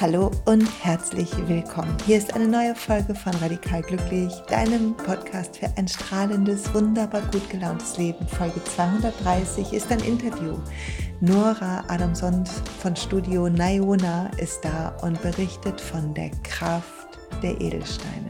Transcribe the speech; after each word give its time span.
Hallo 0.00 0.32
und 0.46 0.66
herzlich 0.82 1.30
willkommen. 1.46 1.96
Hier 2.04 2.18
ist 2.18 2.34
eine 2.34 2.48
neue 2.48 2.74
Folge 2.74 3.14
von 3.14 3.32
Radikal 3.36 3.82
Glücklich, 3.82 4.32
deinem 4.48 4.96
Podcast 4.96 5.58
für 5.58 5.72
ein 5.76 5.86
strahlendes, 5.86 6.74
wunderbar 6.74 7.22
gut 7.30 7.48
gelauntes 7.50 7.98
Leben. 7.98 8.26
Folge 8.26 8.64
230 8.64 9.72
ist 9.72 9.92
ein 9.92 10.00
Interview. 10.00 10.58
Nora 11.20 11.84
Adamson 11.86 12.44
von 12.82 12.96
Studio 12.96 13.48
Naiona 13.48 14.28
ist 14.38 14.64
da 14.64 14.88
und 15.02 15.22
berichtet 15.22 15.80
von 15.80 16.12
der 16.14 16.30
Kraft 16.42 17.10
der 17.42 17.60
Edelsteine. 17.60 18.29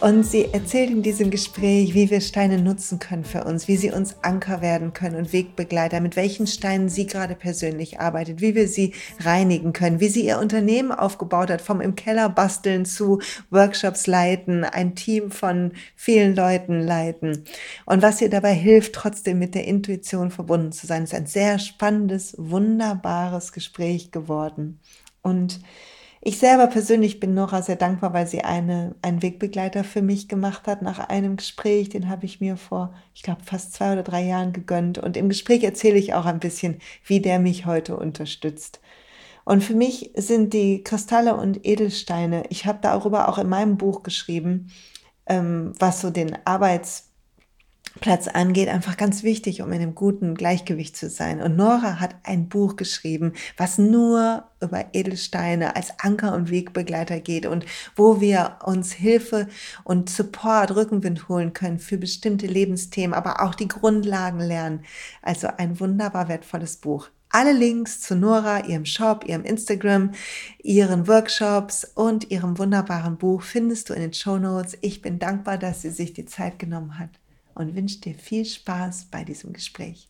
Und 0.00 0.24
sie 0.24 0.44
erzählt 0.52 0.90
in 0.90 1.02
diesem 1.02 1.28
Gespräch, 1.28 1.92
wie 1.92 2.08
wir 2.08 2.20
Steine 2.20 2.58
nutzen 2.58 3.00
können 3.00 3.24
für 3.24 3.42
uns, 3.42 3.66
wie 3.66 3.76
sie 3.76 3.90
uns 3.90 4.14
Anker 4.22 4.60
werden 4.60 4.92
können 4.92 5.16
und 5.16 5.32
Wegbegleiter, 5.32 6.00
mit 6.00 6.14
welchen 6.14 6.46
Steinen 6.46 6.88
sie 6.88 7.06
gerade 7.06 7.34
persönlich 7.34 7.98
arbeitet, 7.98 8.40
wie 8.40 8.54
wir 8.54 8.68
sie 8.68 8.94
reinigen 9.18 9.72
können, 9.72 9.98
wie 9.98 10.08
sie 10.08 10.24
ihr 10.24 10.38
Unternehmen 10.38 10.92
aufgebaut 10.92 11.50
hat, 11.50 11.60
vom 11.60 11.80
im 11.80 11.96
Keller 11.96 12.28
basteln 12.28 12.84
zu 12.84 13.20
Workshops 13.50 14.06
leiten, 14.06 14.62
ein 14.62 14.94
Team 14.94 15.32
von 15.32 15.72
vielen 15.96 16.36
Leuten 16.36 16.80
leiten 16.80 17.44
und 17.84 18.00
was 18.00 18.20
ihr 18.20 18.30
dabei 18.30 18.54
hilft, 18.54 18.92
trotzdem 18.92 19.40
mit 19.40 19.56
der 19.56 19.66
Intuition 19.66 20.30
verbunden 20.30 20.70
zu 20.70 20.86
sein. 20.86 21.02
Es 21.02 21.12
ist 21.12 21.18
ein 21.18 21.26
sehr 21.26 21.58
spannendes, 21.58 22.36
wunderbares 22.38 23.52
Gespräch 23.52 24.12
geworden. 24.12 24.78
Und 25.22 25.60
ich 26.20 26.38
selber 26.38 26.66
persönlich 26.66 27.20
bin 27.20 27.34
Nora 27.34 27.62
sehr 27.62 27.76
dankbar, 27.76 28.12
weil 28.12 28.26
sie 28.26 28.42
eine, 28.42 28.96
einen 29.02 29.22
Wegbegleiter 29.22 29.84
für 29.84 30.02
mich 30.02 30.28
gemacht 30.28 30.66
hat 30.66 30.82
nach 30.82 30.98
einem 30.98 31.36
Gespräch. 31.36 31.88
Den 31.90 32.08
habe 32.08 32.26
ich 32.26 32.40
mir 32.40 32.56
vor, 32.56 32.92
ich 33.14 33.22
glaube, 33.22 33.44
fast 33.44 33.72
zwei 33.72 33.92
oder 33.92 34.02
drei 34.02 34.24
Jahren 34.24 34.52
gegönnt. 34.52 34.98
Und 34.98 35.16
im 35.16 35.28
Gespräch 35.28 35.62
erzähle 35.62 35.98
ich 35.98 36.14
auch 36.14 36.26
ein 36.26 36.40
bisschen, 36.40 36.78
wie 37.04 37.20
der 37.20 37.38
mich 37.38 37.66
heute 37.66 37.96
unterstützt. 37.96 38.80
Und 39.44 39.62
für 39.62 39.74
mich 39.74 40.10
sind 40.14 40.52
die 40.52 40.82
Kristalle 40.82 41.36
und 41.36 41.64
Edelsteine, 41.64 42.44
ich 42.50 42.66
habe 42.66 42.80
darüber 42.82 43.28
auch 43.28 43.38
in 43.38 43.48
meinem 43.48 43.78
Buch 43.78 44.02
geschrieben, 44.02 44.70
ähm, 45.26 45.72
was 45.78 46.00
so 46.00 46.10
den 46.10 46.36
Arbeits 46.44 47.07
Platz 48.00 48.28
angeht, 48.28 48.68
einfach 48.68 48.96
ganz 48.96 49.22
wichtig, 49.22 49.62
um 49.62 49.72
in 49.72 49.82
einem 49.82 49.94
guten 49.94 50.34
Gleichgewicht 50.34 50.96
zu 50.96 51.08
sein. 51.08 51.40
Und 51.40 51.56
Nora 51.56 52.00
hat 52.00 52.16
ein 52.22 52.48
Buch 52.48 52.76
geschrieben, 52.76 53.32
was 53.56 53.78
nur 53.78 54.44
über 54.60 54.86
Edelsteine 54.92 55.76
als 55.76 55.98
Anker 55.98 56.34
und 56.34 56.50
Wegbegleiter 56.50 57.20
geht 57.20 57.46
und 57.46 57.64
wo 57.96 58.20
wir 58.20 58.58
uns 58.64 58.92
Hilfe 58.92 59.48
und 59.84 60.10
Support, 60.10 60.74
Rückenwind 60.74 61.28
holen 61.28 61.52
können 61.52 61.78
für 61.78 61.98
bestimmte 61.98 62.46
Lebensthemen, 62.46 63.14
aber 63.14 63.42
auch 63.42 63.54
die 63.54 63.68
Grundlagen 63.68 64.40
lernen. 64.40 64.84
Also 65.22 65.48
ein 65.56 65.78
wunderbar 65.80 66.28
wertvolles 66.28 66.76
Buch. 66.76 67.08
Alle 67.30 67.52
Links 67.52 68.00
zu 68.00 68.16
Nora, 68.16 68.66
ihrem 68.66 68.86
Shop, 68.86 69.24
ihrem 69.26 69.44
Instagram, 69.44 70.12
ihren 70.62 71.06
Workshops 71.06 71.84
und 71.84 72.30
ihrem 72.30 72.58
wunderbaren 72.58 73.18
Buch 73.18 73.42
findest 73.42 73.90
du 73.90 73.94
in 73.94 74.00
den 74.00 74.14
Show 74.14 74.38
Notes. 74.38 74.78
Ich 74.80 75.02
bin 75.02 75.18
dankbar, 75.18 75.58
dass 75.58 75.82
sie 75.82 75.90
sich 75.90 76.14
die 76.14 76.24
Zeit 76.24 76.58
genommen 76.58 76.98
hat 76.98 77.10
und 77.58 77.74
wünsche 77.74 78.00
dir 78.00 78.14
viel 78.14 78.44
Spaß 78.44 79.08
bei 79.10 79.24
diesem 79.24 79.52
Gespräch. 79.52 80.08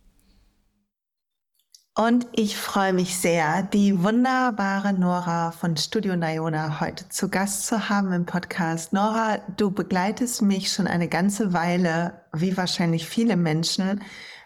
Und 1.96 2.28
ich 2.32 2.56
freue 2.56 2.92
mich 2.92 3.16
sehr, 3.16 3.64
die 3.64 4.04
wunderbare 4.04 4.92
Nora 4.92 5.50
von 5.50 5.76
Studio 5.76 6.14
Nayona 6.14 6.78
heute 6.78 7.08
zu 7.08 7.28
Gast 7.28 7.66
zu 7.66 7.88
haben 7.88 8.12
im 8.12 8.24
Podcast. 8.24 8.92
Nora, 8.92 9.38
du 9.56 9.72
begleitest 9.72 10.42
mich 10.42 10.70
schon 10.70 10.86
eine 10.86 11.08
ganze 11.08 11.52
Weile, 11.52 12.20
wie 12.32 12.56
wahrscheinlich 12.56 13.08
viele 13.08 13.34
Menschen, 13.36 14.00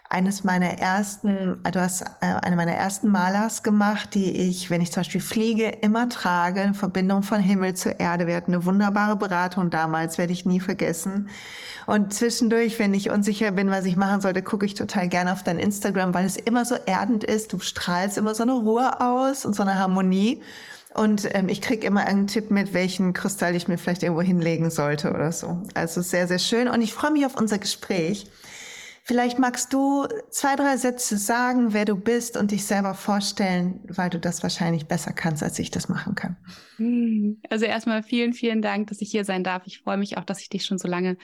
eines 0.09 0.43
meiner 0.43 0.77
ersten, 0.77 1.61
du 1.63 1.81
hast 1.81 2.01
äh, 2.01 2.05
eine 2.21 2.55
meiner 2.55 2.73
ersten 2.73 3.09
Malers 3.09 3.63
gemacht, 3.63 4.13
die 4.13 4.31
ich, 4.31 4.69
wenn 4.69 4.81
ich 4.81 4.91
zum 4.91 5.01
Beispiel 5.01 5.21
fliege, 5.21 5.69
immer 5.69 6.07
trage, 6.07 6.61
in 6.61 6.73
Verbindung 6.75 7.23
von 7.23 7.39
Himmel 7.39 7.73
zu 7.73 7.89
Erde. 7.89 8.27
Wir 8.27 8.35
hatten 8.35 8.53
eine 8.53 8.65
wunderbare 8.65 9.15
Beratung 9.15 9.69
damals, 9.69 10.17
werde 10.17 10.33
ich 10.33 10.45
nie 10.45 10.59
vergessen. 10.59 11.29
Und 11.85 12.13
zwischendurch, 12.13 12.79
wenn 12.79 12.93
ich 12.93 13.09
unsicher 13.09 13.51
bin, 13.51 13.69
was 13.71 13.85
ich 13.85 13.95
machen 13.95 14.21
sollte, 14.21 14.41
gucke 14.41 14.65
ich 14.65 14.75
total 14.75 15.09
gerne 15.09 15.33
auf 15.33 15.43
dein 15.43 15.59
Instagram, 15.59 16.13
weil 16.13 16.25
es 16.25 16.37
immer 16.37 16.63
so 16.63 16.75
erdend 16.85 17.23
ist. 17.23 17.51
Du 17.51 17.59
strahlst 17.59 18.17
immer 18.17 18.35
so 18.35 18.43
eine 18.43 18.53
Ruhe 18.53 19.01
aus 19.01 19.45
und 19.45 19.55
so 19.55 19.63
eine 19.63 19.79
Harmonie. 19.79 20.41
Und 20.93 21.27
ähm, 21.33 21.49
ich 21.49 21.61
krieg 21.61 21.83
immer 21.83 22.01
einen 22.01 22.27
Tipp 22.27 22.51
mit, 22.51 22.73
welchen 22.73 23.13
Kristall 23.13 23.55
ich 23.55 23.67
mir 23.67 23.79
vielleicht 23.79 24.03
irgendwo 24.03 24.21
hinlegen 24.21 24.69
sollte 24.69 25.11
oder 25.11 25.31
so. 25.31 25.63
Also 25.73 26.01
sehr, 26.01 26.27
sehr 26.27 26.39
schön. 26.39 26.67
Und 26.67 26.81
ich 26.81 26.93
freue 26.93 27.11
mich 27.11 27.25
auf 27.25 27.35
unser 27.35 27.57
Gespräch. 27.57 28.27
Vielleicht 29.05 29.37
magst 29.37 29.73
du 29.73 30.07
zwei, 30.29 30.55
drei 30.55 30.77
Sätze 30.77 31.17
sagen, 31.17 31.73
wer 31.73 31.83
du 31.83 31.97
bist 31.97 32.37
und 32.37 32.51
dich 32.51 32.65
selber 32.65 32.93
vorstellen, 32.93 33.81
weil 33.89 34.09
du 34.09 34.17
das 34.17 34.43
wahrscheinlich 34.43 34.85
besser 34.85 35.11
kannst, 35.11 35.43
als 35.43 35.59
ich 35.59 35.71
das 35.71 35.89
machen 35.89 36.15
kann. 36.15 36.37
Hm. 36.77 37.41
Also 37.49 37.65
erstmal 37.65 38.01
vielen, 38.01 38.31
vielen 38.31 38.61
Dank, 38.61 38.87
dass 38.87 39.01
ich 39.01 39.11
hier 39.11 39.25
sein 39.25 39.43
darf. 39.43 39.63
Ich 39.65 39.79
freue 39.79 39.97
mich 39.97 40.17
auch, 40.17 40.23
dass 40.23 40.39
ich 40.39 40.47
dich 40.47 40.65
schon 40.65 40.77
so 40.77 40.87
lange 40.87 41.17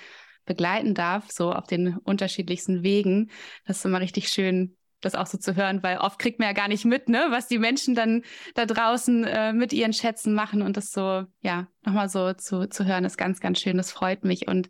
begleiten 0.46 0.94
darf, 0.94 1.32
so 1.32 1.54
auf 1.54 1.68
den 1.68 1.96
unterschiedlichsten 1.98 2.84
Wegen. 2.84 3.30
Das 3.66 3.78
ist 3.78 3.86
immer 3.86 4.02
richtig 4.02 4.28
schön, 4.28 4.76
das 5.00 5.16
auch 5.16 5.28
so 5.28 5.38
zu 5.38 5.56
hören, 5.56 5.82
weil 5.82 6.00
oft 6.00 6.20
kriegt 6.20 6.40
man 6.40 6.50
ja 6.50 6.54
gar 6.54 6.68
nicht 6.68 6.84
mit, 6.84 7.08
ne, 7.08 7.28
was 7.30 7.48
die 7.48 7.60
Menschen 7.60 7.96
dann 7.96 8.24
da 8.56 8.66
draußen 8.66 9.24
äh, 9.24 9.54
mit 9.54 9.72
ihren 9.72 9.94
Schätzen 9.94 10.34
machen 10.34 10.62
und 10.64 10.76
das 10.76 10.92
so, 10.92 11.24
ja, 11.42 11.68
nochmal 11.86 12.10
so 12.10 12.34
zu, 12.34 12.68
zu 12.68 12.86
hören, 12.86 13.06
ist 13.06 13.18
ganz, 13.18 13.40
ganz 13.40 13.62
schön. 13.62 13.78
Das 13.78 13.94
freut 13.94 14.26
mich. 14.26 14.50
Und 14.50 14.68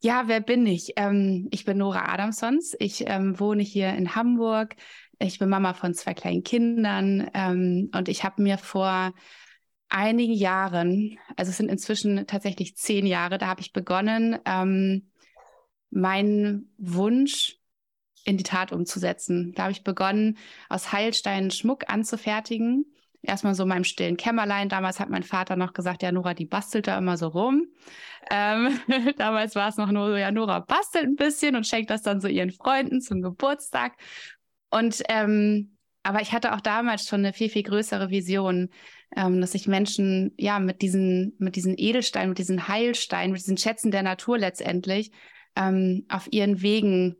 ja, 0.00 0.28
wer 0.28 0.40
bin 0.40 0.66
ich? 0.66 0.94
Ähm, 0.96 1.48
ich 1.50 1.64
bin 1.64 1.78
Nora 1.78 2.12
Adamsons. 2.12 2.74
Ich 2.78 3.04
ähm, 3.06 3.38
wohne 3.38 3.62
hier 3.62 3.90
in 3.94 4.14
Hamburg. 4.14 4.76
Ich 5.18 5.38
bin 5.38 5.50
Mama 5.50 5.74
von 5.74 5.92
zwei 5.94 6.14
kleinen 6.14 6.42
Kindern 6.42 7.30
ähm, 7.34 7.90
und 7.94 8.08
ich 8.08 8.24
habe 8.24 8.42
mir 8.42 8.56
vor 8.56 9.12
einigen 9.90 10.32
Jahren, 10.32 11.18
also 11.36 11.50
es 11.50 11.58
sind 11.58 11.70
inzwischen 11.70 12.26
tatsächlich 12.26 12.76
zehn 12.76 13.06
Jahre, 13.06 13.36
da 13.36 13.48
habe 13.48 13.60
ich 13.60 13.72
begonnen, 13.72 14.38
ähm, 14.46 15.10
meinen 15.90 16.72
Wunsch 16.78 17.58
in 18.24 18.36
die 18.36 18.44
Tat 18.44 18.72
umzusetzen. 18.72 19.52
Da 19.54 19.64
habe 19.64 19.72
ich 19.72 19.84
begonnen, 19.84 20.38
aus 20.68 20.92
Heilsteinen 20.92 21.50
Schmuck 21.50 21.90
anzufertigen 21.90 22.86
erstmal 23.22 23.54
so 23.54 23.64
in 23.64 23.68
meinem 23.68 23.84
stillen 23.84 24.16
Kämmerlein. 24.16 24.68
Damals 24.68 25.00
hat 25.00 25.10
mein 25.10 25.22
Vater 25.22 25.56
noch 25.56 25.72
gesagt, 25.72 26.02
ja, 26.02 26.12
Nora, 26.12 26.34
die 26.34 26.46
bastelt 26.46 26.86
da 26.86 26.98
immer 26.98 27.16
so 27.16 27.28
rum. 27.28 27.66
Ähm, 28.30 28.80
damals 29.18 29.54
war 29.54 29.68
es 29.68 29.76
noch 29.76 29.90
nur 29.90 30.10
so, 30.10 30.16
ja, 30.16 30.30
Nora 30.30 30.60
bastelt 30.60 31.04
ein 31.04 31.16
bisschen 31.16 31.56
und 31.56 31.66
schenkt 31.66 31.90
das 31.90 32.02
dann 32.02 32.20
so 32.20 32.28
ihren 32.28 32.50
Freunden 32.50 33.00
zum 33.00 33.22
Geburtstag. 33.22 33.96
Und 34.70 35.02
ähm, 35.08 35.76
aber 36.02 36.22
ich 36.22 36.32
hatte 36.32 36.54
auch 36.54 36.60
damals 36.60 37.06
schon 37.06 37.20
eine 37.20 37.34
viel, 37.34 37.50
viel 37.50 37.62
größere 37.62 38.08
Vision, 38.10 38.70
ähm, 39.14 39.40
dass 39.40 39.54
ich 39.54 39.66
Menschen 39.66 40.32
ja 40.38 40.58
mit 40.58 40.80
diesen, 40.80 41.34
mit 41.38 41.56
diesen 41.56 41.74
Edelsteinen, 41.76 42.30
mit 42.30 42.38
diesen 42.38 42.68
Heilsteinen, 42.68 43.32
mit 43.32 43.40
diesen 43.40 43.58
Schätzen 43.58 43.90
der 43.90 44.02
Natur 44.02 44.38
letztendlich 44.38 45.10
ähm, 45.56 46.06
auf 46.08 46.28
ihren 46.30 46.62
Wegen 46.62 47.16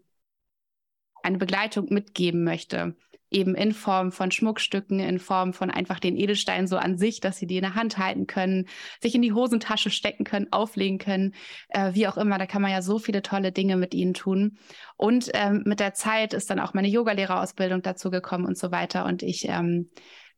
eine 1.23 1.37
Begleitung 1.37 1.93
mitgeben 1.93 2.43
möchte 2.45 2.97
eben 3.31 3.55
in 3.55 3.73
Form 3.73 4.13
von 4.13 4.31
Schmuckstücken, 4.31 4.99
in 4.99 5.19
Form 5.19 5.53
von 5.53 5.71
einfach 5.71 6.01
den 6.01 6.17
Edelsteinen 6.17 6.67
so 6.67 6.77
an 6.77 6.99
sich, 6.99 7.21
dass 7.21 7.39
sie 7.39 7.47
die 7.47 7.57
in 7.57 7.63
der 7.63 7.75
Hand 7.75 7.99
halten 7.99 8.27
können, 8.27 8.67
sich 9.01 9.15
in 9.15 9.23
die 9.23 9.33
Hosentasche 9.33 9.91
stecken 9.91 10.25
können, 10.25 10.53
auflegen 10.53 10.99
können, 10.99 11.35
äh, 11.69 11.95
wie 11.95 12.09
auch 12.09 12.17
immer. 12.17 12.39
Da 12.39 12.47
kann 12.47 12.63
man 12.63 12.71
ja 12.73 12.83
so 12.83 12.99
viele 12.99 13.23
tolle 13.23 13.53
Dinge 13.53 13.77
mit 13.77 13.95
ihnen 13.95 14.15
tun. 14.15 14.59
Und 14.97 15.31
ähm, 15.35 15.63
mit 15.65 15.81
der 15.81 15.95
Zeit 15.95 16.35
ist 16.35 16.51
dann 16.51 16.61
auch 16.61 16.75
meine 16.75 16.89
Yogalehrerausbildung 16.89 17.83
dazu 17.83 18.11
gekommen 18.11 18.47
und 18.47 18.59
so 18.59 18.71
weiter. 18.73 19.05
Und 19.05 19.23
ich 19.23 19.49
ähm, 19.49 19.91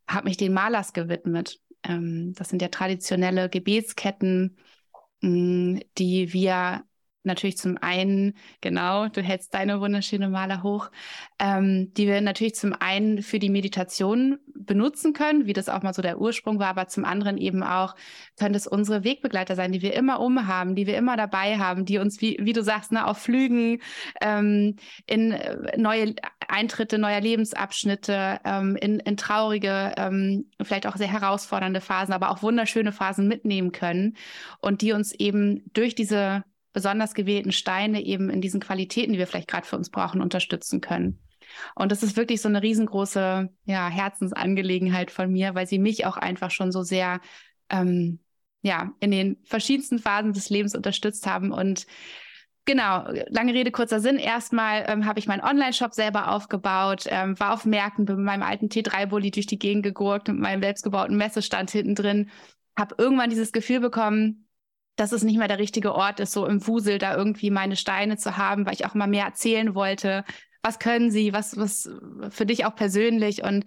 habe 0.06 0.25
mich 0.25 0.36
den 0.36 0.52
Malers 0.52 0.92
gewidmet. 0.92 1.60
Ähm, 1.84 2.34
das 2.36 2.48
sind 2.50 2.62
ja 2.62 2.69
traditionelle 2.69 3.48
Gebetsketten, 3.48 4.56
mh, 5.20 5.31
mm, 5.31 5.81
die 5.99 6.32
wir 6.32 6.84
natürlich 7.24 7.56
zum 7.56 7.78
einen, 7.80 8.34
genau, 8.60 9.08
du 9.08 9.22
hältst 9.22 9.54
deine 9.54 9.80
wunderschöne 9.80 10.28
Maler 10.28 10.62
hoch, 10.62 10.90
ähm, 11.38 11.92
die 11.94 12.06
wir 12.06 12.20
natürlich 12.20 12.54
zum 12.54 12.74
einen 12.78 13.22
für 13.22 13.38
die 13.38 13.50
Meditation 13.50 14.38
benutzen 14.54 15.12
können, 15.12 15.46
wie 15.46 15.52
das 15.52 15.69
auch 15.69 15.82
mal 15.82 15.94
so 15.94 16.02
der 16.02 16.20
Ursprung 16.20 16.58
war, 16.58 16.69
aber 16.69 16.88
zum 16.88 17.04
anderen 17.04 17.38
eben 17.38 17.62
auch 17.62 17.94
können 18.38 18.54
es 18.54 18.66
unsere 18.66 19.04
Wegbegleiter 19.04 19.56
sein, 19.56 19.72
die 19.72 19.82
wir 19.82 19.94
immer 19.94 20.20
umhaben, 20.20 20.74
die 20.74 20.86
wir 20.86 20.96
immer 20.96 21.16
dabei 21.16 21.58
haben, 21.58 21.84
die 21.84 21.98
uns, 21.98 22.20
wie, 22.20 22.38
wie 22.40 22.52
du 22.52 22.62
sagst, 22.62 22.92
ne, 22.92 23.06
auf 23.06 23.19
Flügen 23.19 23.80
ähm, 24.20 24.76
in 25.06 25.32
äh, 25.32 25.78
neue 25.78 26.14
Eintritte 26.48 26.98
neuer 26.98 27.20
Lebensabschnitte, 27.20 28.40
ähm, 28.44 28.76
in, 28.76 29.00
in 29.00 29.16
traurige, 29.16 29.94
ähm, 29.96 30.50
vielleicht 30.60 30.86
auch 30.86 30.96
sehr 30.96 31.10
herausfordernde 31.10 31.80
Phasen, 31.80 32.12
aber 32.12 32.30
auch 32.30 32.42
wunderschöne 32.42 32.92
Phasen 32.92 33.26
mitnehmen 33.26 33.72
können 33.72 34.16
und 34.60 34.82
die 34.82 34.92
uns 34.92 35.12
eben 35.12 35.64
durch 35.72 35.94
diese 35.94 36.44
besonders 36.72 37.14
gewählten 37.14 37.52
Steine 37.52 38.02
eben 38.02 38.30
in 38.30 38.40
diesen 38.40 38.60
Qualitäten, 38.60 39.12
die 39.12 39.19
wir 39.19 39.26
vielleicht 39.26 39.48
gerade 39.48 39.66
für 39.66 39.76
uns 39.76 39.90
brauchen, 39.90 40.20
unterstützen 40.20 40.80
können. 40.80 41.19
Und 41.74 41.92
das 41.92 42.02
ist 42.02 42.16
wirklich 42.16 42.40
so 42.40 42.48
eine 42.48 42.62
riesengroße 42.62 43.50
ja, 43.64 43.88
Herzensangelegenheit 43.88 45.10
von 45.10 45.30
mir, 45.30 45.54
weil 45.54 45.66
sie 45.66 45.78
mich 45.78 46.06
auch 46.06 46.16
einfach 46.16 46.50
schon 46.50 46.72
so 46.72 46.82
sehr 46.82 47.20
ähm, 47.69 48.20
ja, 48.62 48.92
in 49.00 49.10
den 49.10 49.36
verschiedensten 49.44 49.98
Phasen 49.98 50.32
des 50.32 50.48
Lebens 50.48 50.74
unterstützt 50.74 51.26
haben. 51.26 51.52
Und 51.52 51.86
genau, 52.64 53.06
lange 53.28 53.54
Rede, 53.54 53.72
kurzer 53.72 54.00
Sinn. 54.00 54.16
Erstmal 54.16 54.84
ähm, 54.88 55.04
habe 55.04 55.19
ich 55.19 55.26
meinen 55.26 55.42
Online-Shop 55.42 55.92
selber 55.92 56.30
aufgebaut, 56.30 57.04
ähm, 57.08 57.38
war 57.38 57.52
auf 57.52 57.64
Märkten, 57.64 58.04
mit 58.04 58.19
meinem 58.19 58.42
alten 58.42 58.69
T3-Bulli 58.69 59.32
durch 59.32 59.46
die 59.46 59.58
Gegend 59.58 59.82
gegurkt, 59.82 60.28
mit 60.28 60.38
meinem 60.38 60.62
selbstgebauten 60.62 61.16
Messestand 61.16 61.70
hinten 61.70 61.96
drin. 61.96 62.30
Habe 62.78 62.94
irgendwann 62.98 63.30
dieses 63.30 63.52
Gefühl 63.52 63.80
bekommen, 63.80 64.46
dass 64.97 65.12
es 65.12 65.23
nicht 65.23 65.39
mehr 65.39 65.49
der 65.49 65.59
richtige 65.59 65.94
Ort 65.94 66.21
ist, 66.21 66.33
so 66.33 66.47
im 66.47 66.67
Wusel 66.67 66.99
da 66.99 67.17
irgendwie 67.17 67.50
meine 67.50 67.77
Steine 67.77 68.17
zu 68.17 68.37
haben, 68.37 68.67
weil 68.67 68.75
ich 68.75 68.87
auch 68.87 68.94
immer 68.94 69.06
mehr 69.06 69.25
erzählen 69.25 69.75
wollte. 69.75 70.25
Was 70.62 70.79
können 70.79 71.11
sie? 71.11 71.33
Was, 71.33 71.56
was 71.56 71.91
für 72.31 72.47
dich 72.47 72.65
auch 72.65 72.75
persönlich? 72.75 73.43
Und 73.43 73.65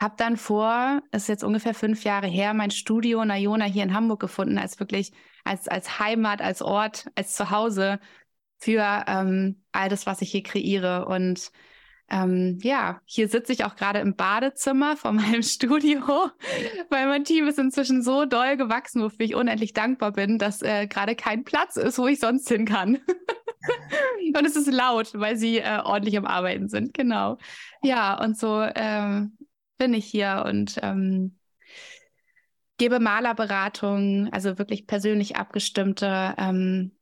habe 0.00 0.14
dann 0.16 0.36
vor, 0.36 1.02
es 1.10 1.22
ist 1.22 1.28
jetzt 1.28 1.44
ungefähr 1.44 1.74
fünf 1.74 2.04
Jahre 2.04 2.28
her, 2.28 2.54
mein 2.54 2.70
Studio 2.70 3.24
Nayona 3.24 3.64
hier 3.64 3.82
in 3.82 3.94
Hamburg 3.94 4.20
gefunden, 4.20 4.58
als 4.58 4.78
wirklich, 4.78 5.12
als, 5.44 5.66
als 5.66 5.98
Heimat, 5.98 6.40
als 6.40 6.62
Ort, 6.62 7.06
als 7.16 7.34
Zuhause 7.34 7.98
für 8.58 9.04
ähm, 9.08 9.62
all 9.72 9.88
das, 9.88 10.06
was 10.06 10.22
ich 10.22 10.30
hier 10.30 10.42
kreiere. 10.42 11.06
Und 11.06 11.50
ähm, 12.10 12.58
ja, 12.62 13.00
hier 13.04 13.28
sitze 13.28 13.52
ich 13.52 13.64
auch 13.64 13.76
gerade 13.76 13.98
im 13.98 14.16
Badezimmer 14.16 14.96
von 14.96 15.16
meinem 15.16 15.42
Studio, 15.42 16.00
weil 16.88 17.06
mein 17.06 17.24
Team 17.24 17.46
ist 17.46 17.58
inzwischen 17.58 18.02
so 18.02 18.24
doll 18.24 18.56
gewachsen, 18.56 19.02
wofür 19.02 19.26
ich 19.26 19.34
unendlich 19.34 19.74
dankbar 19.74 20.12
bin, 20.12 20.38
dass 20.38 20.62
äh, 20.62 20.86
gerade 20.86 21.14
kein 21.14 21.44
Platz 21.44 21.76
ist, 21.76 21.98
wo 21.98 22.06
ich 22.06 22.20
sonst 22.20 22.48
hin 22.48 22.64
kann. 22.64 22.98
und 24.34 24.46
es 24.46 24.56
ist 24.56 24.70
laut, 24.70 25.12
weil 25.14 25.36
sie 25.36 25.58
äh, 25.58 25.80
ordentlich 25.84 26.16
am 26.16 26.26
Arbeiten 26.26 26.68
sind, 26.68 26.94
genau. 26.94 27.38
Ja, 27.82 28.18
und 28.22 28.38
so 28.38 28.62
ähm, 28.74 29.36
bin 29.76 29.92
ich 29.94 30.06
hier 30.06 30.44
und 30.46 30.78
ähm, 30.82 31.38
gebe 32.78 33.00
Malerberatung, 33.00 34.32
also 34.32 34.58
wirklich 34.58 34.86
persönlich 34.86 35.36
abgestimmte 35.36 36.34
ähm, 36.38 36.92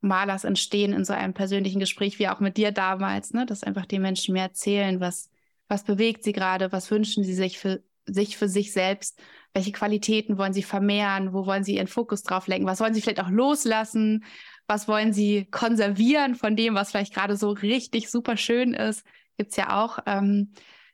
Malers 0.00 0.44
entstehen 0.44 0.92
in 0.92 1.04
so 1.04 1.12
einem 1.12 1.34
persönlichen 1.34 1.80
Gespräch, 1.80 2.18
wie 2.18 2.28
auch 2.28 2.40
mit 2.40 2.56
dir 2.56 2.72
damals, 2.72 3.32
ne? 3.32 3.46
dass 3.46 3.62
einfach 3.62 3.86
die 3.86 3.98
Menschen 3.98 4.32
mehr 4.32 4.44
erzählen, 4.44 5.00
was, 5.00 5.30
was 5.68 5.84
bewegt 5.84 6.24
sie 6.24 6.32
gerade, 6.32 6.72
was 6.72 6.90
wünschen 6.90 7.24
sie 7.24 7.34
sich 7.34 7.58
für 7.58 7.82
sich 8.06 8.36
für 8.36 8.48
sich 8.48 8.72
selbst, 8.72 9.20
welche 9.54 9.72
Qualitäten 9.72 10.38
wollen 10.38 10.52
sie 10.52 10.62
vermehren, 10.62 11.32
wo 11.32 11.46
wollen 11.46 11.64
sie 11.64 11.76
ihren 11.76 11.86
Fokus 11.86 12.22
drauf 12.22 12.46
lenken, 12.46 12.66
was 12.66 12.80
wollen 12.80 12.94
sie 12.94 13.00
vielleicht 13.00 13.22
auch 13.22 13.30
loslassen, 13.30 14.24
was 14.66 14.88
wollen 14.88 15.12
sie 15.12 15.46
konservieren 15.50 16.34
von 16.34 16.56
dem, 16.56 16.74
was 16.74 16.90
vielleicht 16.90 17.14
gerade 17.14 17.36
so 17.36 17.50
richtig 17.50 18.10
super 18.10 18.36
schön 18.36 18.74
ist. 18.74 19.04
Gibt 19.36 19.50
es 19.50 19.56
ja 19.56 19.82
auch, 19.82 19.98
ähm, 20.06 20.52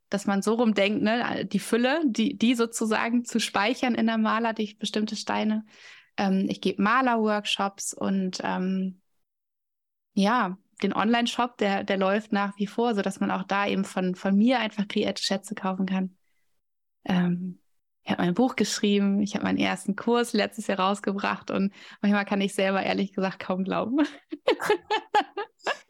dass 0.08 0.26
man 0.26 0.40
so 0.40 0.54
rumdenkt, 0.54 1.02
ne? 1.02 1.44
die 1.44 1.58
Fülle, 1.58 2.00
die, 2.06 2.38
die 2.38 2.54
sozusagen 2.54 3.24
zu 3.24 3.40
speichern 3.40 3.94
in 3.94 4.06
der 4.06 4.18
Maler, 4.18 4.52
die 4.52 4.74
bestimmte 4.74 5.16
Steine. 5.16 5.64
Ähm, 6.16 6.46
ich 6.48 6.60
gebe 6.60 6.82
Maler-Workshops 6.82 7.94
und 7.94 8.40
ähm, 8.42 9.00
ja, 10.14 10.56
den 10.82 10.92
Online-Shop, 10.92 11.58
der, 11.58 11.84
der 11.84 11.96
läuft 11.96 12.32
nach 12.32 12.56
wie 12.58 12.66
vor, 12.66 12.94
sodass 12.94 13.20
man 13.20 13.30
auch 13.30 13.44
da 13.44 13.66
eben 13.66 13.84
von, 13.84 14.14
von 14.14 14.36
mir 14.36 14.58
einfach 14.58 14.88
kreierte 14.88 15.22
Schätze 15.22 15.54
kaufen 15.54 15.86
kann. 15.86 16.16
Ähm, 17.04 17.60
ich 18.02 18.12
habe 18.12 18.22
mein 18.22 18.34
Buch 18.34 18.54
geschrieben, 18.54 19.20
ich 19.20 19.34
habe 19.34 19.44
meinen 19.44 19.58
ersten 19.58 19.96
Kurs 19.96 20.32
letztes 20.32 20.68
Jahr 20.68 20.78
rausgebracht 20.78 21.50
und 21.50 21.72
manchmal 22.00 22.24
kann 22.24 22.40
ich 22.40 22.54
selber 22.54 22.82
ehrlich 22.82 23.12
gesagt 23.12 23.40
kaum 23.40 23.64
glauben. 23.64 23.98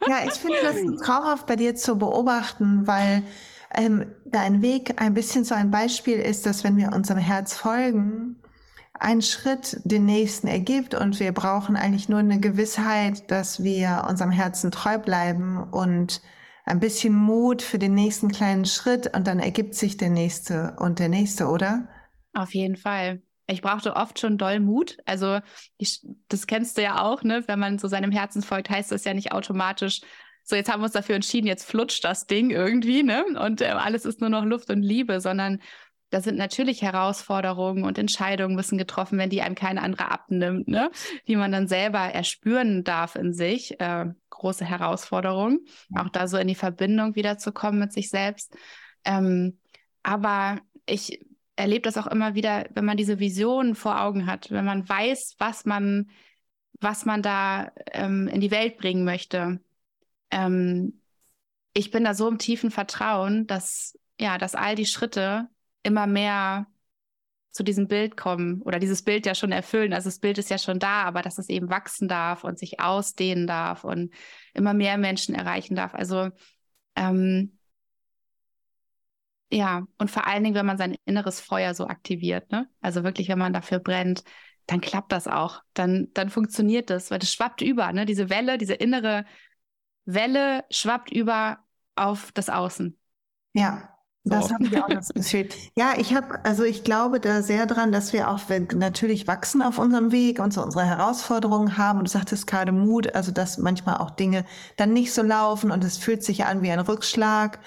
ja, 0.07 0.25
ich 0.25 0.33
finde 0.33 0.57
das 0.63 0.77
traumhaft 1.05 1.45
bei 1.45 1.55
dir 1.55 1.75
zu 1.75 1.97
beobachten, 1.97 2.87
weil 2.87 3.21
ähm, 3.75 4.15
dein 4.25 4.63
Weg 4.63 4.99
ein 4.99 5.13
bisschen 5.13 5.43
so 5.43 5.53
ein 5.53 5.69
Beispiel 5.69 6.17
ist, 6.17 6.47
dass 6.47 6.63
wenn 6.63 6.77
wir 6.77 6.91
unserem 6.91 7.19
Herz 7.19 7.55
folgen, 7.55 8.41
ein 8.99 9.21
Schritt 9.21 9.79
den 9.83 10.05
nächsten 10.05 10.47
ergibt 10.47 10.93
und 10.93 11.19
wir 11.19 11.31
brauchen 11.31 11.75
eigentlich 11.75 12.09
nur 12.09 12.19
eine 12.19 12.39
Gewissheit, 12.39 13.29
dass 13.31 13.63
wir 13.63 14.05
unserem 14.09 14.31
Herzen 14.31 14.71
treu 14.71 14.97
bleiben 14.97 15.63
und 15.71 16.21
ein 16.65 16.79
bisschen 16.79 17.13
Mut 17.13 17.61
für 17.61 17.79
den 17.79 17.93
nächsten 17.93 18.29
kleinen 18.29 18.65
Schritt 18.65 19.15
und 19.15 19.25
dann 19.27 19.39
ergibt 19.39 19.75
sich 19.75 19.97
der 19.97 20.09
nächste 20.09 20.75
und 20.79 20.99
der 20.99 21.09
nächste, 21.09 21.47
oder? 21.47 21.87
Auf 22.33 22.53
jeden 22.53 22.75
Fall. 22.75 23.21
Ich 23.47 23.61
brauchte 23.61 23.95
oft 23.95 24.19
schon 24.19 24.37
doll 24.37 24.59
Mut. 24.59 24.97
Also 25.05 25.39
ich, 25.77 26.01
das 26.27 26.47
kennst 26.47 26.77
du 26.77 26.81
ja 26.83 27.01
auch, 27.01 27.23
ne? 27.23 27.43
Wenn 27.47 27.59
man 27.59 27.79
so 27.79 27.87
seinem 27.87 28.11
Herzen 28.11 28.41
folgt, 28.41 28.69
heißt 28.69 28.91
das 28.91 29.05
ja 29.05 29.13
nicht 29.13 29.31
automatisch, 29.31 30.01
so 30.43 30.55
jetzt 30.55 30.71
haben 30.71 30.81
wir 30.81 30.85
uns 30.85 30.93
dafür 30.93 31.15
entschieden, 31.15 31.47
jetzt 31.47 31.65
flutscht 31.65 32.03
das 32.03 32.25
Ding 32.25 32.51
irgendwie, 32.51 33.03
ne? 33.03 33.25
Und 33.41 33.61
äh, 33.61 33.65
alles 33.67 34.05
ist 34.05 34.21
nur 34.21 34.29
noch 34.29 34.43
Luft 34.45 34.69
und 34.69 34.81
Liebe, 34.81 35.19
sondern 35.19 35.59
da 36.09 36.21
sind 36.21 36.37
natürlich 36.37 36.81
Herausforderungen 36.81 37.83
und 37.83 37.97
Entscheidungen 37.97 38.55
müssen 38.55 38.77
getroffen 38.77 39.17
werden, 39.17 39.29
die 39.29 39.41
einem 39.41 39.55
kein 39.55 39.77
anderer 39.77 40.11
abnimmt, 40.11 40.67
ne? 40.67 40.89
die 41.27 41.35
man 41.35 41.51
dann 41.51 41.67
selber 41.67 41.99
erspüren 41.99 42.83
darf 42.83 43.15
in 43.15 43.33
sich. 43.33 43.79
Äh, 43.79 44.05
große 44.29 44.65
Herausforderung, 44.65 45.59
auch 45.95 46.09
da 46.09 46.27
so 46.27 46.37
in 46.37 46.47
die 46.47 46.55
Verbindung 46.55 47.15
wiederzukommen 47.15 47.79
mit 47.79 47.91
sich 47.91 48.09
selbst. 48.09 48.55
Ähm, 49.03 49.59
aber 50.03 50.61
ich 50.85 51.25
erlebe 51.55 51.81
das 51.81 51.97
auch 51.97 52.07
immer 52.07 52.35
wieder, 52.35 52.67
wenn 52.73 52.85
man 52.85 52.97
diese 52.97 53.19
Visionen 53.19 53.75
vor 53.75 53.99
Augen 53.99 54.27
hat, 54.27 54.51
wenn 54.51 54.63
man 54.63 54.87
weiß, 54.87 55.35
was 55.39 55.65
man, 55.65 56.09
was 56.79 57.05
man 57.05 57.21
da 57.21 57.71
ähm, 57.91 58.27
in 58.27 58.41
die 58.41 58.51
Welt 58.51 58.77
bringen 58.77 59.03
möchte. 59.03 59.59
Ähm, 60.31 61.01
ich 61.73 61.91
bin 61.91 62.03
da 62.03 62.13
so 62.13 62.27
im 62.27 62.37
tiefen 62.37 62.71
Vertrauen, 62.71 63.47
dass 63.47 63.97
ja, 64.19 64.37
dass 64.37 64.55
all 64.55 64.75
die 64.75 64.85
Schritte 64.85 65.47
immer 65.87 66.05
mehr 66.07 66.67
zu 67.51 67.63
diesem 67.63 67.87
Bild 67.87 68.17
kommen 68.17 68.61
oder 68.61 68.77
dieses 68.77 69.01
Bild 69.01 69.25
ja 69.25 69.33
schon 69.33 69.51
erfüllen. 69.51 69.93
Also 69.93 70.09
das 70.09 70.19
Bild 70.19 70.37
ist 70.37 70.51
ja 70.51 70.59
schon 70.59 70.77
da, 70.79 71.03
aber 71.03 71.23
dass 71.23 71.39
es 71.39 71.49
eben 71.49 71.69
wachsen 71.69 72.07
darf 72.07 72.43
und 72.43 72.59
sich 72.59 72.79
ausdehnen 72.79 73.47
darf 73.47 73.83
und 73.83 74.13
immer 74.53 74.73
mehr 74.75 74.97
Menschen 74.99 75.33
erreichen 75.33 75.75
darf. 75.75 75.95
Also 75.95 76.29
ähm, 76.95 77.57
ja, 79.49 79.87
und 79.97 80.11
vor 80.11 80.27
allen 80.27 80.43
Dingen, 80.43 80.55
wenn 80.55 80.65
man 80.65 80.77
sein 80.77 80.97
inneres 81.05 81.39
Feuer 81.39 81.73
so 81.73 81.87
aktiviert, 81.87 82.51
ne? 82.51 82.69
Also 82.81 83.03
wirklich, 83.03 83.29
wenn 83.29 83.39
man 83.39 83.53
dafür 83.53 83.79
brennt, 83.79 84.23
dann 84.65 84.81
klappt 84.81 85.11
das 85.11 85.27
auch. 85.27 85.63
Dann, 85.73 86.09
dann 86.13 86.29
funktioniert 86.29 86.89
das, 86.89 87.11
weil 87.11 87.19
das 87.19 87.31
schwappt 87.31 87.61
über, 87.61 87.91
ne? 87.93 88.05
Diese 88.05 88.29
Welle, 88.29 88.57
diese 88.57 88.73
innere 88.73 89.25
Welle 90.05 90.65
schwappt 90.69 91.11
über 91.11 91.59
auf 91.95 92.31
das 92.33 92.49
Außen. 92.49 92.99
Ja, 93.53 93.96
das 94.29 94.51
habe 94.51 94.65
ich 94.65 94.77
auch 94.77 94.87
das 94.87 95.09
Gefühl. 95.09 95.49
Ja, 95.75 95.93
ich 95.97 96.13
habe, 96.13 96.43
also 96.43 96.63
ich 96.63 96.83
glaube 96.83 97.19
da 97.19 97.41
sehr 97.41 97.65
dran, 97.65 97.91
dass 97.91 98.13
wir 98.13 98.29
auch 98.29 98.39
wenn, 98.47 98.67
natürlich 98.75 99.27
wachsen 99.27 99.61
auf 99.61 99.79
unserem 99.79 100.11
Weg 100.11 100.39
und 100.39 100.53
so 100.53 100.63
unsere 100.63 100.85
Herausforderungen 100.85 101.77
haben. 101.77 101.99
Und 101.99 102.07
du 102.07 102.11
sagtest 102.11 102.47
gerade 102.47 102.71
Mut, 102.71 103.13
also 103.15 103.31
dass 103.31 103.57
manchmal 103.57 103.97
auch 103.97 104.11
Dinge 104.11 104.45
dann 104.75 104.93
nicht 104.93 105.13
so 105.13 105.21
laufen 105.21 105.71
und 105.71 105.83
es 105.83 105.97
fühlt 105.97 106.23
sich 106.23 106.45
an 106.45 106.61
wie 106.61 106.71
ein 106.71 106.79
Rückschlag. 106.79 107.59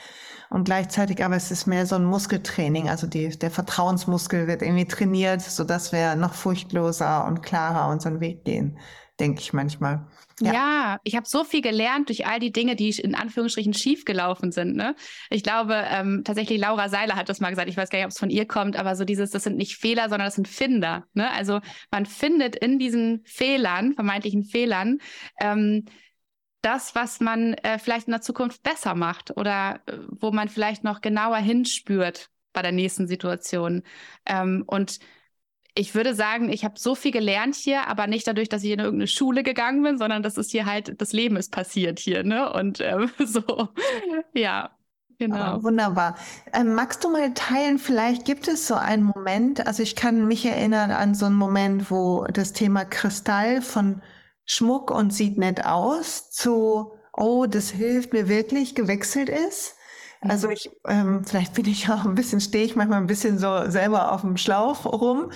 Und 0.50 0.64
gleichzeitig 0.64 1.24
aber 1.24 1.36
es 1.36 1.52
ist 1.52 1.66
mehr 1.66 1.86
so 1.86 1.94
ein 1.94 2.04
Muskeltraining. 2.04 2.88
Also 2.88 3.06
die, 3.06 3.28
der 3.28 3.52
Vertrauensmuskel 3.52 4.48
wird 4.48 4.62
irgendwie 4.62 4.86
trainiert, 4.86 5.42
so 5.42 5.62
dass 5.62 5.92
wir 5.92 6.16
noch 6.16 6.34
furchtloser 6.34 7.24
und 7.26 7.42
klarer 7.42 7.88
unseren 7.90 8.18
Weg 8.18 8.44
gehen, 8.44 8.76
denke 9.20 9.40
ich 9.40 9.52
manchmal. 9.52 10.06
Ja, 10.40 10.52
ja 10.52 10.98
ich 11.04 11.14
habe 11.14 11.26
so 11.28 11.44
viel 11.44 11.60
gelernt 11.60 12.08
durch 12.08 12.26
all 12.26 12.40
die 12.40 12.52
Dinge, 12.52 12.74
die 12.74 12.90
in 12.90 13.14
Anführungsstrichen 13.14 13.74
schiefgelaufen 13.74 14.50
sind. 14.52 14.74
Ne? 14.74 14.96
Ich 15.28 15.42
glaube, 15.42 15.74
ähm, 15.88 16.22
tatsächlich 16.24 16.58
Laura 16.58 16.88
Seiler 16.88 17.16
hat 17.16 17.28
das 17.28 17.40
mal 17.40 17.50
gesagt. 17.50 17.68
Ich 17.68 17.76
weiß 17.76 17.90
gar 17.90 17.98
nicht, 17.98 18.06
ob 18.06 18.12
es 18.12 18.18
von 18.18 18.30
ihr 18.30 18.46
kommt, 18.46 18.76
aber 18.76 18.96
so 18.96 19.04
dieses, 19.04 19.30
das 19.30 19.44
sind 19.44 19.56
nicht 19.56 19.76
Fehler, 19.76 20.08
sondern 20.08 20.26
das 20.26 20.34
sind 20.34 20.48
Finder. 20.48 21.04
Ne? 21.12 21.30
Also 21.30 21.60
man 21.90 22.06
findet 22.06 22.56
in 22.56 22.78
diesen 22.78 23.22
Fehlern, 23.24 23.94
vermeintlichen 23.94 24.44
Fehlern, 24.44 24.98
ähm, 25.40 25.84
das, 26.62 26.94
was 26.94 27.20
man 27.20 27.54
äh, 27.54 27.78
vielleicht 27.78 28.06
in 28.06 28.12
der 28.12 28.20
Zukunft 28.20 28.62
besser 28.62 28.94
macht 28.94 29.36
oder 29.36 29.80
äh, 29.86 29.98
wo 30.10 30.30
man 30.30 30.48
vielleicht 30.48 30.84
noch 30.84 31.00
genauer 31.00 31.38
hinspürt 31.38 32.28
bei 32.52 32.62
der 32.62 32.72
nächsten 32.72 33.06
Situation. 33.06 33.82
Ähm, 34.26 34.64
und 34.66 34.98
ich 35.74 35.94
würde 35.94 36.14
sagen, 36.14 36.48
ich 36.48 36.64
habe 36.64 36.78
so 36.78 36.94
viel 36.94 37.12
gelernt 37.12 37.54
hier, 37.54 37.86
aber 37.86 38.06
nicht 38.06 38.26
dadurch, 38.26 38.48
dass 38.48 38.64
ich 38.64 38.70
in 38.70 38.80
irgendeine 38.80 39.06
Schule 39.06 39.42
gegangen 39.42 39.82
bin, 39.82 39.98
sondern 39.98 40.22
das 40.22 40.36
ist 40.36 40.50
hier 40.50 40.66
halt, 40.66 41.00
das 41.00 41.12
Leben 41.12 41.36
ist 41.36 41.52
passiert 41.52 41.98
hier, 41.98 42.24
ne? 42.24 42.52
Und 42.52 42.80
ähm, 42.80 43.10
so, 43.24 43.68
ja. 44.34 44.70
Genau. 45.18 45.58
Oh, 45.58 45.62
wunderbar. 45.64 46.16
Ähm, 46.54 46.72
magst 46.72 47.04
du 47.04 47.10
mal 47.10 47.34
teilen, 47.34 47.78
vielleicht 47.78 48.24
gibt 48.24 48.48
es 48.48 48.66
so 48.66 48.74
einen 48.74 49.02
Moment, 49.02 49.66
also 49.66 49.82
ich 49.82 49.94
kann 49.94 50.26
mich 50.26 50.46
erinnern 50.46 50.90
an 50.90 51.14
so 51.14 51.26
einen 51.26 51.34
Moment, 51.34 51.90
wo 51.90 52.24
das 52.32 52.54
Thema 52.54 52.86
Kristall 52.86 53.60
von 53.60 54.00
Schmuck 54.46 54.90
und 54.90 55.12
sieht 55.12 55.36
nett 55.36 55.66
aus 55.66 56.30
zu, 56.30 56.92
oh, 57.12 57.44
das 57.44 57.68
hilft 57.68 58.14
mir 58.14 58.28
wirklich, 58.28 58.74
gewechselt 58.74 59.28
ist. 59.28 59.76
Also 60.20 60.48
mhm. 60.48 60.52
ich, 60.52 60.70
ähm, 60.86 61.24
vielleicht 61.24 61.54
bin 61.54 61.66
ich 61.66 61.88
auch 61.90 62.04
ein 62.04 62.14
bisschen, 62.14 62.40
stehe 62.40 62.64
ich 62.64 62.76
manchmal 62.76 63.00
ein 63.00 63.06
bisschen 63.06 63.38
so 63.38 63.70
selber 63.70 64.12
auf 64.12 64.20
dem 64.20 64.36
Schlauch 64.36 64.84
rum. 64.84 65.30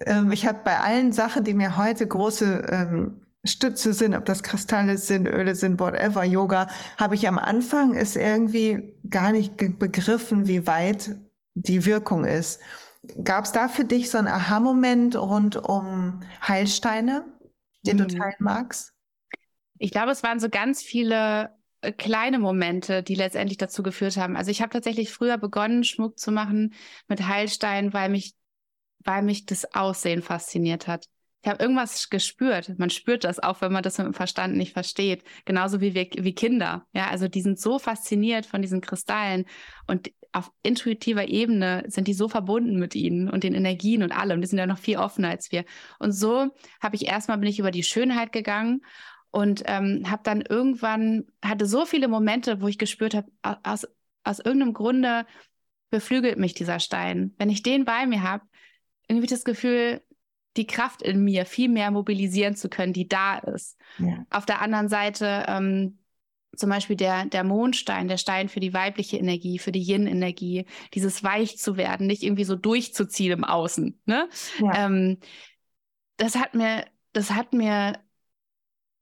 Ähm, 0.00 0.32
ich 0.32 0.46
habe 0.46 0.60
bei 0.64 0.78
allen 0.78 1.12
Sachen, 1.12 1.44
die 1.44 1.54
mir 1.54 1.76
heute 1.76 2.06
große 2.06 2.66
ähm, 2.70 3.20
Stütze 3.44 3.92
sind, 3.92 4.14
ob 4.14 4.24
das 4.24 4.42
Kristalle 4.42 4.96
sind, 4.96 5.28
Öle 5.28 5.54
sind, 5.54 5.78
whatever, 5.78 6.24
Yoga, 6.24 6.68
habe 6.96 7.14
ich 7.14 7.28
am 7.28 7.38
Anfang 7.38 7.94
es 7.94 8.16
irgendwie 8.16 8.94
gar 9.08 9.32
nicht 9.32 9.56
begriffen, 9.56 10.48
wie 10.48 10.66
weit 10.66 11.16
die 11.54 11.84
Wirkung 11.84 12.24
ist. 12.24 12.60
gab 13.22 13.44
es 13.44 13.52
da 13.52 13.68
für 13.68 13.84
dich 13.84 14.10
so 14.10 14.18
einen 14.18 14.28
Aha-Moment 14.28 15.14
rund 15.14 15.56
um 15.56 16.20
Heilsteine, 16.46 17.26
den 17.86 17.98
mhm. 17.98 18.08
du 18.08 18.16
teilen 18.16 18.34
magst? 18.38 18.92
Ich 19.78 19.90
glaube, 19.90 20.12
es 20.12 20.22
waren 20.22 20.40
so 20.40 20.48
ganz 20.48 20.82
viele 20.82 21.50
kleine 21.92 22.38
Momente, 22.38 23.02
die 23.02 23.14
letztendlich 23.14 23.58
dazu 23.58 23.82
geführt 23.82 24.16
haben. 24.16 24.36
Also 24.36 24.50
ich 24.50 24.60
habe 24.62 24.70
tatsächlich 24.70 25.10
früher 25.10 25.38
begonnen, 25.38 25.84
Schmuck 25.84 26.18
zu 26.18 26.32
machen 26.32 26.74
mit 27.08 27.26
Heilsteinen, 27.26 27.92
weil 27.92 28.08
mich, 28.08 28.34
weil 29.04 29.22
mich 29.22 29.46
das 29.46 29.74
Aussehen 29.74 30.22
fasziniert 30.22 30.86
hat. 30.86 31.06
Ich 31.44 31.50
habe 31.50 31.62
irgendwas 31.62 32.08
gespürt. 32.08 32.78
Man 32.78 32.88
spürt 32.88 33.22
das 33.22 33.38
auch, 33.38 33.60
wenn 33.60 33.70
man 33.70 33.82
das 33.82 33.98
mit 33.98 34.06
dem 34.06 34.14
Verstand 34.14 34.56
nicht 34.56 34.72
versteht. 34.72 35.24
Genauso 35.44 35.82
wie 35.82 35.92
wir, 35.92 36.08
wie 36.16 36.34
Kinder. 36.34 36.86
Ja, 36.94 37.08
also 37.08 37.28
die 37.28 37.42
sind 37.42 37.60
so 37.60 37.78
fasziniert 37.78 38.46
von 38.46 38.62
diesen 38.62 38.80
Kristallen 38.80 39.44
und 39.86 40.10
auf 40.32 40.50
intuitiver 40.62 41.28
Ebene 41.28 41.84
sind 41.86 42.08
die 42.08 42.14
so 42.14 42.28
verbunden 42.28 42.78
mit 42.78 42.94
ihnen 42.94 43.28
und 43.28 43.44
den 43.44 43.54
Energien 43.54 44.02
und 44.02 44.10
allem. 44.10 44.40
Die 44.40 44.46
sind 44.46 44.58
ja 44.58 44.66
noch 44.66 44.78
viel 44.78 44.96
offener 44.96 45.28
als 45.28 45.52
wir. 45.52 45.66
Und 45.98 46.12
so 46.12 46.48
habe 46.80 46.96
ich 46.96 47.06
erstmal 47.06 47.36
bin 47.36 47.48
ich 47.48 47.58
über 47.58 47.70
die 47.70 47.84
Schönheit 47.84 48.32
gegangen 48.32 48.80
und 49.34 49.64
ähm, 49.66 50.08
habe 50.08 50.22
dann 50.22 50.42
irgendwann, 50.42 51.24
hatte 51.44 51.66
so 51.66 51.86
viele 51.86 52.06
Momente, 52.06 52.60
wo 52.60 52.68
ich 52.68 52.78
gespürt 52.78 53.14
habe, 53.14 53.26
aus, 53.64 53.84
aus 54.22 54.38
irgendeinem 54.38 54.74
Grunde 54.74 55.26
beflügelt 55.90 56.38
mich 56.38 56.54
dieser 56.54 56.78
Stein. 56.78 57.34
Wenn 57.36 57.50
ich 57.50 57.64
den 57.64 57.84
bei 57.84 58.06
mir 58.06 58.22
habe, 58.22 58.44
irgendwie 59.08 59.26
das 59.26 59.42
Gefühl, 59.44 60.02
die 60.56 60.68
Kraft 60.68 61.02
in 61.02 61.24
mir 61.24 61.46
viel 61.46 61.68
mehr 61.68 61.90
mobilisieren 61.90 62.54
zu 62.54 62.68
können, 62.68 62.92
die 62.92 63.08
da 63.08 63.38
ist. 63.38 63.76
Ja. 63.98 64.24
Auf 64.30 64.46
der 64.46 64.62
anderen 64.62 64.88
Seite 64.88 65.46
ähm, 65.48 65.98
zum 66.54 66.70
Beispiel 66.70 66.94
der, 66.94 67.26
der 67.26 67.42
Mondstein, 67.42 68.06
der 68.06 68.18
Stein 68.18 68.48
für 68.48 68.60
die 68.60 68.72
weibliche 68.72 69.16
Energie, 69.16 69.58
für 69.58 69.72
die 69.72 69.82
Yin-Energie, 69.82 70.64
dieses 70.94 71.24
weich 71.24 71.58
zu 71.58 71.76
werden, 71.76 72.06
nicht 72.06 72.22
irgendwie 72.22 72.44
so 72.44 72.54
durchzuziehen 72.54 73.32
im 73.32 73.42
Außen. 73.42 74.00
Ne? 74.06 74.28
Ja. 74.60 74.86
Ähm, 74.86 75.18
das 76.18 76.36
hat 76.36 76.54
mir, 76.54 76.84
das 77.12 77.32
hat 77.32 77.52
mir 77.52 77.98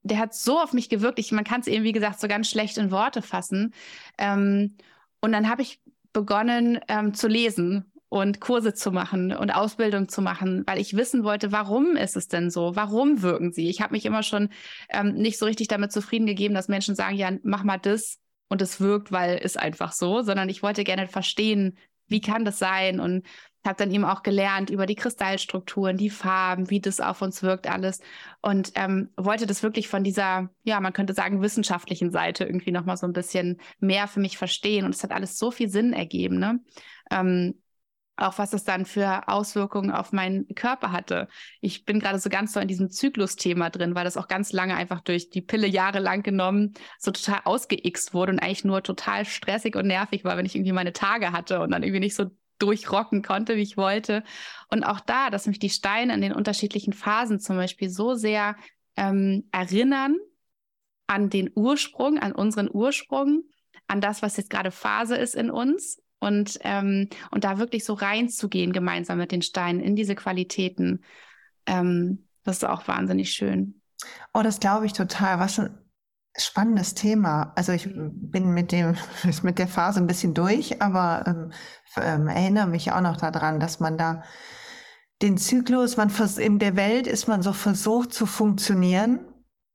der 0.03 0.19
hat 0.19 0.35
so 0.35 0.59
auf 0.61 0.73
mich 0.73 0.89
gewirkt. 0.89 1.19
Ich, 1.19 1.33
man 1.33 1.45
kann 1.45 1.61
es 1.61 1.67
eben, 1.67 1.85
wie 1.85 1.93
gesagt, 1.93 2.21
so 2.21 2.29
ganz 2.29 2.49
schlecht 2.49 2.79
in 2.79 2.91
Worte 2.91 3.23
fassen. 3.23 3.73
Ähm, 4.19 4.77
und 5.21 5.33
dann 5.33 5.49
habe 5.49 5.63
ich 5.63 5.81
begonnen 6.13 6.81
ähm, 6.89 7.15
zu 7.15 7.29
lesen 7.29 7.93
und 8.09 8.41
Kurse 8.41 8.75
zu 8.75 8.91
machen 8.91 9.35
und 9.35 9.51
Ausbildung 9.51 10.09
zu 10.09 10.21
machen, 10.21 10.65
weil 10.67 10.79
ich 10.79 10.97
wissen 10.97 11.25
wollte, 11.25 11.51
warum 11.51 11.97
ist 11.97 12.17
es 12.17 12.29
denn 12.29 12.51
so? 12.51 12.77
Warum 12.77 13.23
wirken 13.23 13.53
sie? 13.53 13.71
Ich 13.71 13.81
habe 13.81 13.93
mich 13.93 14.05
immer 14.05 14.23
schon 14.23 14.51
ähm, 14.91 15.15
nicht 15.15 15.39
so 15.39 15.47
richtig 15.47 15.69
damit 15.69 15.93
zufrieden 15.93 16.27
gegeben, 16.27 16.55
dass 16.55 16.69
Menschen 16.69 16.95
sagen, 16.95 17.17
ja, 17.17 17.31
mach 17.43 17.65
mal 17.65 17.79
das 17.79 18.19
und 18.49 18.61
es 18.61 18.81
wirkt, 18.81 19.13
weil 19.13 19.41
es 19.43 19.57
einfach 19.57 19.93
so, 19.93 20.21
sondern 20.21 20.51
ich 20.51 20.63
wollte 20.63 20.85
gerne 20.85 21.09
verstehen, 21.09 21.79
wie 22.09 22.21
kann 22.21 22.45
das 22.45 22.59
sein 22.59 23.01
und 23.01 23.27
habe 23.65 23.77
dann 23.77 23.91
eben 23.93 24.05
auch 24.05 24.23
gelernt 24.23 24.71
über 24.71 24.87
die 24.87 24.95
Kristallstrukturen, 24.95 25.97
die 25.97 26.11
Farben, 26.11 26.71
wie 26.71 26.81
das 26.81 27.01
auf 27.01 27.23
uns 27.23 27.43
wirkt 27.43 27.69
alles 27.69 28.01
und 28.41 28.73
ähm, 28.75 29.11
wollte 29.17 29.47
das 29.47 29.63
wirklich 29.63 29.89
von 29.89 30.05
dieser, 30.05 30.51
ja, 30.65 30.81
man 30.81 30.93
könnte 30.93 31.15
sagen, 31.15 31.43
wissenschaftlichen 31.43 32.11
Seite 32.11 32.45
irgendwie 32.45 32.73
nochmal 32.73 32.97
so 32.97 33.07
ein 33.07 33.13
bisschen 33.13 33.61
mehr 33.81 34.09
für 34.09 34.21
mich 34.21 34.39
verstehen 34.39 34.85
und 34.85 34.95
es 34.95 35.03
hat 35.03 35.13
alles 35.13 35.39
so 35.39 35.51
viel 35.51 35.69
Sinn 35.69 35.93
ergeben, 35.93 36.39
ne? 36.39 36.61
Ähm, 37.11 37.55
auch 38.17 38.39
was 38.39 38.53
es 38.53 38.65
dann 38.65 38.85
für 38.85 39.29
Auswirkungen 39.29 39.91
auf 39.91 40.13
meinen 40.13 40.47
Körper 40.55 40.93
hatte. 40.93 41.29
Ich 41.61 41.85
bin 41.85 41.99
gerade 41.99 42.19
so 42.19 42.29
ganz 42.29 42.53
so 42.53 42.61
in 42.61 42.69
diesem 42.69 42.91
Zyklus-Thema 42.91 43.71
drin, 43.71 43.95
weil 43.95 44.05
das 44.05 44.17
auch 44.17 44.29
ganz 44.29 44.53
lange 44.53 44.77
einfach 44.77 45.01
durch 45.01 45.31
die 45.31 45.41
Pille 45.41 45.67
jahrelang 45.67 46.23
genommen 46.23 46.75
so 46.99 47.11
total 47.11 47.41
ausgeixt 47.45 48.15
wurde 48.15 48.33
und 48.33 48.39
eigentlich 48.39 48.65
nur 48.65 48.83
total 48.83 49.25
stressig 49.25 49.77
und 49.77 49.87
nervig 49.87 50.25
war, 50.25 50.37
wenn 50.37 50.47
ich 50.47 50.55
irgendwie 50.55 50.73
meine 50.73 50.93
Tage 50.93 51.33
hatte 51.33 51.61
und 51.61 51.71
dann 51.71 51.83
irgendwie 51.83 52.01
nicht 52.01 52.15
so 52.15 52.31
durchrocken 52.63 53.23
konnte, 53.23 53.57
wie 53.57 53.63
ich 53.63 53.77
wollte. 53.77 54.23
Und 54.71 54.85
auch 54.85 55.01
da, 55.01 55.31
dass 55.31 55.47
mich 55.47 55.59
die 55.59 55.71
Steine 55.71 56.15
in 56.15 56.21
den 56.21 56.33
unterschiedlichen 56.33 56.93
Phasen 56.93 57.41
zum 57.41 57.57
Beispiel 57.57 57.91
so 57.91 58.15
sehr 58.15 58.57
ähm, 58.97 59.49
erinnern 59.51 60.17
an 61.07 61.29
den 61.29 61.51
Ursprung, 61.55 62.19
an 62.19 62.33
unseren 62.33 62.71
Ursprung, 62.73 63.43
an 63.87 64.01
das, 64.01 64.23
was 64.23 64.37
jetzt 64.37 64.51
gerade 64.51 64.71
Phase 64.71 65.17
ist 65.17 65.35
in 65.35 65.51
uns. 65.51 66.01
Und, 66.21 66.59
ähm, 66.61 67.09
und 67.33 67.43
da 67.43 67.59
wirklich 67.59 67.85
so 67.85 67.95
reinzugehen, 67.95 68.73
gemeinsam 68.73 69.19
mit 69.19 69.33
den 69.33 69.43
Steinen 69.43 69.81
in 69.81 69.97
diese 69.97 70.15
Qualitäten. 70.15 71.03
Ähm, 71.67 72.29
das 72.45 72.59
ist 72.59 72.65
auch 72.65 72.87
wahnsinnig 72.87 73.33
schön. 73.33 73.81
Oh, 74.33 74.43
das 74.43 74.61
glaube 74.61 74.87
ich 74.87 74.93
total. 74.93 75.41
Was 75.41 75.59
ein 75.59 75.82
spannendes 76.37 76.95
Thema. 76.95 77.53
Also 77.57 77.73
ich 77.73 77.89
bin 77.95 78.53
mit 78.55 78.73
dem 78.73 78.97
mit 79.43 79.59
der 79.59 79.69
Phase 79.69 80.01
ein 80.01 80.07
bisschen 80.07 80.35
durch, 80.35 80.81
aber 80.83 81.25
ähm, 81.27 81.53
ähm, 81.97 82.29
erinnere 82.29 82.67
mich 82.67 82.93
auch 82.93 83.01
noch 83.01 83.17
daran, 83.17 83.61
dass 83.61 83.81
man 83.81 83.99
da 83.99 84.23
den 85.21 85.39
Zyklus, 85.39 85.97
man 85.97 86.11
in 86.39 86.59
der 86.59 86.75
Welt 86.75 87.07
ist 87.07 87.29
man 87.29 87.43
so 87.43 87.53
versucht 87.53 88.13
zu 88.13 88.27
funktionieren 88.27 89.21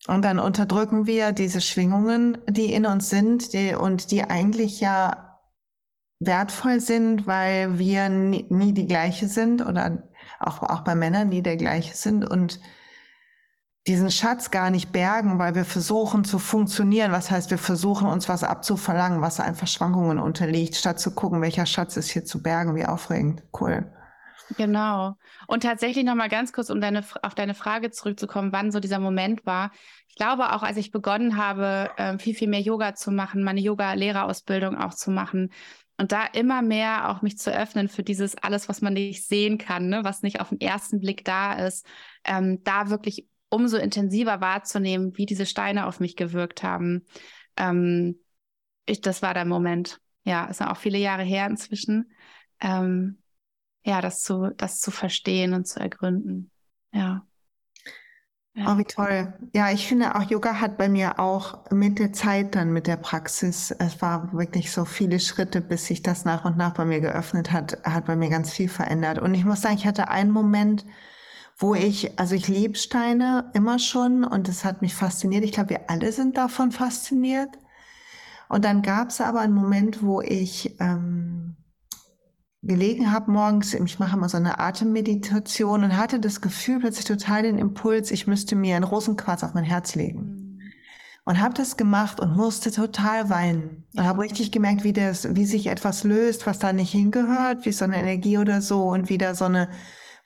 und 0.08 0.24
dann 0.24 0.40
unterdrücken 0.40 1.08
wir 1.08 1.32
diese 1.32 1.62
Schwingungen, 1.62 2.38
die 2.50 2.74
in 2.74 2.86
uns 2.86 3.10
sind, 3.10 3.54
die, 3.54 3.74
und 3.74 4.12
die 4.12 4.24
eigentlich 4.24 4.82
ja 4.82 5.40
wertvoll 6.20 6.80
sind, 6.80 7.28
weil 7.28 7.80
wir 7.80 8.10
nie, 8.10 8.46
nie 8.50 8.74
die 8.74 8.88
gleiche 8.88 9.28
sind 9.28 9.66
oder 9.66 10.04
auch, 10.40 10.64
auch 10.64 10.82
bei 10.82 10.96
Männern 10.96 11.30
nie 11.30 11.42
der 11.42 11.58
gleiche 11.58 11.96
sind 11.96 12.30
und 12.30 12.60
diesen 13.88 14.12
Schatz 14.12 14.52
gar 14.52 14.70
nicht 14.70 14.92
bergen, 14.92 15.40
weil 15.40 15.56
wir 15.56 15.66
versuchen 15.66 16.26
zu 16.26 16.40
funktionieren. 16.40 17.12
Was 17.12 17.32
heißt, 17.32 17.52
wir 17.52 17.58
versuchen 17.58 18.08
uns 18.08 18.28
was 18.28 18.44
abzuverlangen, 18.44 19.22
was 19.22 19.40
einfach 19.40 19.68
Schwankungen 19.68 20.20
unterliegt, 20.20 20.76
statt 20.76 21.00
zu 21.00 21.12
gucken, 21.12 21.42
welcher 21.42 21.66
Schatz 21.66 21.96
ist 21.96 22.10
hier 22.10 22.26
zu 22.26 22.44
bergen. 22.44 22.76
Wie 22.76 22.86
aufregend. 22.86 23.44
Cool. 23.60 23.92
Genau. 24.58 25.16
Und 25.48 25.64
tatsächlich 25.64 26.06
nochmal 26.06 26.30
ganz 26.30 26.54
kurz, 26.54 26.70
um 26.70 26.80
deine, 26.80 27.04
auf 27.22 27.36
deine 27.36 27.54
Frage 27.54 27.92
zurückzukommen, 27.92 28.52
wann 28.52 28.72
so 28.72 28.80
dieser 28.80 29.00
Moment 29.00 29.46
war. 29.46 29.72
Ich 30.08 30.16
glaube 30.16 30.54
auch, 30.54 30.64
als 30.64 30.78
ich 30.78 30.92
begonnen 30.92 31.38
habe, 31.38 31.90
ähm, 31.98 32.20
viel, 32.20 32.36
viel 32.36 32.48
mehr 32.48 32.62
Yoga 32.62 32.96
zu 32.96 33.12
machen, 33.12 33.44
meine 33.44 33.60
Yoga-Lehrerausbildung 33.62 34.78
auch 34.78 34.94
zu 34.94 35.12
machen, 35.12 35.50
und 36.00 36.12
da 36.12 36.26
immer 36.26 36.62
mehr 36.62 37.10
auch 37.10 37.24
mich 37.24 37.40
zu 37.40 37.52
öffnen 37.52 37.88
für 37.90 38.04
dieses 38.04 38.36
alles, 38.36 38.70
was 38.70 38.82
man 38.82 38.94
nicht 38.94 39.28
sehen 39.28 39.58
kann, 39.58 39.90
ne? 39.90 40.04
was 40.04 40.22
nicht 40.22 40.40
auf 40.40 40.50
den 40.50 40.62
ersten 40.62 41.00
Blick 41.00 41.26
da 41.26 41.54
ist, 41.54 41.88
ähm, 42.24 42.64
da 42.64 42.92
wirklich 42.92 43.28
umso 43.50 43.78
intensiver 43.78 44.42
wahrzunehmen, 44.42 45.16
wie 45.16 45.26
diese 45.26 45.46
Steine 45.46 45.88
auf 45.88 46.00
mich 46.00 46.16
gewirkt 46.16 46.64
haben. 46.64 47.06
Ähm, 47.56 48.20
ich, 48.86 49.02
das 49.02 49.22
war 49.22 49.34
der 49.34 49.46
Moment. 49.46 50.00
Ja, 50.24 50.52
sind 50.52 50.68
auch 50.68 50.78
viele 50.78 50.98
Jahre 50.98 51.24
her 51.24 51.48
inzwischen. 51.48 52.12
Ähm, 52.60 53.20
ja, 53.84 54.02
das 54.02 54.22
zu, 54.22 54.52
das 54.58 54.80
zu 54.80 54.92
verstehen 54.92 55.54
und 55.54 55.66
zu 55.66 55.80
ergründen. 55.80 56.52
Ja. 56.92 57.26
ja. 58.54 58.74
Oh, 58.74 58.78
wie 58.78 58.84
toll. 58.84 59.34
Ja, 59.54 59.72
ich 59.72 59.88
finde 59.88 60.16
auch 60.16 60.24
Yoga 60.24 60.60
hat 60.60 60.78
bei 60.78 60.90
mir 60.90 61.20
auch 61.20 61.72
mit 61.72 62.00
der 62.00 62.12
Zeit 62.12 62.56
dann, 62.56 62.74
mit 62.74 62.88
der 62.88 62.98
Praxis, 62.98 63.72
es 63.72 64.02
war 64.02 64.34
wirklich 64.34 64.72
so 64.72 64.84
viele 64.84 65.22
Schritte, 65.22 65.62
bis 65.62 65.86
sich 65.86 66.02
das 66.02 66.26
nach 66.26 66.44
und 66.44 66.58
nach 66.58 66.74
bei 66.74 66.84
mir 66.84 67.00
geöffnet 67.00 67.52
hat, 67.54 67.78
hat 67.86 68.06
bei 68.06 68.18
mir 68.18 68.30
ganz 68.30 68.52
viel 68.52 68.68
verändert. 68.68 69.20
Und 69.20 69.34
ich 69.34 69.46
muss 69.46 69.62
sagen, 69.62 69.76
ich 69.76 69.88
hatte 69.88 70.10
einen 70.10 70.32
Moment, 70.32 70.86
wo 71.58 71.74
ich, 71.74 72.20
also 72.20 72.36
ich 72.36 72.48
liebe 72.48 72.78
Steine 72.78 73.50
immer 73.54 73.80
schon 73.80 74.24
und 74.24 74.48
es 74.48 74.64
hat 74.64 74.82
mich 74.82 74.94
fasziniert. 74.94 75.44
Ich 75.44 75.54
glaube, 75.54 75.72
wir 75.72 75.90
alle 75.90 76.12
sind 76.12 76.38
davon 76.38 76.72
fasziniert. 76.72 77.50
Und 78.48 78.64
dann 78.64 78.82
gab 78.82 79.10
es 79.10 79.20
aber 79.20 79.42
einen 79.42 79.56
Moment, 79.56 80.04
wo 80.04 80.22
ich 80.22 80.76
ähm, 80.80 81.58
gelegen 82.62 83.12
habe 83.12 83.32
morgens, 83.32 83.74
ich 83.74 84.00
mache 84.00 84.16
immer 84.16 84.30
so 84.30 84.38
eine 84.38 84.60
Atemmeditation 84.60 85.84
und 85.84 85.98
hatte 85.98 86.20
das 86.20 86.42
Gefühl, 86.42 86.80
plötzlich 86.80 87.06
total 87.06 87.44
den 87.44 87.58
Impuls, 87.58 88.12
ich 88.12 88.28
müsste 88.28 88.56
mir 88.56 88.76
einen 88.76 88.86
Rosenquarz 88.86 89.44
auf 89.44 89.54
mein 89.54 89.64
Herz 89.64 89.96
legen. 89.96 90.20
Mhm. 90.22 90.60
Und 91.26 91.42
habe 91.42 91.56
das 91.56 91.76
gemacht 91.76 92.22
und 92.22 92.38
musste 92.38 92.72
total 92.72 93.30
weinen. 93.30 93.86
Und 93.96 94.06
habe 94.06 94.22
richtig 94.22 94.52
gemerkt, 94.52 94.86
wie, 94.86 94.94
das, 94.94 95.36
wie 95.36 95.46
sich 95.46 95.68
etwas 95.68 96.06
löst, 96.06 96.48
was 96.48 96.60
da 96.60 96.72
nicht 96.72 96.92
hingehört, 96.92 97.66
wie 97.66 97.74
so 97.74 97.84
eine 97.84 97.98
Energie 97.98 98.38
oder 98.38 98.62
so 98.62 98.84
und 98.84 99.10
wieder 99.10 99.36
so 99.36 99.44
eine 99.44 99.68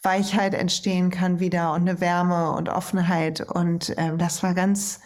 Weichheit 0.04 0.54
entstehen 0.54 1.10
kann 1.12 1.40
wieder 1.40 1.74
und 1.74 1.82
eine 1.82 2.02
Wärme 2.02 2.52
und 2.52 2.70
Offenheit. 2.70 3.42
Und 3.42 3.94
ähm, 3.98 4.18
das 4.18 4.42
war 4.44 4.54
ganz, 4.54 5.02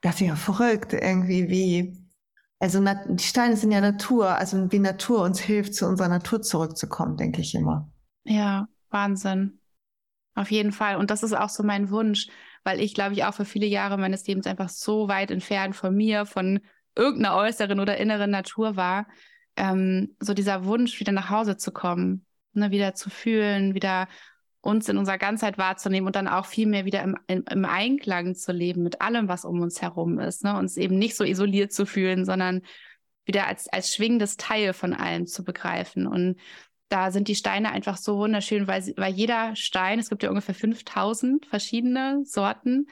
das 0.00 0.16
ist 0.16 0.20
ja 0.26 0.36
verrückt 0.36 0.92
irgendwie, 0.92 1.48
wie, 1.48 1.96
also 2.58 2.84
die 3.08 3.24
Steine 3.24 3.56
sind 3.56 3.72
ja 3.72 3.80
Natur, 3.80 4.28
also 4.30 4.70
wie 4.72 4.78
Natur 4.78 5.22
uns 5.22 5.40
hilft, 5.40 5.74
zu 5.74 5.86
unserer 5.86 6.08
Natur 6.08 6.42
zurückzukommen, 6.42 7.16
denke 7.16 7.40
ich 7.40 7.54
immer. 7.54 7.90
Ja, 8.24 8.68
Wahnsinn. 8.90 9.60
Auf 10.34 10.50
jeden 10.50 10.72
Fall. 10.72 10.96
Und 10.96 11.10
das 11.10 11.22
ist 11.22 11.34
auch 11.34 11.48
so 11.48 11.62
mein 11.62 11.90
Wunsch, 11.90 12.28
weil 12.64 12.80
ich, 12.80 12.94
glaube 12.94 13.14
ich, 13.14 13.24
auch 13.24 13.34
für 13.34 13.44
viele 13.44 13.66
Jahre 13.66 13.98
meines 13.98 14.26
Lebens 14.26 14.46
einfach 14.46 14.68
so 14.68 15.08
weit 15.08 15.30
entfernt 15.30 15.76
von 15.76 15.94
mir, 15.94 16.26
von 16.26 16.60
irgendeiner 16.96 17.36
äußeren 17.36 17.80
oder 17.80 17.98
inneren 17.98 18.30
Natur 18.30 18.76
war. 18.76 19.06
Ähm, 19.56 20.16
so 20.20 20.32
dieser 20.34 20.64
Wunsch, 20.64 20.98
wieder 21.00 21.12
nach 21.12 21.30
Hause 21.30 21.56
zu 21.56 21.72
kommen, 21.72 22.24
ne, 22.54 22.70
wieder 22.70 22.94
zu 22.94 23.10
fühlen, 23.10 23.74
wieder 23.74 24.08
uns 24.62 24.88
in 24.88 24.96
unserer 24.96 25.18
Ganzheit 25.18 25.58
wahrzunehmen 25.58 26.06
und 26.06 26.16
dann 26.16 26.28
auch 26.28 26.46
viel 26.46 26.66
mehr 26.66 26.84
wieder 26.84 27.02
im, 27.02 27.16
im, 27.26 27.44
im 27.50 27.64
Einklang 27.64 28.34
zu 28.34 28.52
leben 28.52 28.82
mit 28.82 29.02
allem, 29.02 29.28
was 29.28 29.44
um 29.44 29.60
uns 29.60 29.82
herum 29.82 30.18
ist. 30.20 30.44
Ne? 30.44 30.56
Uns 30.56 30.76
eben 30.76 30.98
nicht 30.98 31.16
so 31.16 31.24
isoliert 31.24 31.72
zu 31.72 31.84
fühlen, 31.84 32.24
sondern 32.24 32.62
wieder 33.24 33.48
als, 33.48 33.68
als 33.68 33.92
schwingendes 33.92 34.36
Teil 34.36 34.72
von 34.72 34.94
allem 34.94 35.26
zu 35.26 35.44
begreifen. 35.44 36.06
Und 36.06 36.36
da 36.88 37.10
sind 37.10 37.26
die 37.26 37.34
Steine 37.34 37.72
einfach 37.72 37.96
so 37.96 38.18
wunderschön, 38.18 38.68
weil, 38.68 38.82
weil 38.96 39.12
jeder 39.12 39.56
Stein, 39.56 39.98
es 39.98 40.08
gibt 40.08 40.22
ja 40.22 40.28
ungefähr 40.28 40.54
5000 40.54 41.44
verschiedene 41.46 42.22
Sorten, 42.24 42.86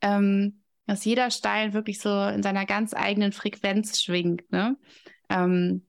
ähm, 0.00 0.62
dass 0.86 1.04
jeder 1.04 1.30
Stein 1.30 1.74
wirklich 1.74 2.00
so 2.00 2.28
in 2.28 2.42
seiner 2.42 2.64
ganz 2.64 2.94
eigenen 2.94 3.32
Frequenz 3.32 4.00
schwingt. 4.00 4.50
Ne? 4.50 4.76
Ähm, 5.28 5.86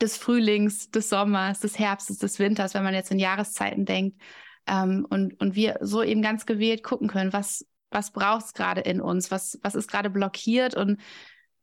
des 0.00 0.16
Frühlings, 0.16 0.90
des 0.90 1.10
Sommers, 1.10 1.60
des 1.60 1.78
Herbstes, 1.78 2.18
des 2.18 2.38
Winters, 2.38 2.74
wenn 2.74 2.82
man 2.82 2.94
jetzt 2.94 3.10
in 3.10 3.18
Jahreszeiten 3.18 3.84
denkt. 3.84 4.20
Ähm, 4.66 5.06
und, 5.08 5.40
und 5.40 5.54
wir 5.54 5.78
so 5.80 6.02
eben 6.02 6.22
ganz 6.22 6.46
gewählt 6.46 6.82
gucken 6.82 7.08
können, 7.08 7.32
was, 7.32 7.66
was 7.90 8.12
braucht 8.12 8.46
es 8.46 8.54
gerade 8.54 8.80
in 8.80 9.00
uns, 9.00 9.30
was, 9.30 9.58
was 9.62 9.74
ist 9.74 9.90
gerade 9.90 10.10
blockiert 10.10 10.74
und 10.76 11.00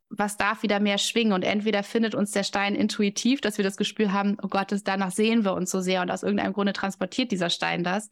was 0.10 0.38
darf 0.38 0.64
wieder 0.64 0.80
mehr 0.80 0.98
schwingen. 0.98 1.34
Und 1.34 1.44
entweder 1.44 1.84
findet 1.84 2.16
uns 2.16 2.32
der 2.32 2.44
Stein 2.44 2.76
intuitiv, 2.76 3.42
dass 3.42 3.58
wir 3.58 3.64
das 3.64 3.78
Gespür 3.78 4.12
haben, 4.12 4.38
oh 4.42 4.48
Gott, 4.48 4.74
danach 4.84 5.12
sehen 5.12 5.46
wir 5.46 5.54
uns 5.54 5.72
so 5.72 5.82
sehr 5.82 6.02
und 6.02 6.12
aus 6.12 6.24
irgendeinem 6.24 6.54
Grunde 6.54 6.74
transportiert 6.74 7.32
dieser 7.32 7.50
Stein 7.50 7.84
das. 7.84 8.10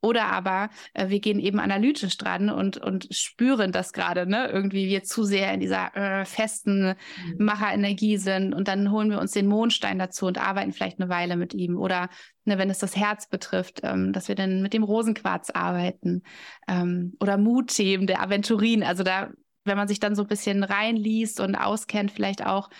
Oder 0.00 0.26
aber 0.26 0.70
äh, 0.94 1.08
wir 1.08 1.18
gehen 1.18 1.40
eben 1.40 1.58
analytisch 1.58 2.16
dran 2.16 2.50
und, 2.50 2.76
und 2.76 3.08
spüren 3.10 3.72
das 3.72 3.92
gerade, 3.92 4.26
ne? 4.26 4.48
Irgendwie 4.48 4.86
wir 4.86 5.02
zu 5.02 5.24
sehr 5.24 5.52
in 5.52 5.60
dieser 5.60 5.96
äh, 5.96 6.24
festen 6.24 6.94
mhm. 6.94 7.44
Macherenergie 7.44 8.16
sind 8.16 8.54
und 8.54 8.68
dann 8.68 8.92
holen 8.92 9.10
wir 9.10 9.18
uns 9.18 9.32
den 9.32 9.48
Mondstein 9.48 9.98
dazu 9.98 10.26
und 10.26 10.38
arbeiten 10.38 10.72
vielleicht 10.72 11.00
eine 11.00 11.10
Weile 11.10 11.36
mit 11.36 11.52
ihm. 11.52 11.76
Oder 11.76 12.10
ne, 12.44 12.58
wenn 12.58 12.70
es 12.70 12.78
das 12.78 12.94
Herz 12.94 13.28
betrifft, 13.28 13.80
ähm, 13.82 14.12
dass 14.12 14.28
wir 14.28 14.36
dann 14.36 14.62
mit 14.62 14.72
dem 14.72 14.84
Rosenquarz 14.84 15.50
arbeiten. 15.50 16.22
Ähm, 16.68 17.14
oder 17.20 17.36
Mutthemen, 17.36 18.06
der 18.06 18.22
Aventurin. 18.22 18.84
Also 18.84 19.02
da, 19.02 19.30
wenn 19.64 19.76
man 19.76 19.88
sich 19.88 19.98
dann 19.98 20.14
so 20.14 20.22
ein 20.22 20.28
bisschen 20.28 20.62
reinliest 20.62 21.40
und 21.40 21.56
auskennt, 21.56 22.12
vielleicht 22.12 22.46
auch, 22.46 22.70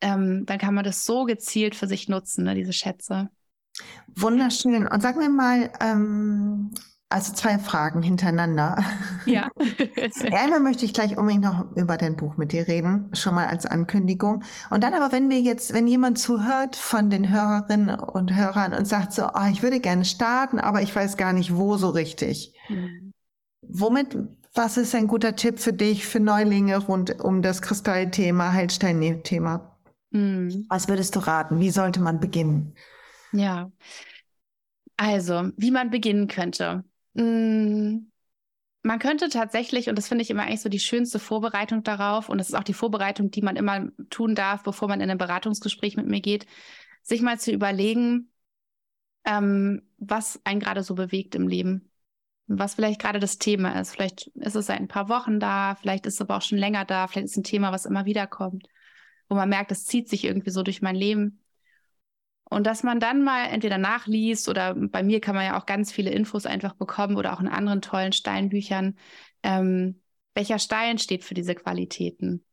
ähm, 0.00 0.46
dann 0.46 0.58
kann 0.58 0.74
man 0.74 0.84
das 0.84 1.04
so 1.04 1.24
gezielt 1.24 1.74
für 1.74 1.86
sich 1.86 2.08
nutzen, 2.08 2.44
ne, 2.44 2.54
diese 2.54 2.72
Schätze. 2.72 3.28
Wunderschön. 4.16 4.86
Und 4.86 5.02
sag 5.02 5.16
mir 5.16 5.28
mal, 5.28 5.70
ähm, 5.80 6.70
also 7.14 7.32
zwei 7.32 7.58
Fragen 7.58 8.02
hintereinander. 8.02 8.84
Ja. 9.24 9.48
Einmal 10.32 10.60
möchte 10.60 10.84
ich 10.84 10.92
gleich 10.92 11.16
unbedingt 11.16 11.44
noch 11.44 11.76
über 11.76 11.96
dein 11.96 12.16
Buch 12.16 12.36
mit 12.36 12.50
dir 12.52 12.66
reden, 12.66 13.10
schon 13.12 13.36
mal 13.36 13.46
als 13.46 13.66
Ankündigung. 13.66 14.42
Und 14.70 14.82
dann 14.82 14.94
aber, 14.94 15.12
wenn 15.12 15.30
wir 15.30 15.40
jetzt, 15.40 15.72
wenn 15.72 15.86
jemand 15.86 16.18
zuhört 16.18 16.74
von 16.74 17.10
den 17.10 17.30
Hörerinnen 17.30 17.98
und 18.00 18.34
Hörern 18.34 18.74
und 18.74 18.86
sagt 18.86 19.12
so, 19.12 19.26
oh, 19.26 19.48
ich 19.50 19.62
würde 19.62 19.78
gerne 19.78 20.04
starten, 20.04 20.58
aber 20.58 20.82
ich 20.82 20.94
weiß 20.94 21.16
gar 21.16 21.32
nicht, 21.32 21.54
wo 21.54 21.76
so 21.76 21.90
richtig. 21.90 22.52
Mhm. 22.68 23.12
Womit, 23.62 24.18
was 24.52 24.76
ist 24.76 24.94
ein 24.94 25.06
guter 25.06 25.36
Tipp 25.36 25.60
für 25.60 25.72
dich, 25.72 26.06
für 26.06 26.20
Neulinge 26.20 26.78
rund 26.78 27.20
um 27.22 27.42
das 27.42 27.62
Kristallthema, 27.62 28.52
Heilstein-Thema? 28.52 29.78
Mhm. 30.10 30.66
Was 30.68 30.88
würdest 30.88 31.14
du 31.14 31.20
raten? 31.20 31.60
Wie 31.60 31.70
sollte 31.70 32.00
man 32.00 32.18
beginnen? 32.18 32.74
Ja. 33.34 33.70
Also, 34.96 35.50
wie 35.56 35.70
man 35.70 35.90
beginnen 35.90 36.28
könnte. 36.28 36.84
Hm, 37.16 38.10
man 38.82 38.98
könnte 38.98 39.28
tatsächlich, 39.28 39.88
und 39.88 39.96
das 39.96 40.08
finde 40.08 40.22
ich 40.22 40.30
immer 40.30 40.42
eigentlich 40.44 40.60
so 40.60 40.68
die 40.68 40.78
schönste 40.78 41.18
Vorbereitung 41.18 41.82
darauf, 41.82 42.28
und 42.28 42.38
das 42.38 42.48
ist 42.50 42.54
auch 42.54 42.64
die 42.64 42.74
Vorbereitung, 42.74 43.30
die 43.30 43.42
man 43.42 43.56
immer 43.56 43.88
tun 44.10 44.34
darf, 44.34 44.62
bevor 44.62 44.88
man 44.88 45.00
in 45.00 45.10
ein 45.10 45.18
Beratungsgespräch 45.18 45.96
mit 45.96 46.06
mir 46.06 46.20
geht, 46.20 46.46
sich 47.02 47.22
mal 47.22 47.40
zu 47.40 47.50
überlegen, 47.52 48.30
ähm, 49.24 49.82
was 49.98 50.40
einen 50.44 50.60
gerade 50.60 50.82
so 50.82 50.94
bewegt 50.94 51.34
im 51.34 51.48
Leben. 51.48 51.90
Was 52.46 52.74
vielleicht 52.74 53.00
gerade 53.00 53.20
das 53.20 53.38
Thema 53.38 53.80
ist. 53.80 53.92
Vielleicht 53.92 54.26
ist 54.34 54.54
es 54.54 54.66
seit 54.66 54.78
ein 54.78 54.88
paar 54.88 55.08
Wochen 55.08 55.40
da, 55.40 55.76
vielleicht 55.76 56.06
ist 56.06 56.14
es 56.14 56.20
aber 56.20 56.36
auch 56.36 56.42
schon 56.42 56.58
länger 56.58 56.84
da, 56.84 57.06
vielleicht 57.08 57.26
ist 57.26 57.30
es 57.32 57.38
ein 57.38 57.44
Thema, 57.44 57.72
was 57.72 57.86
immer 57.86 58.04
wieder 58.04 58.26
kommt, 58.26 58.66
wo 59.28 59.34
man 59.34 59.48
merkt, 59.48 59.72
es 59.72 59.86
zieht 59.86 60.10
sich 60.10 60.24
irgendwie 60.24 60.50
so 60.50 60.62
durch 60.62 60.82
mein 60.82 60.94
Leben. 60.96 61.43
Und 62.44 62.66
dass 62.66 62.82
man 62.82 63.00
dann 63.00 63.22
mal 63.22 63.46
entweder 63.46 63.78
nachliest 63.78 64.48
oder 64.48 64.74
bei 64.74 65.02
mir 65.02 65.20
kann 65.20 65.34
man 65.34 65.46
ja 65.46 65.58
auch 65.58 65.66
ganz 65.66 65.90
viele 65.90 66.10
Infos 66.10 66.46
einfach 66.46 66.74
bekommen 66.74 67.16
oder 67.16 67.32
auch 67.32 67.40
in 67.40 67.48
anderen 67.48 67.80
tollen 67.80 68.12
Steinbüchern, 68.12 68.96
ähm, 69.42 70.00
welcher 70.34 70.58
Stein 70.58 70.98
steht 70.98 71.24
für 71.24 71.34
diese 71.34 71.54
Qualitäten. 71.54 72.44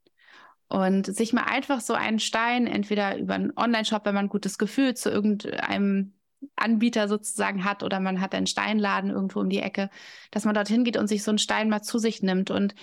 Und 0.69 1.05
sich 1.05 1.33
mal 1.33 1.43
einfach 1.43 1.81
so 1.81 1.93
einen 1.93 2.19
Stein, 2.19 2.65
entweder 2.65 3.17
über 3.17 3.33
einen 3.33 3.51
Online-Shop, 3.57 4.05
wenn 4.05 4.15
man 4.15 4.25
ein 4.25 4.29
gutes 4.29 4.57
Gefühl 4.57 4.93
zu 4.93 5.09
irgendeinem 5.09 6.13
Anbieter 6.55 7.07
sozusagen 7.07 7.65
hat 7.65 7.83
oder 7.83 7.99
man 7.99 8.21
hat 8.21 8.33
einen 8.33 8.47
Steinladen 8.47 9.09
irgendwo 9.11 9.41
um 9.41 9.49
die 9.49 9.59
Ecke, 9.59 9.89
dass 10.31 10.45
man 10.45 10.55
dorthin 10.55 10.85
geht 10.85 10.97
und 10.97 11.07
sich 11.07 11.23
so 11.23 11.31
einen 11.31 11.37
Stein 11.39 11.69
mal 11.69 11.81
zu 11.81 11.99
sich 11.99 12.23
nimmt 12.23 12.51
und 12.51 12.73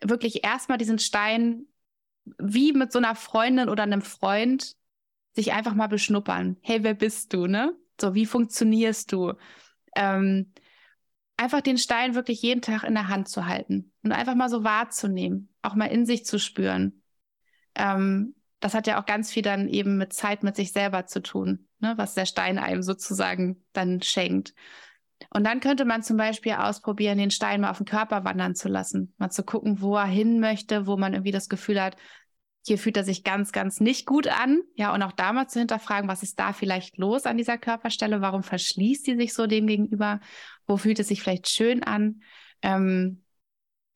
wirklich 0.00 0.44
erstmal 0.44 0.78
diesen 0.78 0.98
Stein 0.98 1.66
wie 2.38 2.72
mit 2.72 2.92
so 2.92 2.98
einer 2.98 3.14
Freundin 3.14 3.68
oder 3.68 3.84
einem 3.84 4.02
Freund 4.02 4.74
sich 5.38 5.52
einfach 5.52 5.74
mal 5.74 5.86
beschnuppern. 5.86 6.56
Hey, 6.62 6.82
wer 6.82 6.94
bist 6.94 7.32
du, 7.32 7.46
ne? 7.46 7.72
So, 8.00 8.14
wie 8.14 8.26
funktionierst 8.26 9.12
du? 9.12 9.34
Ähm, 9.94 10.52
einfach 11.36 11.60
den 11.60 11.78
Stein 11.78 12.16
wirklich 12.16 12.42
jeden 12.42 12.60
Tag 12.60 12.82
in 12.82 12.94
der 12.94 13.06
Hand 13.06 13.28
zu 13.28 13.46
halten 13.46 13.92
und 14.02 14.10
einfach 14.10 14.34
mal 14.34 14.48
so 14.48 14.64
wahrzunehmen, 14.64 15.48
auch 15.62 15.76
mal 15.76 15.86
in 15.86 16.06
sich 16.06 16.26
zu 16.26 16.40
spüren. 16.40 17.02
Ähm, 17.76 18.34
das 18.58 18.74
hat 18.74 18.88
ja 18.88 19.00
auch 19.00 19.06
ganz 19.06 19.30
viel 19.30 19.42
dann 19.42 19.68
eben 19.68 19.96
mit 19.96 20.12
Zeit 20.12 20.42
mit 20.42 20.56
sich 20.56 20.72
selber 20.72 21.06
zu 21.06 21.22
tun, 21.22 21.68
ne? 21.78 21.94
was 21.96 22.14
der 22.14 22.26
Stein 22.26 22.58
einem 22.58 22.82
sozusagen 22.82 23.64
dann 23.72 24.02
schenkt. 24.02 24.54
Und 25.30 25.44
dann 25.44 25.60
könnte 25.60 25.84
man 25.84 26.02
zum 26.02 26.16
Beispiel 26.16 26.54
ausprobieren, 26.54 27.18
den 27.18 27.30
Stein 27.30 27.60
mal 27.60 27.70
auf 27.70 27.78
den 27.78 27.86
Körper 27.86 28.24
wandern 28.24 28.56
zu 28.56 28.68
lassen, 28.68 29.14
mal 29.18 29.30
zu 29.30 29.44
gucken, 29.44 29.80
wo 29.80 29.96
er 29.96 30.06
hin 30.06 30.40
möchte, 30.40 30.88
wo 30.88 30.96
man 30.96 31.14
irgendwie 31.14 31.30
das 31.30 31.48
Gefühl 31.48 31.80
hat, 31.80 31.96
hier 32.68 32.78
fühlt 32.78 32.96
er 32.96 33.04
sich 33.04 33.24
ganz, 33.24 33.52
ganz 33.52 33.80
nicht 33.80 34.06
gut 34.06 34.28
an. 34.28 34.62
Ja, 34.76 34.94
und 34.94 35.02
auch 35.02 35.12
da 35.12 35.32
mal 35.32 35.48
zu 35.48 35.58
hinterfragen, 35.58 36.08
was 36.08 36.22
ist 36.22 36.38
da 36.38 36.52
vielleicht 36.52 36.98
los 36.98 37.26
an 37.26 37.36
dieser 37.36 37.58
Körperstelle? 37.58 38.20
Warum 38.20 38.42
verschließt 38.42 39.04
sie 39.04 39.16
sich 39.16 39.34
so 39.34 39.46
dem 39.46 39.66
gegenüber? 39.66 40.20
Wo 40.66 40.76
fühlt 40.76 40.98
es 41.00 41.08
sich 41.08 41.20
vielleicht 41.20 41.48
schön 41.48 41.82
an? 41.82 42.22
Ähm, 42.62 43.24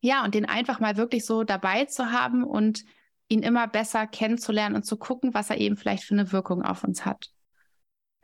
ja, 0.01 0.25
und 0.25 0.35
den 0.35 0.47
einfach 0.47 0.81
mal 0.81 0.97
wirklich 0.97 1.25
so 1.25 1.45
dabei 1.45 1.85
zu 1.85 2.11
haben 2.11 2.43
und 2.43 2.85
ihn 3.29 3.43
immer 3.43 3.69
besser 3.69 4.07
kennenzulernen 4.07 4.75
und 4.75 4.85
zu 4.85 4.97
gucken, 4.97 5.33
was 5.33 5.49
er 5.49 5.59
eben 5.59 5.77
vielleicht 5.77 6.05
für 6.05 6.15
eine 6.15 6.33
Wirkung 6.33 6.63
auf 6.63 6.85
uns 6.85 7.07
hat. 7.07 7.27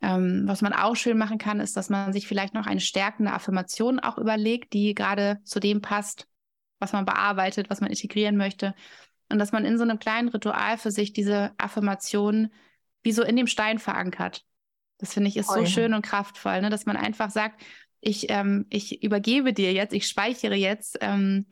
Ähm, 0.02 0.42
was 0.46 0.60
man 0.60 0.72
auch 0.72 0.96
schön 0.96 1.18
machen 1.18 1.38
kann, 1.38 1.60
ist, 1.60 1.76
dass 1.76 1.88
man 1.88 2.12
sich 2.12 2.28
vielleicht 2.28 2.54
noch 2.54 2.66
eine 2.66 2.80
stärkende 2.80 3.32
Affirmation 3.32 3.98
auch 3.98 4.18
überlegt, 4.18 4.72
die 4.72 4.94
gerade 4.94 5.40
zu 5.44 5.60
dem 5.60 5.80
passt, 5.80 6.26
was 6.78 6.92
man 6.92 7.04
bearbeitet, 7.04 7.70
was 7.70 7.80
man 7.80 7.90
integrieren 7.90 8.36
möchte. 8.36 8.74
Und 9.30 9.38
dass 9.38 9.52
man 9.52 9.64
in 9.64 9.76
so 9.76 9.84
einem 9.84 9.98
kleinen 9.98 10.28
Ritual 10.28 10.78
für 10.78 10.90
sich 10.90 11.12
diese 11.12 11.52
Affirmation 11.58 12.50
wie 13.02 13.12
so 13.12 13.22
in 13.22 13.36
dem 13.36 13.46
Stein 13.46 13.78
verankert. 13.78 14.44
Das 14.98 15.14
finde 15.14 15.28
ich 15.28 15.36
ist 15.36 15.50
so 15.50 15.64
schön 15.64 15.94
und 15.94 16.02
kraftvoll, 16.02 16.60
ne? 16.60 16.70
dass 16.70 16.86
man 16.86 16.96
einfach 16.96 17.30
sagt, 17.30 17.62
ich, 18.00 18.30
ähm, 18.30 18.66
ich 18.68 19.02
übergebe 19.02 19.52
dir 19.52 19.72
jetzt, 19.72 19.94
ich 19.94 20.06
speichere 20.06 20.54
jetzt 20.54 20.98
ähm, 21.00 21.46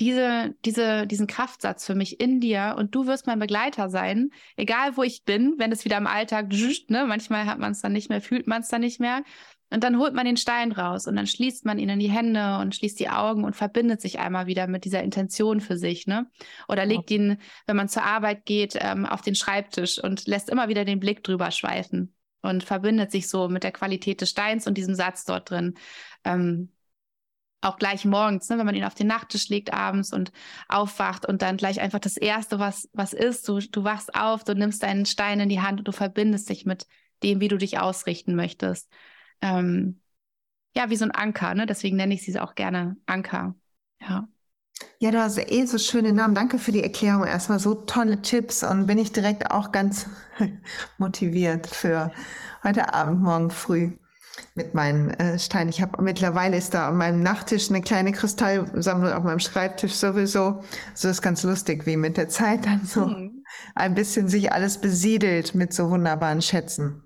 diese, 0.00 0.54
diese, 0.64 1.06
diesen 1.06 1.26
Kraftsatz 1.26 1.84
für 1.84 1.94
mich 1.94 2.20
in 2.20 2.40
dir 2.40 2.76
und 2.78 2.94
du 2.94 3.06
wirst 3.06 3.26
mein 3.26 3.40
Begleiter 3.40 3.88
sein, 3.88 4.30
egal 4.56 4.96
wo 4.96 5.02
ich 5.02 5.24
bin, 5.24 5.54
wenn 5.58 5.72
es 5.72 5.84
wieder 5.84 5.96
im 5.96 6.06
Alltag, 6.06 6.48
ne, 6.88 7.04
manchmal 7.06 7.46
hat 7.46 7.58
man 7.58 7.72
es 7.72 7.80
dann 7.80 7.92
nicht 7.92 8.08
mehr, 8.08 8.20
fühlt 8.20 8.46
man 8.46 8.62
es 8.62 8.68
dann 8.68 8.80
nicht 8.80 9.00
mehr. 9.00 9.24
Und 9.70 9.84
dann 9.84 9.98
holt 9.98 10.14
man 10.14 10.24
den 10.24 10.36
Stein 10.36 10.72
raus 10.72 11.06
und 11.06 11.16
dann 11.16 11.26
schließt 11.26 11.66
man 11.66 11.78
ihn 11.78 11.90
in 11.90 11.98
die 11.98 12.10
Hände 12.10 12.58
und 12.58 12.74
schließt 12.74 12.98
die 12.98 13.10
Augen 13.10 13.44
und 13.44 13.54
verbindet 13.54 14.00
sich 14.00 14.18
einmal 14.18 14.46
wieder 14.46 14.66
mit 14.66 14.84
dieser 14.84 15.02
Intention 15.02 15.60
für 15.60 15.76
sich, 15.76 16.06
ne? 16.06 16.30
Oder 16.68 16.86
legt 16.86 17.10
ihn, 17.10 17.38
wenn 17.66 17.76
man 17.76 17.88
zur 17.88 18.04
Arbeit 18.04 18.46
geht, 18.46 18.78
ähm, 18.80 19.04
auf 19.04 19.20
den 19.20 19.34
Schreibtisch 19.34 20.02
und 20.02 20.26
lässt 20.26 20.48
immer 20.48 20.68
wieder 20.68 20.84
den 20.84 21.00
Blick 21.00 21.22
drüber 21.22 21.50
schweifen 21.50 22.14
und 22.40 22.64
verbindet 22.64 23.10
sich 23.12 23.28
so 23.28 23.48
mit 23.48 23.62
der 23.62 23.72
Qualität 23.72 24.20
des 24.22 24.30
Steins 24.30 24.66
und 24.66 24.78
diesem 24.78 24.94
Satz 24.94 25.24
dort 25.24 25.50
drin. 25.50 25.74
Ähm, 26.24 26.72
auch 27.60 27.76
gleich 27.76 28.04
morgens, 28.04 28.48
ne, 28.48 28.56
wenn 28.56 28.66
man 28.66 28.76
ihn 28.76 28.84
auf 28.84 28.94
den 28.94 29.08
Nachttisch 29.08 29.48
legt 29.48 29.72
abends 29.72 30.12
und 30.12 30.30
aufwacht 30.68 31.26
und 31.26 31.42
dann 31.42 31.56
gleich 31.56 31.80
einfach 31.80 31.98
das 31.98 32.16
Erste, 32.16 32.58
was, 32.58 32.88
was 32.92 33.12
ist, 33.12 33.48
du, 33.48 33.58
du 33.58 33.84
wachst 33.84 34.14
auf, 34.14 34.44
du 34.44 34.54
nimmst 34.54 34.82
deinen 34.82 35.06
Stein 35.06 35.40
in 35.40 35.48
die 35.48 35.60
Hand 35.60 35.80
und 35.80 35.88
du 35.88 35.92
verbindest 35.92 36.48
dich 36.48 36.64
mit 36.64 36.86
dem, 37.24 37.40
wie 37.40 37.48
du 37.48 37.58
dich 37.58 37.78
ausrichten 37.80 38.36
möchtest 38.36 38.88
ähm, 39.40 40.00
ja, 40.74 40.90
wie 40.90 40.96
so 40.96 41.04
ein 41.04 41.10
Anker, 41.10 41.54
ne? 41.54 41.66
Deswegen 41.66 41.96
nenne 41.96 42.14
ich 42.14 42.24
sie 42.24 42.38
auch 42.38 42.54
gerne 42.54 42.96
Anker. 43.06 43.54
Ja. 44.00 44.28
Ja, 45.00 45.10
du 45.10 45.20
hast 45.20 45.38
eh 45.38 45.64
so 45.64 45.78
schöne 45.78 46.12
Namen. 46.12 46.34
Danke 46.34 46.58
für 46.58 46.72
die 46.72 46.82
Erklärung. 46.82 47.24
Erstmal 47.24 47.58
so 47.58 47.74
tolle 47.74 48.22
Tipps 48.22 48.62
und 48.62 48.86
bin 48.86 48.98
ich 48.98 49.12
direkt 49.12 49.50
auch 49.50 49.72
ganz 49.72 50.06
motiviert 50.98 51.66
für 51.66 52.12
heute 52.62 52.94
Abend, 52.94 53.20
morgen 53.20 53.50
früh 53.50 53.92
mit 54.54 54.74
meinen 54.74 55.10
äh, 55.10 55.38
Steinen. 55.38 55.70
Ich 55.70 55.82
habe 55.82 56.02
mittlerweile 56.02 56.56
ist 56.56 56.74
da 56.74 56.88
an 56.88 56.96
meinem 56.96 57.22
Nachttisch 57.22 57.70
eine 57.70 57.80
kleine 57.80 58.12
Kristallsammlung 58.12 59.12
auf 59.12 59.24
meinem 59.24 59.40
Schreibtisch 59.40 59.94
sowieso. 59.94 60.62
So 60.94 61.08
ist 61.08 61.22
ganz 61.22 61.42
lustig, 61.42 61.86
wie 61.86 61.96
mit 61.96 62.16
der 62.16 62.28
Zeit 62.28 62.66
dann 62.66 62.84
so 62.84 63.06
mhm. 63.06 63.44
ein 63.74 63.94
bisschen 63.94 64.28
sich 64.28 64.52
alles 64.52 64.78
besiedelt 64.78 65.54
mit 65.54 65.72
so 65.72 65.90
wunderbaren 65.90 66.42
Schätzen. 66.42 67.02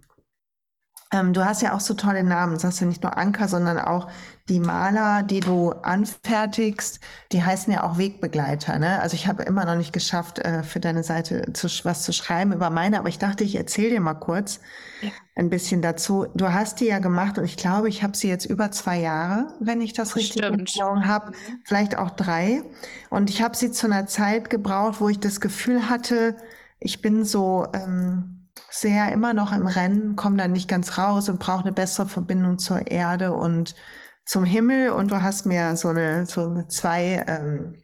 Ähm, 1.12 1.34
du 1.34 1.44
hast 1.44 1.60
ja 1.60 1.74
auch 1.74 1.80
so 1.80 1.94
tolle 1.94 2.24
Namen. 2.24 2.54
Das 2.54 2.64
hast 2.64 2.80
du 2.80 2.86
nicht 2.86 3.02
nur 3.02 3.16
Anker, 3.18 3.46
sondern 3.46 3.78
auch 3.78 4.08
die 4.48 4.58
Maler, 4.58 5.22
die 5.22 5.40
du 5.40 5.70
anfertigst, 5.70 7.00
die 7.30 7.44
heißen 7.44 7.72
ja 7.72 7.84
auch 7.84 7.98
Wegbegleiter. 7.98 8.78
Ne? 8.78 9.00
Also 9.00 9.14
ich 9.14 9.28
habe 9.28 9.42
immer 9.44 9.64
noch 9.64 9.76
nicht 9.76 9.92
geschafft, 9.92 10.38
äh, 10.40 10.62
für 10.62 10.80
deine 10.80 11.04
Seite 11.04 11.52
zu, 11.52 11.68
was 11.84 12.02
zu 12.02 12.12
schreiben 12.12 12.52
über 12.52 12.70
meine, 12.70 12.98
aber 12.98 13.08
ich 13.08 13.18
dachte, 13.18 13.44
ich 13.44 13.54
erzähle 13.54 13.90
dir 13.90 14.00
mal 14.00 14.14
kurz 14.14 14.60
ja. 15.02 15.10
ein 15.36 15.50
bisschen 15.50 15.82
dazu. 15.82 16.26
Du 16.34 16.52
hast 16.52 16.80
die 16.80 16.86
ja 16.86 16.98
gemacht 16.98 17.38
und 17.38 17.44
ich 17.44 17.56
glaube, 17.56 17.88
ich 17.88 18.02
habe 18.02 18.16
sie 18.16 18.28
jetzt 18.28 18.46
über 18.46 18.72
zwei 18.72 18.98
Jahre, 18.98 19.54
wenn 19.60 19.80
ich 19.80 19.92
das 19.92 20.16
richtig 20.16 20.42
in 20.42 20.60
Erinnerung 20.60 21.06
habe, 21.06 21.30
mhm. 21.30 21.60
vielleicht 21.64 21.96
auch 21.98 22.10
drei. 22.10 22.62
Und 23.10 23.30
ich 23.30 23.42
habe 23.42 23.56
sie 23.56 23.70
zu 23.70 23.86
einer 23.86 24.06
Zeit 24.06 24.50
gebraucht, 24.50 25.00
wo 25.00 25.08
ich 25.08 25.20
das 25.20 25.40
Gefühl 25.40 25.88
hatte, 25.88 26.36
ich 26.80 27.00
bin 27.00 27.24
so 27.24 27.68
ähm, 27.74 28.41
sehr 28.72 29.12
immer 29.12 29.34
noch 29.34 29.52
im 29.52 29.66
Rennen, 29.66 30.16
komme 30.16 30.38
da 30.38 30.48
nicht 30.48 30.68
ganz 30.68 30.96
raus 30.96 31.28
und 31.28 31.38
brauche 31.38 31.62
eine 31.62 31.72
bessere 31.72 32.06
Verbindung 32.06 32.58
zur 32.58 32.90
Erde 32.90 33.32
und 33.32 33.74
zum 34.24 34.44
Himmel 34.44 34.90
und 34.90 35.10
du 35.10 35.22
hast 35.22 35.46
mir 35.46 35.76
so 35.76 35.88
eine, 35.88 36.24
so 36.26 36.62
zwei, 36.68 37.24
ähm, 37.26 37.82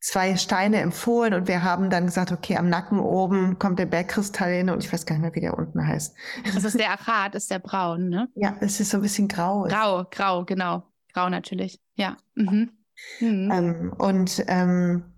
zwei 0.00 0.36
Steine 0.36 0.80
empfohlen 0.80 1.34
und 1.34 1.48
wir 1.48 1.62
haben 1.62 1.90
dann 1.90 2.06
gesagt, 2.06 2.32
okay, 2.32 2.56
am 2.56 2.68
Nacken 2.68 2.98
oben 2.98 3.58
kommt 3.58 3.78
der 3.78 3.86
Bergkristall 3.86 4.52
hin 4.52 4.70
und 4.70 4.82
ich 4.82 4.92
weiß 4.92 5.04
gar 5.04 5.16
nicht 5.16 5.22
mehr, 5.22 5.34
wie 5.34 5.40
der 5.40 5.58
unten 5.58 5.86
heißt. 5.86 6.16
Das 6.54 6.64
ist 6.64 6.78
der 6.78 6.90
Achat, 6.90 7.34
ist 7.34 7.50
der 7.50 7.58
braun, 7.58 8.08
ne? 8.08 8.28
Ja, 8.34 8.56
es 8.60 8.80
ist 8.80 8.90
so 8.90 8.98
ein 8.98 9.02
bisschen 9.02 9.28
grau. 9.28 9.64
Grau, 9.64 10.06
grau, 10.10 10.44
genau. 10.44 10.84
Grau 11.12 11.28
natürlich, 11.28 11.80
ja. 11.94 12.16
Mhm. 12.34 12.70
Mhm. 13.20 13.50
Ähm, 13.52 13.92
und 13.98 14.44
ähm, 14.46 15.13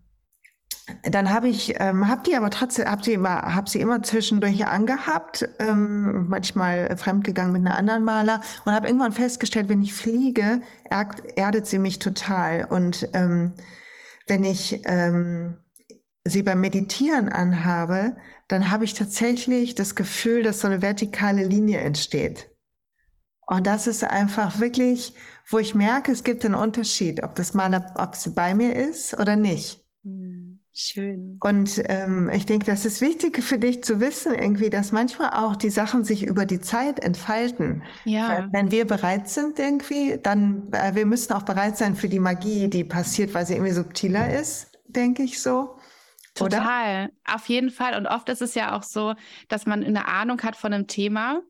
dann 1.03 1.31
habe 1.31 1.49
ich, 1.49 1.75
ähm, 1.81 2.09
hab 2.09 2.25
die 2.25 2.37
aber 2.37 2.51
trotzdem, 2.51 2.89
hab 2.89 3.05
sie 3.05 3.15
immer, 3.15 3.55
hab 3.55 3.69
sie 3.69 3.81
immer 3.81 4.03
zwischendurch 4.03 4.67
angehabt, 4.67 5.49
ähm, 5.59 6.29
manchmal 6.29 6.97
fremdgegangen 6.97 7.53
mit 7.53 7.67
einer 7.67 7.77
anderen 7.77 8.05
Maler 8.05 8.41
und 8.65 8.73
habe 8.73 8.87
irgendwann 8.87 9.13
festgestellt, 9.13 9.69
wenn 9.69 9.83
ich 9.83 9.95
fliege, 9.95 10.61
erdet 10.89 11.67
sie 11.67 11.79
mich 11.79 11.99
total. 11.99 12.67
Und 12.67 13.09
ähm, 13.15 13.55
wenn 14.29 14.45
ich 14.45 14.83
ähm, 14.85 15.57
sie 16.25 16.43
beim 16.43 16.61
Meditieren 16.61 17.29
anhabe, 17.29 18.17
dann 18.49 18.71
habe 18.71 18.85
ich 18.85 18.95
tatsächlich 18.95 19.75
das 19.75 19.97
Gefühl, 19.97 20.45
dass 20.45 20.61
so 20.61 20.69
eine 20.69 20.83
vertikale 20.83 21.45
Linie 21.45 21.81
entsteht. 21.81 22.49
Und 23.49 23.67
das 23.67 23.89
ist 23.89 24.05
einfach 24.05 24.61
wirklich, 24.61 25.15
wo 25.49 25.59
ich 25.59 25.75
merke, 25.75 26.13
es 26.13 26.25
gibt 26.25 26.45
einen 26.45 26.55
Unterschied, 26.55 27.23
ob 27.23 27.35
das 27.35 27.55
Maler, 27.55 27.93
ob 27.97 28.15
sie 28.15 28.31
bei 28.31 28.55
mir 28.55 28.75
ist 28.75 29.19
oder 29.19 29.35
nicht. 29.37 29.85
Mhm. 30.03 30.46
Schön. 30.79 31.39
Und 31.43 31.83
ähm, 31.87 32.29
ich 32.29 32.45
denke, 32.45 32.67
das 32.67 32.85
ist 32.85 33.01
wichtig 33.01 33.43
für 33.43 33.59
dich 33.59 33.83
zu 33.83 33.99
wissen, 33.99 34.35
irgendwie, 34.35 34.69
dass 34.69 34.93
manchmal 34.93 35.31
auch 35.31 35.57
die 35.57 35.71
Sachen 35.71 36.05
sich 36.05 36.23
über 36.23 36.45
die 36.45 36.61
Zeit 36.61 37.01
entfalten. 37.01 37.83
Ja. 38.05 38.51
Wenn 38.53 38.71
wir 38.71 38.87
bereit 38.87 39.27
sind, 39.27 39.59
irgendwie, 39.59 40.19
dann 40.23 40.71
äh, 40.73 40.95
wir 40.95 41.07
müssen 41.07 41.33
auch 41.33 41.45
bereit 41.45 41.79
sein 41.79 41.97
für 41.97 42.11
die 42.11 42.19
Magie, 42.19 42.69
die 42.69 42.85
passiert, 42.85 43.33
weil 43.33 43.47
sie 43.47 43.55
irgendwie 43.55 43.73
subtiler 43.73 44.39
ist, 44.39 44.71
denke 44.85 45.23
ich 45.23 45.41
so. 45.41 45.79
Total, 46.35 47.07
Oder? 47.07 47.11
auf 47.25 47.49
jeden 47.49 47.71
Fall. 47.71 47.97
Und 47.97 48.07
oft 48.07 48.29
ist 48.29 48.43
es 48.43 48.55
ja 48.55 48.77
auch 48.77 48.83
so, 48.83 49.15
dass 49.49 49.65
man 49.65 49.83
eine 49.83 50.07
Ahnung 50.07 50.43
hat 50.43 50.57
von 50.57 50.75
einem 50.75 50.89
Thema 50.89 51.41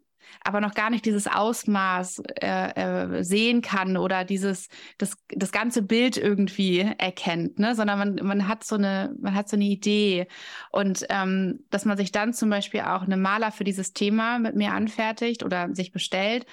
aber 0.42 0.60
noch 0.60 0.74
gar 0.74 0.90
nicht 0.90 1.04
dieses 1.04 1.26
Ausmaß 1.26 2.22
äh, 2.40 3.18
äh, 3.18 3.24
sehen 3.24 3.62
kann 3.62 3.96
oder 3.96 4.24
dieses 4.24 4.68
das, 4.98 5.16
das 5.28 5.52
ganze 5.52 5.82
Bild 5.82 6.16
irgendwie 6.16 6.80
erkennt, 6.98 7.58
ne? 7.58 7.74
sondern 7.74 7.98
man, 7.98 8.14
man 8.22 8.48
hat 8.48 8.64
so 8.64 8.76
eine 8.76 9.14
man 9.20 9.34
hat 9.34 9.48
so 9.48 9.56
eine 9.56 9.64
Idee 9.64 10.26
und 10.70 11.06
ähm, 11.08 11.64
dass 11.70 11.84
man 11.84 11.96
sich 11.96 12.12
dann 12.12 12.32
zum 12.32 12.50
Beispiel 12.50 12.80
auch 12.80 13.02
eine 13.02 13.16
Maler 13.16 13.52
für 13.52 13.64
dieses 13.64 13.92
Thema 13.92 14.38
mit 14.38 14.56
mir 14.56 14.72
anfertigt 14.72 15.42
oder 15.42 15.74
sich 15.74 15.92
bestellt 15.92 16.46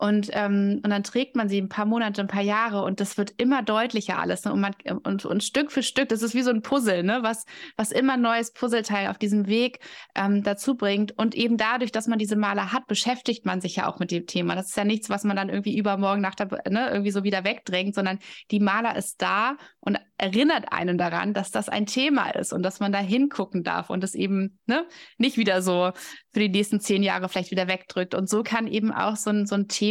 und, 0.00 0.30
ähm, 0.32 0.80
und 0.84 0.90
dann 0.90 1.02
trägt 1.02 1.34
man 1.34 1.48
sie 1.48 1.60
ein 1.60 1.68
paar 1.68 1.84
Monate, 1.84 2.20
ein 2.20 2.28
paar 2.28 2.42
Jahre 2.42 2.84
und 2.84 3.00
das 3.00 3.18
wird 3.18 3.34
immer 3.36 3.64
deutlicher 3.64 4.20
alles. 4.20 4.44
Ne? 4.44 4.52
Und, 4.52 4.60
man, 4.60 4.74
und, 5.02 5.24
und 5.24 5.42
Stück 5.42 5.72
für 5.72 5.82
Stück, 5.82 6.08
das 6.08 6.22
ist 6.22 6.36
wie 6.36 6.42
so 6.42 6.50
ein 6.50 6.62
Puzzle, 6.62 7.02
ne? 7.02 7.18
was, 7.22 7.46
was 7.76 7.90
immer 7.90 8.16
neues 8.16 8.52
Puzzleteil 8.52 9.08
auf 9.08 9.18
diesem 9.18 9.48
Weg 9.48 9.80
ähm, 10.14 10.44
dazu 10.44 10.76
bringt. 10.76 11.18
Und 11.18 11.34
eben 11.34 11.56
dadurch, 11.56 11.90
dass 11.90 12.06
man 12.06 12.20
diese 12.20 12.36
Maler 12.36 12.72
hat, 12.72 12.86
beschäftigt 12.86 13.44
man 13.44 13.60
sich 13.60 13.74
ja 13.74 13.88
auch 13.88 13.98
mit 13.98 14.12
dem 14.12 14.26
Thema. 14.26 14.54
Das 14.54 14.68
ist 14.68 14.76
ja 14.76 14.84
nichts, 14.84 15.10
was 15.10 15.24
man 15.24 15.36
dann 15.36 15.48
irgendwie 15.48 15.76
übermorgen 15.76 16.20
nach 16.20 16.36
der, 16.36 16.46
ne, 16.70 16.90
irgendwie 16.90 17.10
so 17.10 17.24
wieder 17.24 17.42
wegdrängt, 17.42 17.96
sondern 17.96 18.20
die 18.52 18.60
Maler 18.60 18.94
ist 18.94 19.20
da 19.20 19.56
und 19.80 19.98
erinnert 20.16 20.72
einen 20.72 20.98
daran, 20.98 21.32
dass 21.32 21.50
das 21.50 21.68
ein 21.68 21.86
Thema 21.86 22.30
ist 22.30 22.52
und 22.52 22.62
dass 22.62 22.80
man 22.80 22.92
da 22.92 22.98
hingucken 22.98 23.64
darf 23.64 23.90
und 23.90 24.04
es 24.04 24.14
eben 24.14 24.58
ne, 24.66 24.86
nicht 25.16 25.38
wieder 25.38 25.62
so 25.62 25.92
für 26.32 26.40
die 26.40 26.48
nächsten 26.48 26.80
zehn 26.80 27.02
Jahre 27.02 27.28
vielleicht 27.28 27.50
wieder 27.50 27.68
wegdrückt. 27.68 28.14
Und 28.14 28.28
so 28.28 28.42
kann 28.42 28.66
eben 28.66 28.92
auch 28.92 29.16
so 29.16 29.30
ein, 29.30 29.46
so 29.46 29.54
ein 29.54 29.66
Thema 29.68 29.87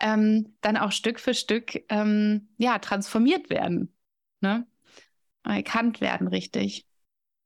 ähm, 0.00 0.56
dann 0.60 0.76
auch 0.76 0.92
Stück 0.92 1.20
für 1.20 1.34
Stück 1.34 1.84
ähm, 1.88 2.48
ja, 2.56 2.78
transformiert 2.78 3.50
werden, 3.50 3.92
ne? 4.40 4.66
erkannt 5.44 6.00
werden, 6.00 6.28
richtig. 6.28 6.86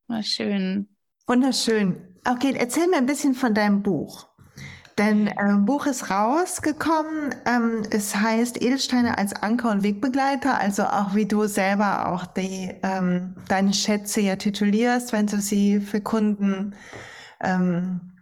War 0.07 0.23
schön. 0.23 0.87
Wunderschön. 1.25 1.97
Okay, 2.25 2.53
erzähl 2.57 2.87
mir 2.87 2.97
ein 2.97 3.05
bisschen 3.05 3.33
von 3.33 3.53
deinem 3.53 3.83
Buch. 3.83 4.27
Dein 4.95 5.27
ähm, 5.39 5.65
Buch 5.65 5.85
ist 5.85 6.09
rausgekommen. 6.09 7.35
Ähm, 7.45 7.83
es 7.91 8.15
heißt 8.15 8.61
Edelsteine 8.61 9.17
als 9.17 9.33
Anker 9.33 9.69
und 9.69 9.83
Wegbegleiter, 9.83 10.59
also 10.59 10.83
auch 10.85 11.13
wie 11.13 11.27
du 11.27 11.45
selber 11.45 12.11
auch 12.11 12.25
die, 12.25 12.73
ähm, 12.81 13.35
deine 13.47 13.73
Schätze 13.73 14.21
ja 14.21 14.37
titulierst, 14.37 15.13
wenn 15.13 15.27
du 15.27 15.39
sie 15.39 15.81
für 15.81 16.01
Kunden 16.01 16.75
ähm, 17.41 18.16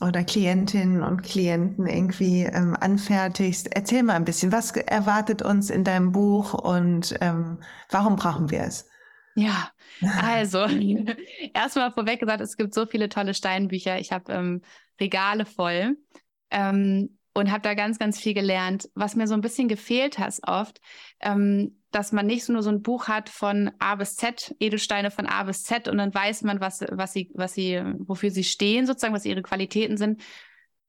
oder 0.00 0.24
Klientinnen 0.24 1.02
und 1.02 1.22
Klienten 1.22 1.86
irgendwie 1.86 2.42
ähm, 2.42 2.76
anfertigst. 2.78 3.68
Erzähl 3.74 4.02
mal 4.02 4.14
ein 4.14 4.24
bisschen, 4.24 4.52
was 4.52 4.72
erwartet 4.72 5.42
uns 5.42 5.70
in 5.70 5.84
deinem 5.84 6.12
Buch 6.12 6.54
und 6.54 7.16
ähm, 7.20 7.58
warum 7.90 8.16
brauchen 8.16 8.50
wir 8.50 8.62
es? 8.62 8.88
Ja, 9.34 9.70
also 10.22 10.66
erstmal 11.54 11.92
vorweg 11.92 12.20
gesagt, 12.20 12.40
es 12.40 12.56
gibt 12.56 12.74
so 12.74 12.86
viele 12.86 13.08
tolle 13.08 13.34
Steinbücher. 13.34 13.98
Ich 13.98 14.12
habe 14.12 14.32
ähm, 14.32 14.62
Regale 15.00 15.46
voll 15.46 15.96
ähm, 16.50 17.17
und 17.38 17.52
habe 17.52 17.62
da 17.62 17.74
ganz, 17.74 18.00
ganz 18.00 18.18
viel 18.18 18.34
gelernt. 18.34 18.88
Was 18.94 19.14
mir 19.14 19.28
so 19.28 19.34
ein 19.34 19.40
bisschen 19.40 19.68
gefehlt 19.68 20.18
hat 20.18 20.40
oft, 20.44 20.80
ähm, 21.20 21.80
dass 21.92 22.10
man 22.10 22.26
nicht 22.26 22.48
nur 22.48 22.64
so 22.64 22.70
ein 22.70 22.82
Buch 22.82 23.06
hat 23.06 23.28
von 23.28 23.70
A 23.78 23.94
bis 23.94 24.16
Z, 24.16 24.56
Edelsteine 24.58 25.12
von 25.12 25.26
A 25.26 25.44
bis 25.44 25.62
Z 25.62 25.86
und 25.86 25.98
dann 25.98 26.12
weiß 26.12 26.42
man, 26.42 26.60
was, 26.60 26.84
was 26.90 27.12
sie, 27.12 27.30
was 27.34 27.54
sie, 27.54 27.80
wofür 27.98 28.30
sie 28.30 28.42
stehen, 28.42 28.86
sozusagen, 28.86 29.14
was 29.14 29.24
ihre 29.24 29.42
Qualitäten 29.42 29.96
sind, 29.96 30.20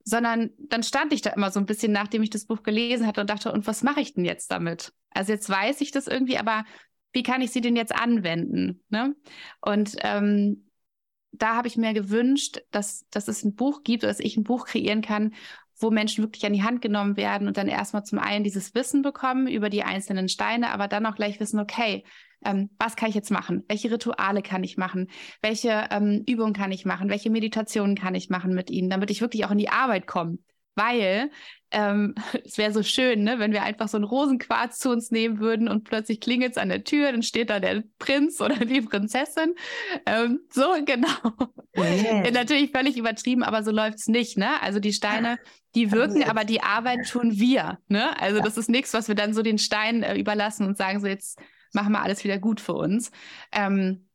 sondern 0.03 0.49
dann 0.57 0.81
stand 0.81 1.13
ich 1.13 1.21
da 1.21 1.29
immer 1.29 1.51
so 1.51 1.59
ein 1.59 1.67
bisschen, 1.67 1.91
nachdem 1.91 2.23
ich 2.23 2.31
das 2.31 2.45
Buch 2.45 2.63
gelesen 2.63 3.05
hatte 3.05 3.21
und 3.21 3.29
dachte, 3.29 3.51
und 3.51 3.67
was 3.67 3.83
mache 3.83 4.01
ich 4.01 4.15
denn 4.15 4.25
jetzt 4.25 4.49
damit? 4.49 4.91
Also 5.11 5.31
jetzt 5.31 5.49
weiß 5.49 5.81
ich 5.81 5.91
das 5.91 6.07
irgendwie, 6.07 6.39
aber 6.39 6.65
wie 7.13 7.21
kann 7.21 7.41
ich 7.41 7.51
sie 7.51 7.61
denn 7.61 7.75
jetzt 7.75 7.93
anwenden? 7.93 8.83
Ne? 8.89 9.15
Und 9.61 9.97
ähm, 10.01 10.67
da 11.31 11.55
habe 11.55 11.67
ich 11.67 11.77
mir 11.77 11.93
gewünscht, 11.93 12.61
dass, 12.71 13.05
dass 13.11 13.27
es 13.27 13.43
ein 13.43 13.53
Buch 13.53 13.83
gibt, 13.83 14.01
dass 14.01 14.19
ich 14.19 14.35
ein 14.35 14.43
Buch 14.43 14.65
kreieren 14.65 15.03
kann, 15.03 15.35
wo 15.79 15.89
Menschen 15.91 16.23
wirklich 16.23 16.45
an 16.45 16.53
die 16.53 16.63
Hand 16.63 16.81
genommen 16.81 17.17
werden 17.17 17.47
und 17.47 17.57
dann 17.57 17.67
erstmal 17.67 18.03
zum 18.03 18.19
einen 18.19 18.43
dieses 18.43 18.75
Wissen 18.75 19.01
bekommen 19.01 19.47
über 19.47 19.69
die 19.69 19.83
einzelnen 19.83 20.29
Steine, 20.29 20.71
aber 20.71 20.87
dann 20.87 21.05
auch 21.05 21.15
gleich 21.15 21.39
wissen, 21.39 21.59
okay, 21.59 22.03
ähm, 22.45 22.69
was 22.77 22.95
kann 22.95 23.09
ich 23.09 23.15
jetzt 23.15 23.31
machen? 23.31 23.63
Welche 23.67 23.91
Rituale 23.91 24.41
kann 24.41 24.63
ich 24.63 24.77
machen? 24.77 25.09
Welche 25.41 25.87
ähm, 25.91 26.23
Übungen 26.27 26.53
kann 26.53 26.71
ich 26.71 26.85
machen? 26.85 27.09
Welche 27.09 27.29
Meditationen 27.29 27.95
kann 27.95 28.15
ich 28.15 28.29
machen 28.29 28.53
mit 28.53 28.69
ihnen, 28.69 28.89
damit 28.89 29.11
ich 29.11 29.21
wirklich 29.21 29.45
auch 29.45 29.51
in 29.51 29.57
die 29.57 29.69
Arbeit 29.69 30.07
komme? 30.07 30.37
Weil 30.79 31.29
ähm, 31.71 32.15
es 32.45 32.57
wäre 32.57 32.71
so 32.71 32.83
schön, 32.83 33.23
ne, 33.23 33.39
wenn 33.39 33.51
wir 33.51 33.63
einfach 33.63 33.87
so 33.87 33.97
einen 33.97 34.05
Rosenquarz 34.05 34.79
zu 34.79 34.89
uns 34.89 35.11
nehmen 35.11 35.39
würden 35.39 35.67
und 35.67 35.83
plötzlich 35.83 36.21
klingelt 36.21 36.53
es 36.53 36.57
an 36.57 36.69
der 36.69 36.83
Tür, 36.83 37.11
dann 37.11 37.21
steht 37.21 37.49
da 37.49 37.59
der 37.59 37.83
Prinz 37.99 38.39
oder 38.41 38.65
die 38.65 38.81
Prinzessin. 38.81 39.55
Ähm, 40.05 40.39
so, 40.51 40.73
genau. 40.85 41.07
Yeah. 41.77 42.31
Natürlich 42.31 42.71
völlig 42.71 42.97
übertrieben, 42.97 43.43
aber 43.43 43.63
so 43.63 43.71
läuft 43.71 43.99
es 43.99 44.07
nicht. 44.07 44.37
Ne? 44.37 44.61
Also 44.61 44.79
die 44.79 44.93
Steine, 44.93 45.37
die 45.75 45.91
wirken, 45.91 46.23
aber 46.23 46.45
die 46.45 46.61
Arbeit 46.61 47.07
tun 47.09 47.31
wir. 47.33 47.79
Ne? 47.87 48.19
Also 48.19 48.41
das 48.41 48.57
ist 48.57 48.69
nichts, 48.69 48.93
was 48.93 49.07
wir 49.07 49.15
dann 49.15 49.33
so 49.33 49.43
den 49.43 49.57
Steinen 49.57 50.03
äh, 50.03 50.15
überlassen 50.15 50.65
und 50.65 50.77
sagen, 50.77 50.99
so 50.99 51.07
jetzt 51.07 51.39
machen 51.73 51.91
wir 51.91 52.01
alles 52.01 52.23
wieder 52.23 52.39
gut 52.39 52.59
für 52.59 52.73
uns. 52.73 53.11
Ähm, 53.51 54.07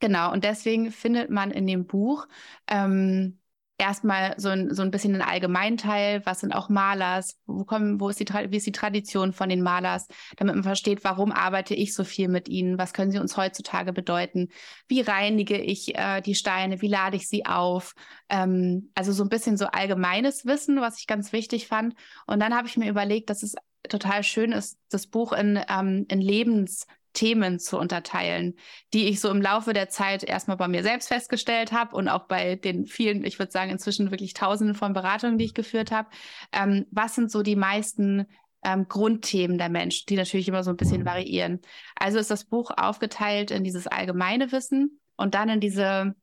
genau, 0.00 0.32
und 0.32 0.44
deswegen 0.44 0.90
findet 0.90 1.30
man 1.30 1.50
in 1.50 1.66
dem 1.66 1.86
Buch 1.86 2.26
ähm, 2.66 3.38
erstmal 3.78 4.34
so 4.38 4.48
ein, 4.48 4.74
so 4.74 4.82
ein 4.82 4.90
bisschen 4.90 5.14
ein 5.14 5.22
Allgemeinteil, 5.22 6.24
was 6.24 6.40
sind 6.40 6.52
auch 6.52 6.68
Malers, 6.68 7.38
wo 7.46 7.64
kommen, 7.64 8.00
wo 8.00 8.08
ist 8.08 8.20
die, 8.20 8.26
wie 8.26 8.56
ist 8.56 8.66
die 8.66 8.72
Tradition 8.72 9.32
von 9.32 9.48
den 9.48 9.62
Malers, 9.62 10.06
damit 10.36 10.54
man 10.54 10.64
versteht, 10.64 11.04
warum 11.04 11.30
arbeite 11.32 11.74
ich 11.74 11.94
so 11.94 12.04
viel 12.04 12.28
mit 12.28 12.48
ihnen, 12.48 12.78
was 12.78 12.92
können 12.92 13.10
sie 13.10 13.18
uns 13.18 13.36
heutzutage 13.36 13.92
bedeuten, 13.92 14.48
wie 14.88 15.02
reinige 15.02 15.58
ich 15.58 15.96
äh, 15.96 16.20
die 16.22 16.34
Steine, 16.34 16.80
wie 16.80 16.88
lade 16.88 17.16
ich 17.16 17.28
sie 17.28 17.44
auf, 17.44 17.94
ähm, 18.28 18.90
also 18.94 19.12
so 19.12 19.22
ein 19.22 19.28
bisschen 19.28 19.56
so 19.56 19.66
allgemeines 19.66 20.46
Wissen, 20.46 20.80
was 20.80 20.98
ich 20.98 21.06
ganz 21.06 21.32
wichtig 21.32 21.68
fand. 21.68 21.94
Und 22.26 22.40
dann 22.40 22.54
habe 22.54 22.68
ich 22.68 22.76
mir 22.76 22.88
überlegt, 22.88 23.30
dass 23.30 23.42
es 23.42 23.54
total 23.88 24.22
schön 24.22 24.52
ist, 24.52 24.78
das 24.90 25.06
Buch 25.06 25.32
in, 25.32 25.60
ähm, 25.68 26.06
in 26.08 26.20
Lebens 26.20 26.86
Themen 27.16 27.58
zu 27.58 27.78
unterteilen, 27.78 28.54
die 28.92 29.08
ich 29.08 29.20
so 29.20 29.30
im 29.30 29.40
Laufe 29.40 29.72
der 29.72 29.88
Zeit 29.88 30.22
erstmal 30.22 30.56
bei 30.56 30.68
mir 30.68 30.82
selbst 30.82 31.08
festgestellt 31.08 31.72
habe 31.72 31.96
und 31.96 32.08
auch 32.08 32.28
bei 32.28 32.56
den 32.56 32.86
vielen, 32.86 33.24
ich 33.24 33.38
würde 33.38 33.50
sagen, 33.50 33.70
inzwischen 33.70 34.10
wirklich 34.10 34.34
Tausenden 34.34 34.76
von 34.76 34.92
Beratungen, 34.92 35.38
die 35.38 35.46
ich 35.46 35.54
geführt 35.54 35.90
habe. 35.90 36.08
Ähm, 36.52 36.86
was 36.90 37.14
sind 37.14 37.30
so 37.30 37.42
die 37.42 37.56
meisten 37.56 38.26
ähm, 38.62 38.86
Grundthemen 38.88 39.58
der 39.58 39.70
Menschen, 39.70 40.06
die 40.08 40.16
natürlich 40.16 40.48
immer 40.48 40.62
so 40.62 40.70
ein 40.70 40.76
bisschen 40.76 41.04
variieren. 41.04 41.60
Also 41.94 42.18
ist 42.18 42.30
das 42.30 42.44
Buch 42.44 42.70
aufgeteilt 42.76 43.50
in 43.50 43.64
dieses 43.64 43.86
allgemeine 43.86 44.52
Wissen 44.52 45.00
und 45.16 45.34
dann 45.34 45.48
in 45.48 45.60
diese 45.60 46.14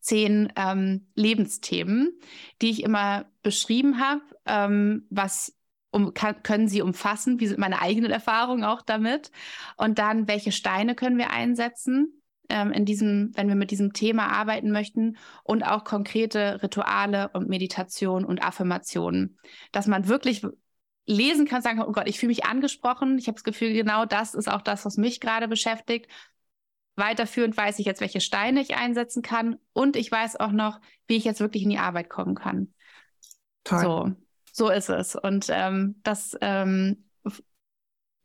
zehn 0.00 0.52
ähm, 0.56 1.08
Lebensthemen, 1.14 2.18
die 2.62 2.70
ich 2.70 2.82
immer 2.82 3.26
beschrieben 3.42 4.00
habe, 4.00 4.22
ähm, 4.46 5.06
was 5.10 5.54
um, 5.90 6.14
kann, 6.14 6.42
können 6.42 6.68
sie 6.68 6.82
umfassen, 6.82 7.40
wie 7.40 7.46
sind 7.46 7.58
meine 7.58 7.80
eigenen 7.80 8.10
Erfahrungen 8.10 8.64
auch 8.64 8.82
damit? 8.82 9.30
Und 9.76 9.98
dann, 9.98 10.28
welche 10.28 10.52
Steine 10.52 10.94
können 10.94 11.18
wir 11.18 11.30
einsetzen 11.30 12.22
ähm, 12.48 12.72
in 12.72 12.84
diesem, 12.84 13.32
wenn 13.34 13.48
wir 13.48 13.54
mit 13.54 13.70
diesem 13.70 13.92
Thema 13.92 14.28
arbeiten 14.28 14.70
möchten? 14.70 15.16
Und 15.44 15.62
auch 15.62 15.84
konkrete 15.84 16.62
Rituale 16.62 17.30
und 17.32 17.48
Meditation 17.48 18.24
und 18.24 18.42
Affirmationen, 18.42 19.38
dass 19.72 19.86
man 19.86 20.08
wirklich 20.08 20.42
lesen 21.06 21.46
kann, 21.46 21.62
sagen, 21.62 21.80
oh 21.80 21.92
Gott, 21.92 22.06
ich 22.06 22.18
fühle 22.18 22.28
mich 22.28 22.44
angesprochen, 22.44 23.18
ich 23.18 23.26
habe 23.26 23.36
das 23.36 23.44
Gefühl, 23.44 23.72
genau 23.72 24.04
das 24.04 24.34
ist 24.34 24.48
auch 24.48 24.60
das, 24.60 24.84
was 24.84 24.98
mich 24.98 25.20
gerade 25.20 25.48
beschäftigt. 25.48 26.10
Weiterführend 26.96 27.56
weiß 27.56 27.78
ich 27.78 27.86
jetzt, 27.86 28.00
welche 28.00 28.20
Steine 28.20 28.60
ich 28.60 28.76
einsetzen 28.76 29.22
kann. 29.22 29.56
Und 29.72 29.96
ich 29.96 30.10
weiß 30.10 30.36
auch 30.36 30.50
noch, 30.50 30.80
wie 31.06 31.16
ich 31.16 31.24
jetzt 31.24 31.40
wirklich 31.40 31.62
in 31.62 31.70
die 31.70 31.78
Arbeit 31.78 32.10
kommen 32.10 32.34
kann. 32.34 32.74
Toll. 33.64 33.80
So, 33.80 34.12
so 34.58 34.70
ist 34.70 34.88
es. 34.90 35.16
Und 35.16 35.46
ähm, 35.50 36.00
das, 36.02 36.36
ähm, 36.40 37.04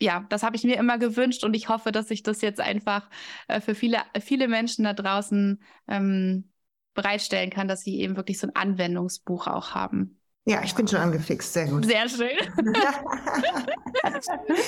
ja, 0.01 0.25
das 0.29 0.43
habe 0.43 0.55
ich 0.55 0.63
mir 0.63 0.77
immer 0.77 0.97
gewünscht 0.97 1.43
und 1.43 1.53
ich 1.55 1.69
hoffe, 1.69 1.91
dass 1.91 2.11
ich 2.11 2.23
das 2.23 2.41
jetzt 2.41 2.59
einfach 2.59 3.09
äh, 3.47 3.61
für 3.61 3.75
viele, 3.75 3.99
viele 4.21 4.47
Menschen 4.47 4.83
da 4.83 4.93
draußen 4.93 5.61
ähm, 5.87 6.51
bereitstellen 6.93 7.49
kann, 7.49 7.67
dass 7.67 7.81
sie 7.81 7.99
eben 8.01 8.15
wirklich 8.17 8.39
so 8.39 8.47
ein 8.47 8.55
Anwendungsbuch 8.55 9.47
auch 9.47 9.71
haben. 9.73 10.19
Ja, 10.45 10.61
ich 10.61 10.75
bin 10.75 10.85
schon 10.85 10.99
angefixt, 10.99 11.53
sehr 11.53 11.67
gut. 11.67 11.85
Sehr 11.85 12.09
schön. 12.09 12.27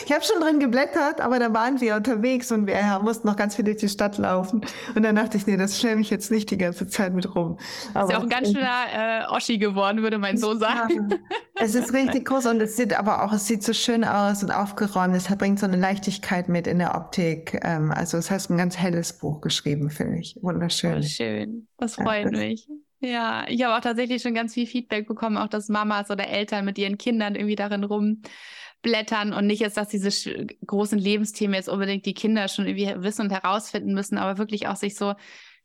ich 0.06 0.14
habe 0.14 0.24
schon 0.24 0.40
drin 0.40 0.60
geblättert, 0.60 1.20
aber 1.20 1.38
da 1.38 1.54
waren 1.54 1.82
wir 1.82 1.98
unterwegs 1.98 2.50
und 2.54 2.66
wir 2.66 3.02
mussten 3.04 3.28
noch 3.28 3.36
ganz 3.36 3.58
viel 3.58 3.66
durch 3.66 3.76
die 3.78 3.90
Stadt 3.90 4.18
laufen. 4.18 4.62
Und 4.96 5.04
dann 5.04 5.18
dachte 5.18 5.36
ich, 5.36 5.46
nee, 5.48 5.58
das 5.58 5.78
stelle 5.78 6.00
ich 6.00 6.10
jetzt 6.10 6.32
nicht 6.32 6.50
die 6.50 6.58
ganze 6.58 6.88
Zeit 6.88 7.14
mit 7.14 7.36
rum. 7.36 7.58
Aber 7.94 8.06
ist 8.06 8.12
ja 8.12 8.20
auch 8.20 8.24
ein 8.24 8.30
ganz 8.30 8.54
schöner 8.54 8.86
äh, 8.94 9.26
Oschi 9.28 9.58
geworden, 9.58 10.02
würde 10.02 10.18
mein 10.18 10.38
Sohn 10.38 10.60
sagen. 10.60 11.10
Ja, 11.10 11.18
es 11.56 11.76
ist 11.76 11.92
richtig 11.92 12.24
groß 12.30 12.46
und 12.46 12.62
es 12.62 12.78
sieht 12.78 12.98
aber 12.98 13.26
auch, 13.26 13.34
es 13.34 13.46
sieht 13.46 13.62
so 13.62 13.74
schön 13.74 14.06
aus 14.06 14.44
und 14.44 14.52
aufgeräumt. 14.52 15.14
Es 15.14 15.28
bringt 15.28 15.60
so 15.60 15.66
eine 15.66 15.76
Leichtigkeit 15.76 16.48
mit 16.48 16.68
in 16.68 16.80
der 16.80 16.96
Optik. 16.96 17.60
Ähm, 17.64 17.92
also 17.92 18.18
es 18.18 18.32
heißt 18.32 18.50
ein 18.50 18.58
ganz 18.58 18.78
helles 18.78 19.12
Buch 19.12 19.42
geschrieben, 19.42 19.90
finde 19.90 20.20
ich. 20.20 20.38
Wunderschön. 20.42 21.00
Oh, 21.00 21.02
schön. 21.02 21.68
Das 21.78 21.96
freut 21.96 22.24
ja, 22.26 22.32
das 22.32 22.40
mich. 22.40 22.68
Ja, 23.00 23.46
ich 23.48 23.64
habe 23.64 23.76
auch 23.76 23.82
tatsächlich 23.82 24.22
schon 24.22 24.34
ganz 24.34 24.54
viel 24.54 24.68
Feedback 24.68 25.08
bekommen, 25.08 25.38
auch 25.38 25.48
dass 25.48 25.70
Mamas 25.70 26.10
oder 26.10 26.28
Eltern 26.28 26.66
mit 26.66 26.78
ihren 26.78 26.98
Kindern 26.98 27.36
irgendwie 27.36 27.56
darin 27.56 27.84
rumblättern 27.84 29.34
und 29.34 29.48
nicht 29.48 29.60
jetzt, 29.60 29.78
dass 29.78 29.90
diese 29.90 30.48
großen 30.66 30.98
Lebensthemen 30.98 31.56
jetzt 31.56 31.70
unbedingt 31.70 32.06
die 32.06 32.14
Kinder 32.14 32.48
schon 32.48 32.68
irgendwie 32.68 33.04
wissen 33.04 33.24
und 33.24 33.32
herausfinden 33.32 33.94
müssen, 33.94 34.18
aber 34.18 34.38
wirklich 34.38 34.68
auch 34.68 34.76
sich 34.76 34.96
so 34.96 35.14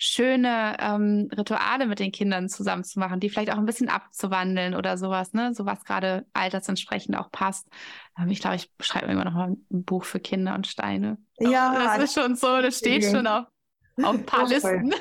schöne 0.02 0.78
ähm, 0.80 1.28
Rituale 1.36 1.86
mit 1.86 1.98
den 1.98 2.10
Kindern 2.10 2.48
zusammen 2.48 2.84
zu 2.84 2.98
machen, 2.98 3.20
die 3.20 3.28
vielleicht 3.28 3.52
auch 3.52 3.58
ein 3.58 3.66
bisschen 3.66 3.90
abzuwandeln 3.90 4.74
oder 4.74 4.96
sowas, 4.96 5.34
ne? 5.34 5.52
So 5.54 5.66
was 5.66 5.84
gerade 5.84 6.24
altersentsprechend 6.32 7.16
auch 7.18 7.30
passt. 7.30 7.68
Ähm, 8.18 8.30
ich 8.30 8.40
glaube, 8.40 8.56
ich 8.56 8.70
schreibe 8.80 9.12
immer 9.12 9.26
noch 9.26 9.34
mal 9.34 9.50
ein 9.50 9.84
Buch 9.84 10.04
für 10.04 10.18
Kinder 10.18 10.54
und 10.54 10.66
Steine. 10.66 11.18
Ja, 11.38 11.74
das 11.74 12.04
ist 12.04 12.14
schon 12.18 12.34
so, 12.34 12.62
das 12.62 12.78
steht 12.78 13.04
schon 13.04 13.26
auf, 13.26 13.44
auf 14.02 14.14
ein 14.14 14.24
paar 14.24 14.48
Listen. 14.48 14.94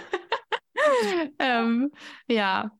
ähm, 1.39 1.91
ja, 2.27 2.71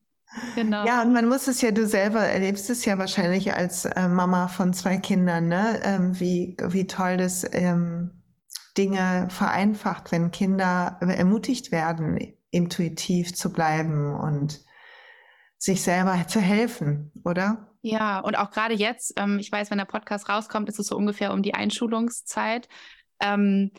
Genau. 0.56 0.86
Ja, 0.86 1.02
und 1.02 1.12
man 1.12 1.28
muss 1.28 1.48
es 1.48 1.62
ja, 1.62 1.72
du 1.72 1.88
selber 1.88 2.20
erlebst 2.20 2.70
es 2.70 2.86
ja 2.86 2.98
wahrscheinlich 2.98 3.54
als 3.54 3.86
äh, 3.86 4.08
Mama 4.08 4.48
von 4.48 4.74
zwei 4.74 4.98
Kindern, 4.98 5.48
ne? 5.48 5.80
Ähm, 5.84 6.20
wie, 6.20 6.56
wie 6.68 6.86
toll 6.86 7.18
das 7.18 7.46
ähm, 7.52 8.12
Dinge 8.78 9.28
vereinfacht, 9.32 10.12
wenn 10.12 10.32
Kinder 10.32 10.98
ermutigt 11.02 11.72
werden, 11.72 12.20
intuitiv 12.52 13.34
zu 13.34 13.52
bleiben 13.52 14.14
und 14.14 14.62
sich 15.58 15.82
selber 15.82 16.28
zu 16.28 16.40
helfen, 16.40 17.12
oder? 17.26 17.76
Ja, 17.82 18.20
und 18.20 18.38
auch 18.38 18.52
gerade 18.52 18.74
jetzt, 18.74 19.14
ähm, 19.18 19.40
ich 19.40 19.52
weiß, 19.52 19.72
wenn 19.72 19.78
der 19.78 19.86
Podcast 19.86 20.30
rauskommt, 20.30 20.70
ist 20.70 20.80
es 20.80 20.88
so 20.88 20.96
ungefähr 20.96 21.34
um 21.34 21.42
die 21.42 21.56
Einschulungszeit. 21.56 22.70
Ähm, 23.20 23.72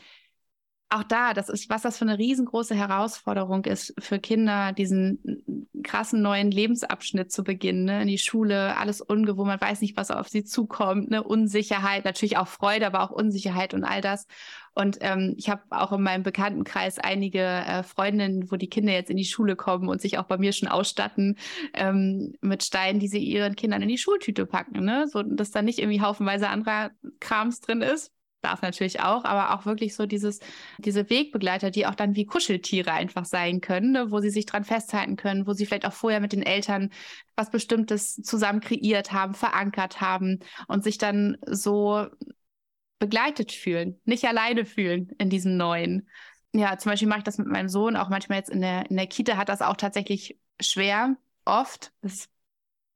auch 0.91 1.03
da, 1.03 1.33
das 1.33 1.47
ist, 1.47 1.69
was 1.69 1.83
das 1.83 1.97
für 1.97 2.05
eine 2.05 2.17
riesengroße 2.17 2.75
Herausforderung 2.75 3.63
ist 3.65 3.93
für 3.97 4.19
Kinder, 4.19 4.73
diesen 4.73 5.63
krassen 5.83 6.21
neuen 6.21 6.51
Lebensabschnitt 6.51 7.31
zu 7.31 7.43
beginnen, 7.43 7.85
ne? 7.85 8.01
in 8.01 8.07
die 8.07 8.17
Schule, 8.17 8.77
alles 8.77 8.99
ungewohnt, 8.99 9.47
man 9.47 9.61
weiß 9.61 9.81
nicht, 9.81 9.95
was 9.95 10.11
auf 10.11 10.27
sie 10.27 10.43
zukommt, 10.43 11.09
ne? 11.09 11.23
Unsicherheit, 11.23 12.03
natürlich 12.03 12.37
auch 12.37 12.47
Freude, 12.47 12.85
aber 12.85 13.01
auch 13.01 13.11
Unsicherheit 13.11 13.73
und 13.73 13.83
all 13.85 14.01
das. 14.01 14.27
Und 14.73 14.97
ähm, 15.01 15.33
ich 15.37 15.49
habe 15.49 15.61
auch 15.69 15.91
in 15.93 16.01
meinem 16.01 16.23
Bekanntenkreis 16.23 16.99
einige 16.99 17.39
äh, 17.39 17.83
Freundinnen, 17.83 18.51
wo 18.51 18.55
die 18.57 18.69
Kinder 18.69 18.93
jetzt 18.93 19.09
in 19.09 19.17
die 19.17 19.25
Schule 19.25 19.55
kommen 19.55 19.89
und 19.89 20.01
sich 20.01 20.17
auch 20.17 20.25
bei 20.25 20.37
mir 20.37 20.53
schon 20.53 20.69
ausstatten 20.69 21.37
ähm, 21.73 22.33
mit 22.41 22.63
Steinen, 22.63 22.99
die 22.99 23.07
sie 23.07 23.23
ihren 23.23 23.55
Kindern 23.55 23.81
in 23.81 23.89
die 23.89 23.97
Schultüte 23.97 24.45
packen, 24.45 24.83
ne? 24.83 25.07
so 25.07 25.23
dass 25.23 25.51
da 25.51 25.61
nicht 25.61 25.79
irgendwie 25.79 26.01
haufenweise 26.01 26.49
anderer 26.49 26.91
Krams 27.19 27.61
drin 27.61 27.81
ist 27.81 28.11
darf 28.41 28.61
natürlich 28.61 28.99
auch, 29.01 29.23
aber 29.23 29.53
auch 29.53 29.65
wirklich 29.65 29.95
so 29.95 30.05
dieses, 30.05 30.39
diese 30.79 31.09
Wegbegleiter, 31.09 31.71
die 31.71 31.85
auch 31.85 31.95
dann 31.95 32.15
wie 32.15 32.25
Kuscheltiere 32.25 32.91
einfach 32.91 33.25
sein 33.25 33.61
können, 33.61 33.91
ne, 33.91 34.11
wo 34.11 34.19
sie 34.19 34.29
sich 34.29 34.45
dran 34.45 34.63
festhalten 34.63 35.15
können, 35.15 35.47
wo 35.47 35.53
sie 35.53 35.65
vielleicht 35.65 35.85
auch 35.85 35.93
vorher 35.93 36.19
mit 36.19 36.33
den 36.33 36.43
Eltern 36.43 36.89
was 37.35 37.51
Bestimmtes 37.51 38.15
zusammen 38.15 38.59
kreiert 38.59 39.11
haben, 39.11 39.33
verankert 39.33 40.01
haben 40.01 40.39
und 40.67 40.83
sich 40.83 40.97
dann 40.97 41.37
so 41.47 42.07
begleitet 42.99 43.51
fühlen, 43.51 43.99
nicht 44.05 44.25
alleine 44.25 44.65
fühlen 44.65 45.09
in 45.17 45.29
diesem 45.29 45.57
neuen. 45.57 46.07
Ja, 46.53 46.77
zum 46.77 46.91
Beispiel 46.91 47.07
mache 47.07 47.19
ich 47.19 47.23
das 47.25 47.37
mit 47.37 47.47
meinem 47.47 47.69
Sohn, 47.69 47.95
auch 47.95 48.09
manchmal 48.09 48.39
jetzt 48.39 48.49
in 48.49 48.61
der, 48.61 48.89
in 48.89 48.97
der 48.97 49.07
Kita 49.07 49.37
hat 49.37 49.49
das 49.49 49.61
auch 49.61 49.77
tatsächlich 49.77 50.37
schwer, 50.59 51.15
oft. 51.45 51.91
Ist 52.01 52.29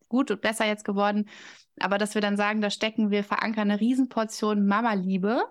gut 0.08 0.32
und 0.32 0.42
besser 0.42 0.66
jetzt 0.66 0.86
geworden, 0.86 1.30
aber 1.80 1.98
dass 1.98 2.16
wir 2.16 2.22
dann 2.22 2.38
sagen, 2.38 2.62
da 2.62 2.70
stecken 2.70 3.12
wir, 3.12 3.24
verankern 3.24 3.70
eine 3.70 3.80
Riesenportion 3.80 4.66
Mama-Liebe 4.66 5.44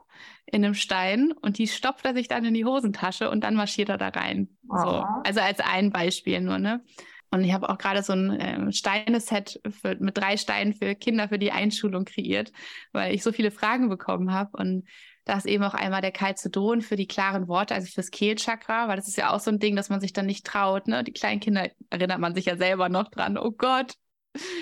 in 0.46 0.64
einem 0.64 0.74
Stein 0.74 1.32
und 1.32 1.58
die 1.58 1.68
stopft 1.68 2.04
er 2.04 2.14
sich 2.14 2.28
dann 2.28 2.44
in 2.44 2.54
die 2.54 2.64
Hosentasche 2.64 3.30
und 3.30 3.42
dann 3.44 3.54
marschiert 3.54 3.88
er 3.88 3.98
da 3.98 4.08
rein. 4.08 4.48
So. 4.62 5.04
Also 5.24 5.40
als 5.40 5.60
ein 5.60 5.90
Beispiel 5.90 6.40
nur, 6.40 6.58
ne? 6.58 6.82
Und 7.30 7.42
ich 7.42 7.52
habe 7.52 7.68
auch 7.68 7.78
gerade 7.78 8.02
so 8.04 8.12
ein 8.12 8.30
äh, 8.38 8.72
Steineset 8.72 9.60
mit 9.98 10.16
drei 10.16 10.36
Steinen 10.36 10.72
für 10.72 10.94
Kinder 10.94 11.28
für 11.28 11.38
die 11.38 11.50
Einschulung 11.50 12.04
kreiert, 12.04 12.52
weil 12.92 13.12
ich 13.12 13.24
so 13.24 13.32
viele 13.32 13.50
Fragen 13.50 13.88
bekommen 13.88 14.32
habe. 14.32 14.56
Und 14.56 14.86
da 15.24 15.36
ist 15.36 15.46
eben 15.46 15.64
auch 15.64 15.74
einmal 15.74 16.00
der 16.00 16.12
Calcedon 16.12 16.80
für 16.80 16.94
die 16.94 17.08
klaren 17.08 17.48
Worte, 17.48 17.74
also 17.74 17.88
fürs 17.88 18.12
Kehlchakra, 18.12 18.86
weil 18.86 18.96
das 18.96 19.08
ist 19.08 19.16
ja 19.16 19.32
auch 19.32 19.40
so 19.40 19.50
ein 19.50 19.58
Ding, 19.58 19.74
dass 19.74 19.88
man 19.88 20.00
sich 20.00 20.12
dann 20.12 20.26
nicht 20.26 20.46
traut. 20.46 20.86
Ne? 20.86 21.02
Die 21.02 21.12
kleinen 21.12 21.40
Kinder 21.40 21.68
erinnert 21.90 22.20
man 22.20 22.36
sich 22.36 22.44
ja 22.44 22.56
selber 22.56 22.88
noch 22.88 23.10
dran. 23.10 23.36
Oh 23.36 23.50
Gott, 23.50 23.94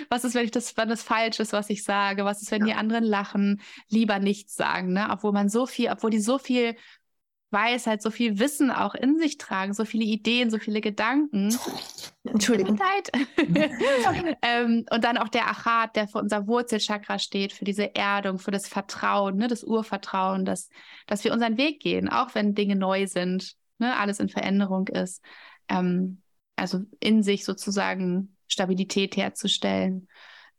was 0.09 0.25
ist, 0.25 0.35
wenn 0.35 0.45
ich 0.45 0.51
das, 0.51 0.77
wenn 0.77 0.89
das 0.89 1.03
falsch 1.03 1.41
ist, 1.41 1.53
was 1.53 1.71
ich 1.71 1.85
sage? 1.85 2.25
Was 2.25 2.43
ist, 2.43 2.51
wenn 2.51 2.67
ja. 2.67 2.75
die 2.75 2.79
anderen 2.79 3.05
lachen? 3.05 3.61
Lieber 3.89 4.19
nichts 4.19 4.55
sagen, 4.55 4.93
ne? 4.93 5.09
Obwohl 5.11 5.33
man 5.33 5.49
so 5.49 5.67
viel, 5.67 5.91
obwohl 5.91 6.11
die 6.11 6.21
so 6.21 6.39
viel 6.39 6.77
Weisheit, 7.53 8.03
so 8.03 8.11
viel 8.11 8.39
Wissen 8.39 8.71
auch 8.71 8.95
in 8.95 9.19
sich 9.19 9.37
tragen, 9.37 9.75
so 9.75 9.85
viele 9.85 10.05
Ideen, 10.05 10.51
so 10.51 10.59
viele 10.59 10.81
Gedanken. 10.81 11.55
Entschuldigung. 12.25 12.81
ähm, 14.43 14.87
und 14.91 15.05
dann 15.05 15.19
auch 15.19 15.29
der 15.29 15.49
Achat, 15.49 15.95
der 15.95 16.09
für 16.09 16.19
unser 16.19 16.47
Wurzelchakra 16.47 17.19
steht, 17.19 17.53
für 17.53 17.65
diese 17.65 17.95
Erdung, 17.95 18.39
für 18.39 18.51
das 18.51 18.67
Vertrauen, 18.67 19.37
ne, 19.37 19.49
das 19.49 19.65
Urvertrauen, 19.65 20.45
dass, 20.45 20.71
dass 21.07 21.25
wir 21.25 21.33
unseren 21.33 21.59
Weg 21.59 21.81
gehen, 21.81 22.09
auch 22.09 22.35
wenn 22.35 22.55
Dinge 22.55 22.77
neu 22.77 23.07
sind, 23.07 23.55
ne, 23.79 23.97
alles 23.99 24.19
in 24.19 24.29
Veränderung 24.29 24.89
ist. 24.89 25.23
Ähm, 25.69 26.23
also 26.57 26.81
in 27.01 27.23
sich 27.23 27.45
sozusagen 27.45 28.37
Stabilität 28.53 29.17
herzustellen. 29.17 30.09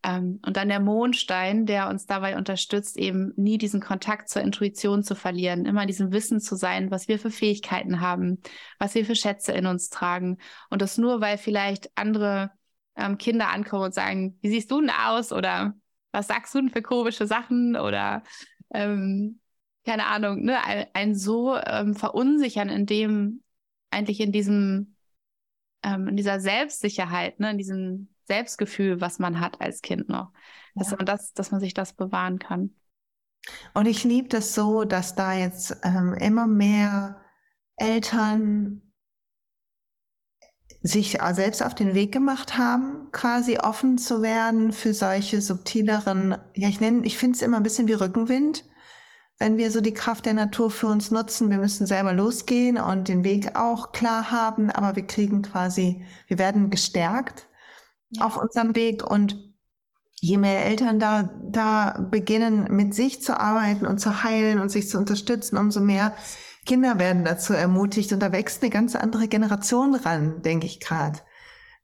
Ähm, 0.04 0.40
und 0.46 0.58
dann 0.58 0.68
der 0.68 0.82
Mondstein, 0.82 1.66
der 1.66 1.88
uns 1.90 2.06
dabei 2.06 2.38
unterstützt, 2.38 2.98
eben 2.98 3.34
nie 3.38 3.58
diesen 3.58 3.80
Kontakt 3.80 4.30
zur 4.30 4.42
Intuition 4.42 5.04
zu 5.04 5.16
verlieren, 5.16 5.66
immer 5.66 5.86
diesem 5.86 6.12
Wissen 6.12 6.42
zu 6.42 6.56
sein, 6.56 6.92
was 6.92 7.08
wir 7.08 7.20
für 7.20 7.32
Fähigkeiten 7.32 8.02
haben, 8.02 8.42
was 8.80 8.96
wir 8.96 9.06
für 9.06 9.16
Schätze 9.16 9.54
in 9.54 9.66
uns 9.66 9.90
tragen. 9.90 10.38
Und 10.70 10.82
das 10.82 10.98
nur, 10.98 11.22
weil 11.22 11.38
vielleicht 11.38 11.90
andere 11.96 12.52
ähm, 12.96 13.18
Kinder 13.18 13.50
ankommen 13.50 13.86
und 13.86 13.94
sagen, 13.94 14.38
wie 14.42 14.50
siehst 14.50 14.70
du 14.72 14.82
denn 14.82 14.90
aus? 14.92 15.32
Oder 15.32 15.74
was 16.12 16.28
sagst 16.28 16.54
du 16.54 16.60
denn 16.60 16.70
für 16.70 16.82
komische 16.82 17.26
Sachen? 17.26 17.78
Oder 17.78 18.24
ähm, 18.74 19.40
keine 19.86 20.06
Ahnung, 20.08 20.44
ne, 20.44 20.64
ein, 20.64 20.86
ein 20.94 21.16
so 21.16 21.58
ähm, 21.58 21.96
verunsichern 21.96 22.70
in 22.70 22.86
dem, 22.86 23.44
eigentlich 23.92 24.20
in 24.20 24.32
diesem 24.32 24.93
ähm, 25.84 26.08
in 26.08 26.16
dieser 26.16 26.40
Selbstsicherheit, 26.40 27.40
ne, 27.40 27.52
in 27.52 27.58
diesem 27.58 28.10
Selbstgefühl, 28.26 29.02
was 29.02 29.20
man 29.20 29.40
hat 29.40 29.62
als 29.62 29.82
Kind 29.82 30.10
noch. 30.10 30.32
Dass 30.76 30.92
man 30.92 31.06
das, 31.06 31.34
dass 31.34 31.52
man 31.52 31.60
sich 31.60 31.74
das 31.74 31.94
bewahren 31.94 32.40
kann. 32.40 32.74
Und 33.74 33.86
ich 33.86 34.04
liebe 34.04 34.30
das 34.30 34.56
so, 34.56 34.86
dass 34.86 35.16
da 35.16 35.34
jetzt 35.34 35.78
ähm, 35.84 36.14
immer 36.16 36.48
mehr 36.48 37.22
Eltern 37.76 38.82
sich 40.82 41.18
selbst 41.32 41.64
auf 41.64 41.76
den 41.76 41.94
Weg 41.94 42.12
gemacht 42.12 42.58
haben, 42.58 43.10
quasi 43.12 43.58
offen 43.58 43.98
zu 43.98 44.22
werden 44.22 44.74
für 44.74 44.94
solche 44.94 45.42
subtileren, 45.42 46.38
ja, 46.56 46.68
ich 46.68 46.82
nenne, 46.82 47.06
ich 47.06 47.18
finde 47.18 47.38
es 47.38 47.42
immer 47.42 47.58
ein 47.58 47.64
bisschen 47.64 47.88
wie 47.88 47.94
Rückenwind, 47.94 48.66
wenn 49.44 49.58
wir 49.58 49.72
so 49.72 49.82
die 49.82 49.94
Kraft 49.94 50.26
der 50.26 50.36
Natur 50.36 50.72
für 50.72 50.88
uns 50.88 51.12
nutzen. 51.12 51.50
Wir 51.50 51.58
müssen 51.58 51.86
selber 51.86 52.14
losgehen 52.14 52.78
und 52.78 53.10
den 53.10 53.26
Weg 53.26 53.58
auch 53.58 53.92
klar 53.92 54.32
haben, 54.32 54.72
aber 54.72 54.96
wir 54.96 55.06
kriegen 55.06 55.42
quasi, 55.42 56.06
wir 56.28 56.40
werden 56.40 56.70
gestärkt 56.70 57.50
ja. 58.12 58.24
auf 58.24 58.38
unserem 58.38 58.74
Weg 58.74 59.06
und 59.06 59.54
je 60.22 60.38
mehr 60.38 60.66
Eltern 60.66 60.98
da, 60.98 61.30
da 61.44 62.08
beginnen, 62.10 62.68
mit 62.70 62.96
sich 62.96 63.22
zu 63.22 63.38
arbeiten 63.38 63.86
und 63.86 64.00
zu 64.00 64.24
heilen 64.24 64.60
und 64.60 64.70
sich 64.70 64.88
zu 64.88 64.98
unterstützen, 64.98 65.58
umso 65.58 65.82
mehr 65.82 66.14
Kinder 66.66 66.98
werden 66.98 67.26
dazu 67.26 67.52
ermutigt 67.52 68.14
und 68.14 68.22
da 68.22 68.32
wächst 68.32 68.64
eine 68.64 68.72
ganz 68.72 68.96
andere 68.96 69.28
Generation 69.28 69.94
ran, 69.94 70.42
denke 70.42 70.68
ich 70.68 70.80
gerade. 70.80 71.20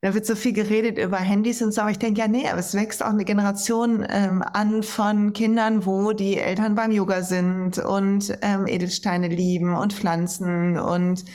Da 0.01 0.13
wird 0.13 0.25
so 0.25 0.35
viel 0.35 0.53
geredet 0.53 0.97
über 0.97 1.17
Handys 1.17 1.62
und 1.62 1.73
so, 1.73 1.81
aber 1.81 1.91
ich 1.91 1.99
denke, 1.99 2.21
ja, 2.21 2.27
nee, 2.29 2.47
aber 2.47 2.59
es 2.59 2.73
wächst 2.73 3.03
auch 3.03 3.09
eine 3.09 3.25
Generation 3.25 4.05
ähm, 4.09 4.41
an 4.41 4.81
von 4.81 5.33
Kindern, 5.33 5.85
wo 5.85 6.13
die 6.13 6.38
Eltern 6.38 6.75
beim 6.75 6.91
Yoga 6.91 7.21
sind 7.21 7.79
und 7.79 8.38
ähm, 8.41 8.65
Edelsteine 8.65 9.27
lieben 9.27 9.75
und 9.75 9.91
Pflanzen 9.91 10.79
und, 10.79 11.25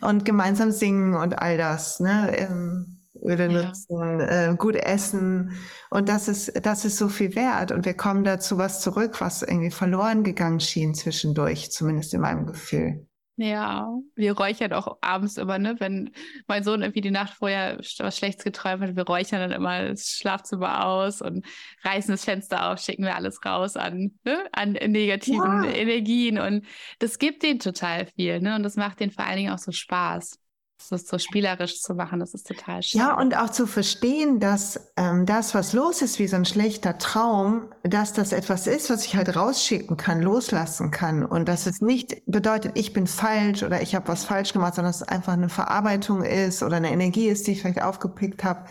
und 0.00 0.24
gemeinsam 0.24 0.70
singen 0.70 1.14
und 1.14 1.40
all 1.40 1.56
das. 1.56 1.98
Ne? 1.98 2.32
Ähm, 2.36 2.98
Öle 3.24 3.50
ja. 3.50 3.66
nutzen, 3.66 4.20
äh, 4.20 4.54
gut 4.56 4.76
essen. 4.76 5.52
Und 5.90 6.08
das 6.08 6.28
ist, 6.28 6.64
das 6.64 6.84
ist 6.84 6.98
so 6.98 7.08
viel 7.08 7.34
wert. 7.34 7.72
Und 7.72 7.84
wir 7.84 7.94
kommen 7.94 8.24
dazu 8.24 8.58
was 8.58 8.80
zurück, 8.80 9.20
was 9.20 9.42
irgendwie 9.42 9.70
verloren 9.70 10.24
gegangen 10.24 10.60
schien 10.60 10.94
zwischendurch, 10.94 11.70
zumindest 11.70 12.14
in 12.14 12.20
meinem 12.20 12.46
Gefühl. 12.46 13.06
Ja, 13.36 13.88
wir 14.14 14.36
räuchern 14.36 14.74
auch 14.74 14.98
abends 15.00 15.38
immer, 15.38 15.58
ne? 15.58 15.76
Wenn 15.78 16.10
mein 16.46 16.64
Sohn 16.64 16.82
irgendwie 16.82 17.00
die 17.00 17.10
Nacht 17.10 17.32
vorher 17.32 17.78
was 17.78 18.16
Schlechtes 18.16 18.44
geträumt 18.44 18.82
hat, 18.82 18.94
wir 18.94 19.04
räuchern 19.04 19.40
dann 19.40 19.52
immer 19.52 19.88
das 19.88 20.08
Schlafzimmer 20.08 20.84
aus 20.84 21.22
und 21.22 21.46
reißen 21.82 22.12
das 22.12 22.24
Fenster 22.24 22.70
auf, 22.70 22.78
schicken 22.78 23.04
wir 23.04 23.16
alles 23.16 23.42
raus 23.44 23.76
an, 23.76 24.12
ne? 24.24 24.44
an 24.52 24.72
negativen 24.72 25.64
ja. 25.64 25.70
Energien. 25.70 26.38
Und 26.38 26.66
das 26.98 27.18
gibt 27.18 27.42
denen 27.42 27.58
total 27.58 28.06
viel, 28.06 28.40
ne? 28.40 28.54
Und 28.54 28.64
das 28.64 28.76
macht 28.76 29.00
denen 29.00 29.12
vor 29.12 29.24
allen 29.24 29.38
Dingen 29.38 29.52
auch 29.52 29.58
so 29.58 29.72
Spaß 29.72 30.41
das 30.88 31.06
so 31.06 31.18
spielerisch 31.18 31.80
zu 31.80 31.94
machen, 31.94 32.20
das 32.20 32.34
ist 32.34 32.46
total 32.46 32.82
schön. 32.82 33.00
Ja, 33.00 33.18
und 33.18 33.36
auch 33.36 33.50
zu 33.50 33.66
verstehen, 33.66 34.40
dass 34.40 34.92
ähm, 34.96 35.26
das, 35.26 35.54
was 35.54 35.72
los 35.72 36.02
ist, 36.02 36.18
wie 36.18 36.26
so 36.26 36.36
ein 36.36 36.44
schlechter 36.44 36.98
Traum, 36.98 37.70
dass 37.82 38.12
das 38.12 38.32
etwas 38.32 38.66
ist, 38.66 38.90
was 38.90 39.04
ich 39.04 39.16
halt 39.16 39.36
rausschicken 39.36 39.96
kann, 39.96 40.22
loslassen 40.22 40.90
kann. 40.90 41.24
Und 41.24 41.48
dass 41.48 41.66
es 41.66 41.80
nicht 41.80 42.22
bedeutet, 42.26 42.72
ich 42.76 42.92
bin 42.92 43.06
falsch 43.06 43.62
oder 43.62 43.82
ich 43.82 43.94
habe 43.94 44.08
was 44.08 44.24
falsch 44.24 44.52
gemacht, 44.52 44.74
sondern 44.74 44.90
dass 44.90 45.02
es 45.02 45.08
einfach 45.08 45.34
eine 45.34 45.48
Verarbeitung 45.48 46.22
ist 46.22 46.62
oder 46.62 46.76
eine 46.76 46.90
Energie 46.90 47.28
ist, 47.28 47.46
die 47.46 47.52
ich 47.52 47.62
vielleicht 47.62 47.82
aufgepickt 47.82 48.44
habe 48.44 48.64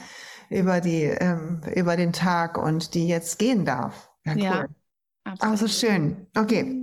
über, 0.50 0.82
die, 0.82 1.04
ähm, 1.04 1.62
über 1.76 1.96
den 1.96 2.14
Tag 2.14 2.58
und 2.58 2.94
die 2.94 3.08
jetzt 3.08 3.40
gehen 3.40 3.66
darf. 3.66 4.12
Ja, 4.26 4.34
cool. 4.34 4.42
Ja, 5.26 5.34
Also 5.40 5.68
schön. 5.68 6.28
Okay. 6.38 6.82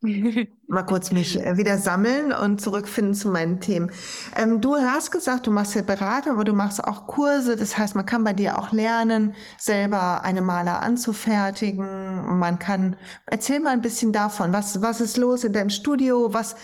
Mal 0.00 0.82
kurz 0.86 1.10
mich 1.10 1.44
äh, 1.44 1.56
wieder 1.56 1.76
sammeln 1.76 2.32
und 2.32 2.60
zurückfinden 2.60 3.14
zu 3.14 3.30
meinen 3.30 3.58
Themen. 3.58 3.90
Ähm, 4.36 4.60
du 4.60 4.76
hast 4.76 5.10
gesagt, 5.10 5.48
du 5.48 5.50
machst 5.50 5.74
ja 5.74 5.82
Beratung, 5.82 6.34
aber 6.34 6.44
du 6.44 6.52
machst 6.52 6.84
auch 6.84 7.08
Kurse. 7.08 7.56
Das 7.56 7.76
heißt, 7.76 7.96
man 7.96 8.06
kann 8.06 8.22
bei 8.22 8.32
dir 8.32 8.58
auch 8.58 8.70
lernen, 8.70 9.34
selber 9.58 10.22
eine 10.22 10.40
Maler 10.40 10.82
anzufertigen. 10.82 12.38
Man 12.38 12.60
kann, 12.60 12.96
erzähl 13.26 13.58
mal 13.58 13.70
ein 13.70 13.80
bisschen 13.82 14.12
davon. 14.12 14.52
Was, 14.52 14.80
was 14.82 15.00
ist 15.00 15.16
los 15.16 15.42
in 15.42 15.52
deinem 15.52 15.70
Studio? 15.70 16.32
Was, 16.32 16.54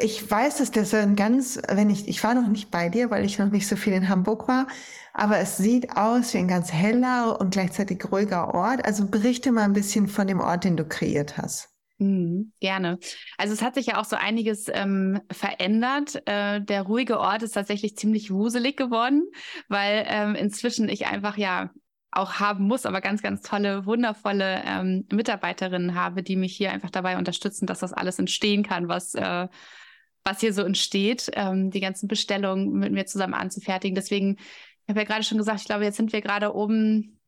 ich 0.00 0.30
weiß, 0.30 0.56
dass 0.56 0.70
das 0.70 0.94
ein 0.94 1.16
ganz, 1.16 1.60
wenn 1.68 1.90
ich, 1.90 2.08
ich 2.08 2.24
war 2.24 2.34
noch 2.34 2.48
nicht 2.48 2.70
bei 2.70 2.88
dir, 2.88 3.10
weil 3.10 3.26
ich 3.26 3.38
noch 3.38 3.50
nicht 3.50 3.68
so 3.68 3.76
viel 3.76 3.92
in 3.92 4.08
Hamburg 4.08 4.48
war, 4.48 4.68
aber 5.12 5.38
es 5.38 5.58
sieht 5.58 5.98
aus 5.98 6.32
wie 6.32 6.38
ein 6.38 6.48
ganz 6.48 6.72
heller 6.72 7.38
und 7.40 7.50
gleichzeitig 7.52 8.10
ruhiger 8.10 8.54
Ort. 8.54 8.86
Also 8.86 9.06
berichte 9.06 9.52
mal 9.52 9.64
ein 9.64 9.74
bisschen 9.74 10.08
von 10.08 10.26
dem 10.26 10.40
Ort, 10.40 10.64
den 10.64 10.78
du 10.78 10.86
kreiert 10.86 11.36
hast. 11.36 11.73
Mhm, 11.98 12.52
gerne. 12.60 12.98
Also 13.38 13.54
es 13.54 13.62
hat 13.62 13.74
sich 13.74 13.86
ja 13.86 14.00
auch 14.00 14.04
so 14.04 14.16
einiges 14.16 14.66
ähm, 14.72 15.20
verändert. 15.30 16.26
Äh, 16.26 16.60
der 16.60 16.82
ruhige 16.82 17.20
Ort 17.20 17.42
ist 17.42 17.52
tatsächlich 17.52 17.96
ziemlich 17.96 18.32
wuselig 18.32 18.76
geworden, 18.76 19.30
weil 19.68 20.04
ähm, 20.08 20.34
inzwischen 20.34 20.88
ich 20.88 21.06
einfach 21.06 21.36
ja 21.36 21.70
auch 22.10 22.34
haben 22.34 22.66
muss, 22.66 22.86
aber 22.86 23.00
ganz, 23.00 23.22
ganz 23.22 23.42
tolle, 23.42 23.86
wundervolle 23.86 24.62
ähm, 24.64 25.06
Mitarbeiterinnen 25.12 25.94
habe, 25.94 26.22
die 26.22 26.36
mich 26.36 26.56
hier 26.56 26.72
einfach 26.72 26.90
dabei 26.90 27.16
unterstützen, 27.16 27.66
dass 27.66 27.80
das 27.80 27.92
alles 27.92 28.18
entstehen 28.18 28.62
kann, 28.62 28.88
was, 28.88 29.14
äh, 29.14 29.48
was 30.24 30.40
hier 30.40 30.52
so 30.52 30.62
entsteht, 30.62 31.30
ähm, 31.34 31.70
die 31.70 31.80
ganzen 31.80 32.08
Bestellungen 32.08 32.72
mit 32.72 32.92
mir 32.92 33.06
zusammen 33.06 33.34
anzufertigen. 33.34 33.94
Deswegen, 33.94 34.36
ich 34.38 34.88
habe 34.88 35.00
ja 35.00 35.06
gerade 35.06 35.24
schon 35.24 35.38
gesagt, 35.38 35.60
ich 35.60 35.66
glaube, 35.66 35.84
jetzt 35.84 35.96
sind 35.96 36.12
wir 36.12 36.20
gerade 36.20 36.54
oben, 36.54 37.20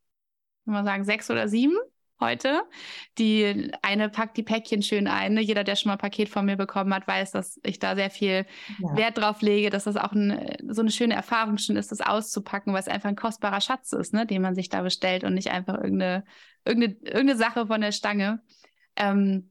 kann 0.65 0.75
man 0.75 0.85
sagen, 0.85 1.05
sechs 1.05 1.31
oder 1.31 1.49
sieben 1.49 1.77
heute. 2.21 2.63
Die 3.19 3.71
eine 3.83 4.09
packt 4.09 4.37
die 4.37 4.43
Päckchen 4.43 4.83
schön 4.83 5.07
ein. 5.07 5.35
Ne? 5.35 5.41
Jeder, 5.41 5.65
der 5.65 5.77
schon 5.77 5.91
mal 5.91 5.95
ein 5.95 5.99
Paket 5.99 6.29
von 6.29 6.45
mir 6.45 6.57
bekommen 6.57 6.95
hat, 6.95 7.07
weiß, 7.07 7.33
dass 7.33 7.61
ich 7.63 7.79
da 7.79 7.95
sehr 7.95 8.11
viel 8.11 8.47
ja. 8.79 8.97
Wert 8.97 9.19
drauf 9.19 9.43
lege, 9.43 9.71
dass 9.71 9.85
das 9.85 9.97
auch 9.97 10.13
ein, 10.13 10.57
so 10.69 10.83
eine 10.83 10.91
schöne 10.91 11.15
Erfahrung 11.15 11.59
schon 11.59 11.77
ist, 11.77 11.93
das 11.93 12.01
auszupacken, 12.01 12.73
weil 12.73 12.81
es 12.81 12.89
einfach 12.89 13.09
ein 13.09 13.17
kostbarer 13.17 13.61
Schatz 13.61 13.93
ist, 13.93 14.15
ne? 14.15 14.27
den 14.27 14.43
man 14.43 14.55
sich 14.55 14.69
da 14.69 14.83
bestellt 14.83 15.25
und 15.25 15.35
nicht 15.35 15.51
einfach 15.51 15.75
irgendeine, 15.75 16.25
irgendeine, 16.65 16.95
irgendeine 17.03 17.37
Sache 17.37 17.67
von 17.67 17.81
der 17.81 17.93
Stange. 17.93 18.43
Ähm, 18.97 19.51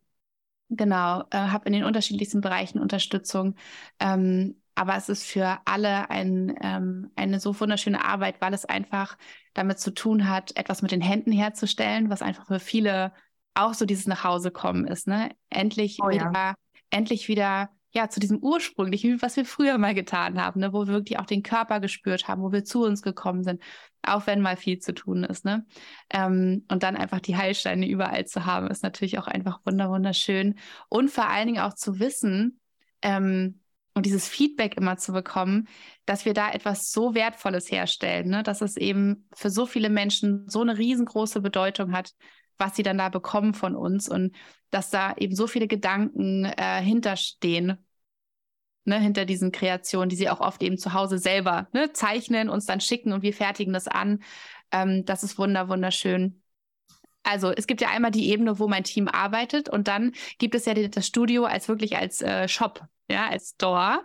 genau, 0.69 1.23
äh, 1.31 1.37
habe 1.37 1.67
in 1.67 1.73
den 1.73 1.83
unterschiedlichsten 1.83 2.41
Bereichen 2.41 2.79
Unterstützung. 2.79 3.55
Ähm, 3.99 4.61
aber 4.75 4.95
es 4.97 5.09
ist 5.09 5.25
für 5.25 5.59
alle 5.65 6.09
ein, 6.09 6.55
ähm, 6.61 7.11
eine 7.15 7.39
so 7.39 7.57
wunderschöne 7.59 8.03
Arbeit, 8.03 8.41
weil 8.41 8.53
es 8.53 8.65
einfach 8.65 9.17
damit 9.53 9.79
zu 9.79 9.93
tun 9.93 10.29
hat, 10.29 10.55
etwas 10.57 10.81
mit 10.81 10.91
den 10.91 11.01
Händen 11.01 11.31
herzustellen, 11.31 12.09
was 12.09 12.21
einfach 12.21 12.47
für 12.47 12.59
viele 12.59 13.13
auch 13.53 13.73
so 13.73 13.85
dieses 13.85 14.05
Nachhausekommen 14.05 14.85
ist. 14.85 15.07
Ne? 15.07 15.31
Endlich 15.49 15.99
oh, 16.01 16.09
wieder, 16.09 16.31
ja. 16.33 16.55
endlich 16.89 17.29
wieder 17.29 17.69
ja, 17.91 18.09
zu 18.09 18.19
diesem 18.19 18.39
ursprünglichen, 18.39 19.21
was 19.21 19.37
wir 19.37 19.45
früher 19.45 19.77
mal 19.77 19.93
getan 19.95 20.43
haben, 20.43 20.59
ne? 20.59 20.73
wo 20.73 20.85
wir 20.85 20.93
wirklich 20.93 21.17
auch 21.17 21.25
den 21.25 21.43
Körper 21.43 21.79
gespürt 21.79 22.27
haben, 22.27 22.41
wo 22.41 22.51
wir 22.51 22.65
zu 22.65 22.83
uns 22.83 23.01
gekommen 23.01 23.43
sind, 23.43 23.61
auch 24.03 24.27
wenn 24.27 24.41
mal 24.41 24.57
viel 24.57 24.79
zu 24.79 24.93
tun 24.93 25.23
ist. 25.23 25.45
Ne? 25.45 25.65
Ähm, 26.09 26.65
und 26.69 26.83
dann 26.83 26.97
einfach 26.97 27.21
die 27.21 27.37
Heilsteine 27.37 27.87
überall 27.87 28.25
zu 28.27 28.45
haben, 28.45 28.67
ist 28.67 28.83
natürlich 28.83 29.17
auch 29.17 29.27
einfach 29.27 29.61
wunderschön. 29.63 30.55
Und 30.89 31.09
vor 31.09 31.29
allen 31.29 31.47
Dingen 31.47 31.61
auch 31.61 31.73
zu 31.73 31.99
wissen, 31.99 32.59
ähm, 33.01 33.61
und 33.95 34.05
dieses 34.05 34.27
Feedback 34.27 34.75
immer 34.77 34.97
zu 34.97 35.13
bekommen, 35.13 35.67
dass 36.05 36.25
wir 36.25 36.33
da 36.33 36.51
etwas 36.51 36.91
so 36.91 37.15
Wertvolles 37.15 37.71
herstellen, 37.71 38.29
ne? 38.29 38.43
dass 38.43 38.61
es 38.61 38.77
eben 38.77 39.27
für 39.33 39.49
so 39.49 39.65
viele 39.65 39.89
Menschen 39.89 40.47
so 40.49 40.61
eine 40.61 40.77
riesengroße 40.77 41.41
Bedeutung 41.41 41.93
hat, 41.93 42.11
was 42.57 42.75
sie 42.75 42.83
dann 42.83 42.97
da 42.97 43.09
bekommen 43.09 43.53
von 43.53 43.75
uns 43.75 44.09
und 44.09 44.35
dass 44.69 44.89
da 44.89 45.15
eben 45.15 45.33
so 45.33 45.47
viele 45.47 45.67
Gedanken 45.67 46.43
äh, 46.43 46.81
hinterstehen, 46.81 47.77
ne? 48.83 48.99
hinter 48.99 49.23
diesen 49.23 49.53
Kreationen, 49.53 50.09
die 50.09 50.17
sie 50.17 50.29
auch 50.29 50.41
oft 50.41 50.61
eben 50.61 50.77
zu 50.77 50.91
Hause 50.93 51.17
selber 51.17 51.69
ne? 51.71 51.93
zeichnen, 51.93 52.49
uns 52.49 52.65
dann 52.65 52.81
schicken 52.81 53.13
und 53.13 53.21
wir 53.21 53.33
fertigen 53.33 53.73
das 53.73 53.87
an. 53.87 54.21
Ähm, 54.71 55.05
das 55.05 55.23
ist 55.23 55.37
wunder, 55.37 55.69
wunderschön. 55.69 56.41
Also 57.25 57.51
es 57.51 57.67
gibt 57.67 57.81
ja 57.81 57.89
einmal 57.89 58.11
die 58.11 58.29
Ebene, 58.29 58.59
wo 58.59 58.67
mein 58.67 58.83
Team 58.83 59.07
arbeitet 59.07 59.67
und 59.67 59.87
dann 59.87 60.13
gibt 60.37 60.55
es 60.55 60.65
ja 60.65 60.73
das 60.73 61.07
Studio 61.07 61.45
als 61.45 61.67
wirklich 61.67 61.97
als 61.97 62.21
äh, 62.21 62.47
Shop, 62.47 62.87
ja, 63.09 63.27
als 63.27 63.51
Store, 63.55 64.03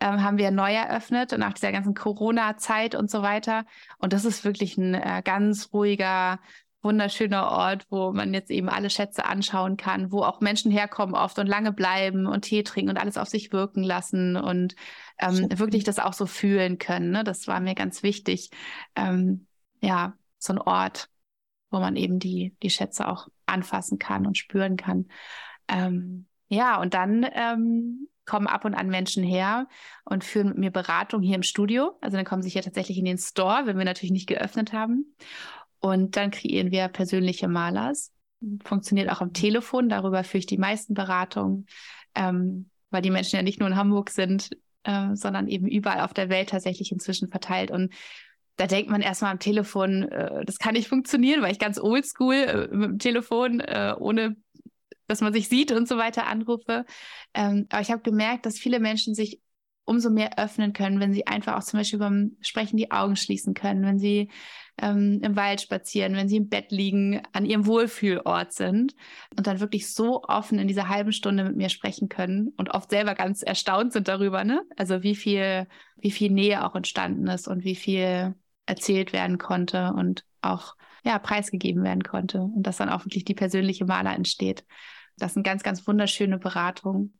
ähm, 0.00 0.22
haben 0.22 0.38
wir 0.38 0.50
neu 0.50 0.72
eröffnet 0.72 1.36
nach 1.38 1.52
dieser 1.52 1.72
ganzen 1.72 1.94
Corona-Zeit 1.94 2.94
und 2.94 3.10
so 3.10 3.22
weiter. 3.22 3.66
Und 3.98 4.12
das 4.12 4.24
ist 4.24 4.44
wirklich 4.44 4.76
ein 4.78 4.94
äh, 4.94 5.22
ganz 5.24 5.70
ruhiger, 5.72 6.40
wunderschöner 6.82 7.48
Ort, 7.48 7.86
wo 7.90 8.12
man 8.12 8.34
jetzt 8.34 8.50
eben 8.50 8.68
alle 8.68 8.90
Schätze 8.90 9.24
anschauen 9.24 9.76
kann, 9.76 10.10
wo 10.10 10.22
auch 10.22 10.40
Menschen 10.40 10.70
herkommen 10.72 11.14
oft 11.14 11.38
und 11.38 11.46
lange 11.46 11.72
bleiben 11.72 12.26
und 12.26 12.42
Tee 12.42 12.62
trinken 12.64 12.90
und 12.90 12.96
alles 12.98 13.16
auf 13.18 13.28
sich 13.28 13.52
wirken 13.52 13.82
lassen 13.82 14.36
und 14.36 14.74
ähm, 15.18 15.46
wirklich 15.58 15.84
das 15.84 15.98
auch 15.98 16.12
so 16.12 16.26
fühlen 16.26 16.78
können. 16.78 17.10
Ne? 17.10 17.24
Das 17.24 17.46
war 17.46 17.60
mir 17.60 17.74
ganz 17.74 18.02
wichtig. 18.02 18.50
Ähm, 18.96 19.46
ja, 19.80 20.14
so 20.38 20.54
ein 20.54 20.58
Ort, 20.58 21.08
wo 21.72 21.80
man 21.80 21.96
eben 21.96 22.18
die, 22.18 22.54
die 22.62 22.70
Schätze 22.70 23.08
auch 23.08 23.28
anfassen 23.46 23.98
kann 23.98 24.26
und 24.26 24.38
spüren 24.38 24.76
kann. 24.76 25.06
Ähm, 25.68 26.26
ja, 26.48 26.80
und 26.80 26.94
dann 26.94 27.26
ähm, 27.32 28.08
kommen 28.26 28.46
ab 28.46 28.64
und 28.64 28.74
an 28.74 28.88
Menschen 28.88 29.24
her 29.24 29.66
und 30.04 30.22
führen 30.22 30.48
mit 30.48 30.58
mir 30.58 30.70
Beratung 30.70 31.22
hier 31.22 31.34
im 31.34 31.42
Studio. 31.42 31.96
Also 32.00 32.16
dann 32.16 32.26
kommen 32.26 32.42
sie 32.42 32.50
hier 32.50 32.62
tatsächlich 32.62 32.98
in 32.98 33.04
den 33.04 33.18
Store, 33.18 33.62
wenn 33.64 33.78
wir 33.78 33.84
natürlich 33.84 34.12
nicht 34.12 34.28
geöffnet 34.28 34.72
haben. 34.72 35.16
Und 35.80 36.16
dann 36.16 36.30
kreieren 36.30 36.70
wir 36.70 36.86
persönliche 36.88 37.48
Malers. 37.48 38.12
Funktioniert 38.64 39.10
auch 39.10 39.20
am 39.20 39.32
Telefon, 39.32 39.88
darüber 39.88 40.22
führe 40.24 40.40
ich 40.40 40.46
die 40.46 40.58
meisten 40.58 40.94
Beratungen, 40.94 41.66
ähm, 42.14 42.68
weil 42.90 43.02
die 43.02 43.10
Menschen 43.10 43.36
ja 43.36 43.42
nicht 43.42 43.58
nur 43.58 43.68
in 43.68 43.76
Hamburg 43.76 44.10
sind, 44.10 44.50
äh, 44.84 45.14
sondern 45.14 45.48
eben 45.48 45.66
überall 45.66 46.00
auf 46.00 46.12
der 46.12 46.28
Welt 46.28 46.50
tatsächlich 46.50 46.92
inzwischen 46.92 47.28
verteilt. 47.28 47.70
Und 47.70 47.92
da 48.56 48.66
denkt 48.66 48.90
man 48.90 49.00
erstmal 49.00 49.32
am 49.32 49.38
Telefon, 49.38 50.04
äh, 50.04 50.44
das 50.44 50.58
kann 50.58 50.74
nicht 50.74 50.88
funktionieren, 50.88 51.42
weil 51.42 51.52
ich 51.52 51.58
ganz 51.58 51.78
oldschool 51.78 52.34
äh, 52.34 52.68
mit 52.74 52.90
dem 52.90 52.98
Telefon 52.98 53.60
äh, 53.60 53.94
ohne 53.98 54.36
dass 55.08 55.20
man 55.20 55.32
sich 55.32 55.48
sieht 55.48 55.72
und 55.72 55.86
so 55.86 55.98
weiter 55.98 56.26
anrufe. 56.26 56.86
Ähm, 57.34 57.66
aber 57.70 57.82
ich 57.82 57.90
habe 57.90 58.02
gemerkt, 58.02 58.46
dass 58.46 58.58
viele 58.58 58.80
Menschen 58.80 59.14
sich 59.14 59.42
umso 59.84 60.10
mehr 60.10 60.38
öffnen 60.38 60.72
können, 60.72 61.00
wenn 61.00 61.12
sie 61.12 61.26
einfach 61.26 61.56
auch 61.56 61.64
zum 61.64 61.80
Beispiel 61.80 61.98
beim 61.98 62.36
Sprechen 62.40 62.76
die 62.76 62.92
Augen 62.92 63.16
schließen 63.16 63.52
können, 63.52 63.84
wenn 63.84 63.98
sie 63.98 64.30
ähm, 64.80 65.20
im 65.22 65.36
Wald 65.36 65.60
spazieren, 65.60 66.14
wenn 66.14 66.28
sie 66.28 66.36
im 66.36 66.48
Bett 66.48 66.70
liegen, 66.70 67.20
an 67.32 67.44
ihrem 67.44 67.66
Wohlfühlort 67.66 68.52
sind 68.52 68.94
und 69.36 69.46
dann 69.46 69.60
wirklich 69.60 69.92
so 69.92 70.22
offen 70.22 70.58
in 70.58 70.68
dieser 70.68 70.88
halben 70.88 71.12
Stunde 71.12 71.44
mit 71.44 71.56
mir 71.56 71.68
sprechen 71.68 72.08
können 72.08 72.54
und 72.56 72.70
oft 72.70 72.90
selber 72.90 73.14
ganz 73.14 73.42
erstaunt 73.42 73.92
sind 73.92 74.08
darüber, 74.08 74.44
ne? 74.44 74.62
Also 74.76 75.02
wie 75.02 75.16
viel, 75.16 75.66
wie 75.96 76.12
viel 76.12 76.30
Nähe 76.30 76.64
auch 76.64 76.76
entstanden 76.76 77.26
ist 77.26 77.48
und 77.48 77.64
wie 77.64 77.76
viel 77.76 78.34
erzählt 78.66 79.12
werden 79.12 79.38
konnte 79.38 79.92
und 79.92 80.24
auch 80.40 80.76
ja, 81.04 81.18
preisgegeben 81.18 81.82
werden 81.82 82.02
konnte 82.02 82.40
und 82.42 82.62
dass 82.62 82.76
dann 82.76 82.88
auch 82.88 83.04
wirklich 83.04 83.24
die 83.24 83.34
persönliche 83.34 83.84
Maler 83.84 84.14
entsteht. 84.14 84.64
Das 85.16 85.34
sind 85.34 85.42
ganz, 85.42 85.62
ganz 85.62 85.86
wunderschöne 85.86 86.38
Beratungen. 86.38 87.18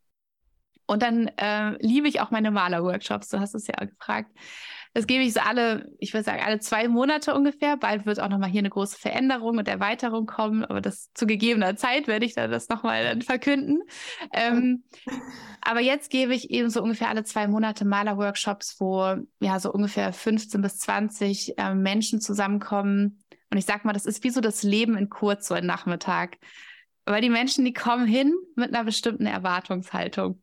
Und 0.87 1.03
dann 1.03 1.29
äh, 1.39 1.77
liebe 1.85 2.09
ich 2.09 2.21
auch 2.21 2.31
meine 2.31 2.51
Malerworkshops. 2.51 3.29
Du 3.29 3.41
hast 3.41 3.55
es 3.55 3.67
ja 3.67 3.75
gefragt. 3.85 4.31
Das 4.95 5.07
gebe 5.07 5.25
ich 5.25 5.33
so 5.33 5.41
alle, 5.41 5.91
ich 5.99 6.13
würde 6.13 6.25
sagen, 6.25 6.43
alle 6.45 6.61
zwei 6.61 6.87
Monate 6.87 7.35
ungefähr. 7.35 7.79
Bald 7.79 8.05
wird 8.05 8.21
auch 8.21 8.29
nochmal 8.29 8.51
hier 8.51 8.59
eine 8.59 8.69
große 8.69 8.99
Veränderung 8.99 9.57
und 9.57 9.67
Erweiterung 9.67 10.27
kommen, 10.27 10.65
aber 10.65 10.83
das 10.83 11.11
zu 11.15 11.27
gegebener 11.27 11.77
Zeit 11.77 12.09
werde 12.09 12.27
ich 12.27 12.35
dann 12.35 12.51
das 12.51 12.69
nochmal 12.69 13.05
dann 13.05 13.23
verkünden. 13.23 13.83
Ähm, 14.35 14.85
aber 15.63 15.81
jetzt 15.81 16.11
gebe 16.11 16.35
ich 16.35 16.51
eben 16.51 16.69
so 16.69 16.83
ungefähr 16.83 17.09
alle 17.09 17.25
zwei 17.25 17.49
Monate 17.49 17.87
Malerworkshops, 17.87 18.77
wo 18.81 19.17
ja 19.41 19.59
so 19.61 19.73
ungefähr 19.73 20.13
15 20.13 20.61
bis 20.61 20.79
20 20.79 21.57
äh, 21.57 21.75
Menschen 21.75 22.21
zusammenkommen. 22.21 23.23
Und 23.51 23.57
ich 23.57 23.65
sag 23.65 23.87
mal, 23.87 23.95
das 23.95 24.05
ist 24.05 24.23
wie 24.25 24.31
so 24.31 24.43
das 24.43 24.63
Leben 24.63 24.97
in 24.99 25.09
kurz, 25.09 25.49
so 25.49 25.55
ein 25.55 25.65
Nachmittag. 25.65 26.37
Weil 27.07 27.23
die 27.23 27.31
Menschen, 27.31 27.65
die 27.65 27.73
kommen 27.73 28.07
hin 28.07 28.35
mit 28.57 28.75
einer 28.75 28.85
bestimmten 28.85 29.27
Erwartungshaltung 29.27 30.43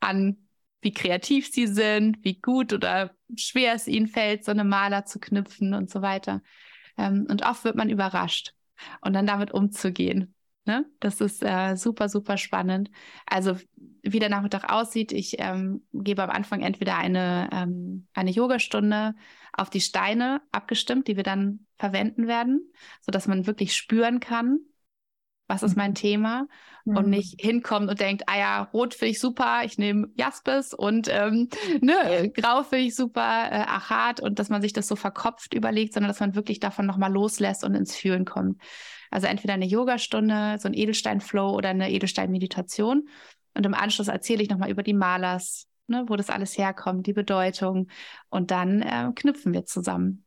an, 0.00 0.47
wie 0.80 0.92
kreativ 0.92 1.50
sie 1.52 1.66
sind, 1.66 2.24
wie 2.24 2.40
gut 2.40 2.72
oder 2.72 3.14
schwer 3.36 3.74
es 3.74 3.88
ihnen 3.88 4.06
fällt, 4.06 4.44
so 4.44 4.50
eine 4.50 4.64
Maler 4.64 5.04
zu 5.04 5.18
knüpfen 5.18 5.74
und 5.74 5.90
so 5.90 6.02
weiter. 6.02 6.42
Ähm, 6.96 7.26
und 7.28 7.44
oft 7.44 7.64
wird 7.64 7.76
man 7.76 7.90
überrascht 7.90 8.54
und 9.00 9.12
dann 9.12 9.26
damit 9.26 9.52
umzugehen. 9.52 10.34
Ne? 10.64 10.84
Das 11.00 11.20
ist 11.20 11.42
äh, 11.42 11.76
super, 11.76 12.08
super 12.08 12.36
spannend. 12.36 12.90
Also 13.26 13.56
wie 14.02 14.18
der 14.18 14.28
Nachmittag 14.28 14.70
aussieht, 14.70 15.12
ich 15.12 15.36
ähm, 15.38 15.82
gebe 15.92 16.22
am 16.22 16.30
Anfang 16.30 16.62
entweder 16.62 16.96
eine, 16.96 17.48
ähm, 17.52 18.06
eine 18.14 18.30
Yogastunde 18.30 19.14
auf 19.52 19.70
die 19.70 19.80
Steine 19.80 20.42
abgestimmt, 20.52 21.08
die 21.08 21.16
wir 21.16 21.22
dann 21.22 21.66
verwenden 21.78 22.26
werden, 22.26 22.70
sodass 23.00 23.26
man 23.26 23.46
wirklich 23.46 23.74
spüren 23.74 24.20
kann, 24.20 24.60
was 25.48 25.62
ist 25.62 25.76
mein 25.76 25.90
mhm. 25.90 25.96
Thema 25.96 26.46
mhm. 26.84 26.96
und 26.96 27.08
nicht 27.08 27.40
hinkommt 27.40 27.90
und 27.90 27.98
denkt, 27.98 28.24
ah 28.26 28.38
ja, 28.38 28.62
rot 28.72 28.94
finde 28.94 29.10
ich 29.10 29.20
super, 29.20 29.62
ich 29.64 29.78
nehme 29.78 30.08
Jaspis 30.14 30.74
und 30.74 31.08
ähm, 31.10 31.48
ne, 31.80 32.30
grau 32.34 32.62
finde 32.62 32.84
ich 32.84 32.94
super, 32.94 33.48
äh, 33.50 33.64
Achat 33.66 34.20
und 34.20 34.38
dass 34.38 34.50
man 34.50 34.62
sich 34.62 34.72
das 34.72 34.86
so 34.86 34.94
verkopft 34.94 35.54
überlegt, 35.54 35.94
sondern 35.94 36.08
dass 36.08 36.20
man 36.20 36.34
wirklich 36.34 36.60
davon 36.60 36.86
nochmal 36.86 37.12
loslässt 37.12 37.64
und 37.64 37.74
ins 37.74 37.96
Fühlen 37.96 38.24
kommt. 38.24 38.60
Also 39.10 39.26
entweder 39.26 39.54
eine 39.54 39.66
Yogastunde, 39.66 40.58
so 40.60 40.68
ein 40.68 40.74
Edelstein-Flow 40.74 41.50
oder 41.50 41.70
eine 41.70 41.90
Edelstein-Meditation 41.90 43.08
und 43.54 43.66
im 43.66 43.74
Anschluss 43.74 44.08
erzähle 44.08 44.42
ich 44.42 44.50
nochmal 44.50 44.70
über 44.70 44.82
die 44.82 44.94
Malers, 44.94 45.66
ne, 45.86 46.04
wo 46.08 46.16
das 46.16 46.28
alles 46.28 46.58
herkommt, 46.58 47.06
die 47.06 47.14
Bedeutung 47.14 47.88
und 48.28 48.50
dann 48.50 48.82
äh, 48.82 49.10
knüpfen 49.14 49.54
wir 49.54 49.64
zusammen. 49.64 50.24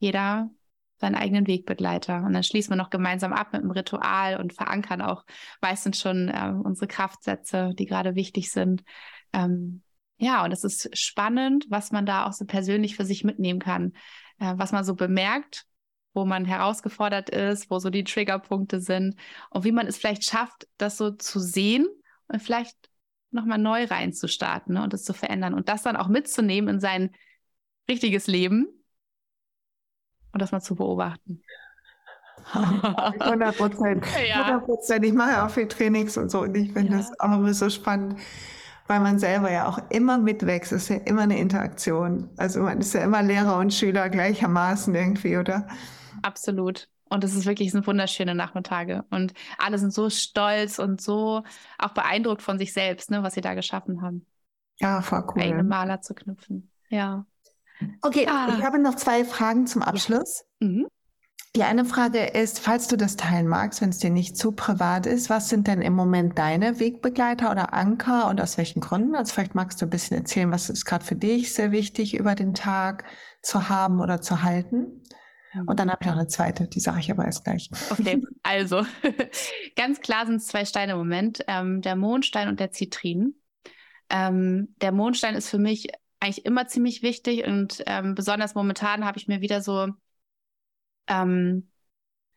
Jeder 0.00 0.50
seinen 0.98 1.14
eigenen 1.14 1.46
Wegbegleiter. 1.46 2.22
Und 2.24 2.32
dann 2.32 2.42
schließen 2.42 2.70
wir 2.70 2.76
noch 2.76 2.90
gemeinsam 2.90 3.32
ab 3.32 3.52
mit 3.52 3.62
einem 3.62 3.70
Ritual 3.70 4.40
und 4.40 4.52
verankern 4.52 5.02
auch 5.02 5.24
meistens 5.60 6.00
schon 6.00 6.28
äh, 6.28 6.52
unsere 6.62 6.86
Kraftsätze, 6.86 7.72
die 7.78 7.86
gerade 7.86 8.14
wichtig 8.14 8.50
sind. 8.50 8.84
Ähm, 9.32 9.82
ja, 10.18 10.44
und 10.44 10.52
es 10.52 10.64
ist 10.64 10.96
spannend, 10.96 11.66
was 11.68 11.90
man 11.90 12.06
da 12.06 12.26
auch 12.26 12.32
so 12.32 12.44
persönlich 12.44 12.96
für 12.96 13.04
sich 13.04 13.24
mitnehmen 13.24 13.60
kann, 13.60 13.92
äh, 14.38 14.54
was 14.56 14.72
man 14.72 14.84
so 14.84 14.94
bemerkt, 14.94 15.66
wo 16.12 16.24
man 16.24 16.44
herausgefordert 16.44 17.30
ist, 17.30 17.70
wo 17.70 17.78
so 17.80 17.90
die 17.90 18.04
Triggerpunkte 18.04 18.80
sind 18.80 19.16
und 19.50 19.64
wie 19.64 19.72
man 19.72 19.86
es 19.86 19.96
vielleicht 19.96 20.24
schafft, 20.24 20.68
das 20.76 20.96
so 20.96 21.10
zu 21.10 21.40
sehen 21.40 21.86
und 22.28 22.40
vielleicht 22.40 22.76
nochmal 23.32 23.58
neu 23.58 23.84
reinzustarten 23.84 24.74
ne, 24.74 24.82
und 24.82 24.94
es 24.94 25.02
zu 25.02 25.12
verändern 25.12 25.54
und 25.54 25.68
das 25.68 25.82
dann 25.82 25.96
auch 25.96 26.06
mitzunehmen 26.06 26.76
in 26.76 26.80
sein 26.80 27.10
richtiges 27.88 28.28
Leben 28.28 28.68
und 30.34 30.42
das 30.42 30.52
mal 30.52 30.60
zu 30.60 30.74
beobachten. 30.74 31.42
100 32.52 33.56
Prozent. 33.56 34.04
100 34.04 34.64
Prozent. 34.64 35.04
Ich 35.04 35.14
mache 35.14 35.42
auch 35.42 35.50
viel 35.50 35.68
Trainings 35.68 36.16
und 36.16 36.30
so 36.30 36.42
und 36.42 36.56
ich 36.56 36.72
finde 36.72 36.92
ja. 36.92 36.98
das 36.98 37.18
auch 37.20 37.32
immer 37.32 37.54
so 37.54 37.70
spannend, 37.70 38.20
weil 38.86 39.00
man 39.00 39.18
selber 39.18 39.50
ja 39.50 39.66
auch 39.66 39.78
immer 39.90 40.18
mitwächst. 40.18 40.72
Es 40.72 40.84
ist 40.84 40.88
ja 40.90 40.96
immer 40.96 41.22
eine 41.22 41.38
Interaktion. 41.38 42.28
Also 42.36 42.60
man 42.60 42.80
ist 42.80 42.92
ja 42.92 43.02
immer 43.02 43.22
Lehrer 43.22 43.56
und 43.58 43.72
Schüler 43.72 44.10
gleichermaßen 44.10 44.94
irgendwie, 44.94 45.38
oder? 45.38 45.66
Absolut. 46.22 46.88
Und 47.08 47.22
es 47.22 47.34
ist 47.34 47.46
wirklich 47.46 47.70
sind 47.70 47.86
wunderschöne 47.86 48.34
Nachmittage. 48.34 49.04
Und 49.10 49.32
alle 49.58 49.78
sind 49.78 49.94
so 49.94 50.10
stolz 50.10 50.78
und 50.78 51.00
so 51.00 51.44
auch 51.78 51.92
beeindruckt 51.94 52.42
von 52.42 52.58
sich 52.58 52.72
selbst, 52.72 53.10
ne, 53.10 53.22
was 53.22 53.34
sie 53.34 53.40
da 53.40 53.54
geschaffen 53.54 54.02
haben. 54.02 54.26
Ja, 54.80 55.00
voll 55.00 55.24
cool. 55.28 55.42
Eigene 55.42 55.62
Maler 55.62 56.00
zu 56.00 56.14
knüpfen. 56.14 56.70
Ja. 56.88 57.24
Okay, 58.02 58.26
ah. 58.28 58.54
ich 58.56 58.64
habe 58.64 58.78
noch 58.78 58.94
zwei 58.96 59.24
Fragen 59.24 59.66
zum 59.66 59.82
Abschluss. 59.82 60.44
Ja. 60.60 60.68
Mhm. 60.68 60.86
Die 61.56 61.62
eine 61.62 61.84
Frage 61.84 62.18
ist, 62.18 62.58
falls 62.58 62.88
du 62.88 62.96
das 62.96 63.14
teilen 63.14 63.46
magst, 63.46 63.80
wenn 63.80 63.90
es 63.90 63.98
dir 63.98 64.10
nicht 64.10 64.36
zu 64.36 64.50
privat 64.50 65.06
ist, 65.06 65.30
was 65.30 65.48
sind 65.48 65.68
denn 65.68 65.82
im 65.82 65.92
Moment 65.92 66.36
deine 66.36 66.80
Wegbegleiter 66.80 67.48
oder 67.52 67.72
Anker 67.72 68.28
und 68.28 68.40
aus 68.40 68.58
welchen 68.58 68.80
Gründen? 68.80 69.14
Also 69.14 69.32
vielleicht 69.32 69.54
magst 69.54 69.80
du 69.80 69.86
ein 69.86 69.90
bisschen 69.90 70.16
erzählen, 70.16 70.50
was 70.50 70.68
ist 70.68 70.84
gerade 70.84 71.04
für 71.04 71.14
dich 71.14 71.52
sehr 71.52 71.70
wichtig 71.70 72.16
über 72.16 72.34
den 72.34 72.54
Tag 72.54 73.04
zu 73.40 73.68
haben 73.68 74.00
oder 74.00 74.20
zu 74.20 74.42
halten. 74.42 75.04
Mhm. 75.52 75.68
Und 75.68 75.78
dann 75.78 75.92
habe 75.92 75.98
ich 76.00 76.08
noch 76.08 76.16
eine 76.16 76.26
zweite, 76.26 76.66
die 76.66 76.80
sage 76.80 76.98
ich 76.98 77.10
aber 77.12 77.24
erst 77.24 77.44
gleich. 77.44 77.70
Okay, 77.90 78.20
also 78.42 78.84
ganz 79.76 80.00
klar 80.00 80.26
sind 80.26 80.36
es 80.36 80.48
zwei 80.48 80.64
Steine 80.64 80.92
im 80.92 80.98
Moment, 80.98 81.44
ähm, 81.46 81.82
der 81.82 81.94
Mondstein 81.94 82.48
und 82.48 82.58
der 82.58 82.72
Zitrin. 82.72 83.34
Ähm, 84.10 84.74
der 84.80 84.90
Mondstein 84.90 85.36
ist 85.36 85.50
für 85.50 85.58
mich 85.58 85.86
eigentlich 86.20 86.44
immer 86.46 86.66
ziemlich 86.66 87.02
wichtig 87.02 87.44
und 87.46 87.82
ähm, 87.86 88.14
besonders 88.14 88.54
momentan 88.54 89.04
habe 89.04 89.18
ich 89.18 89.28
mir 89.28 89.40
wieder 89.40 89.60
so, 89.60 89.88
ähm, 91.06 91.68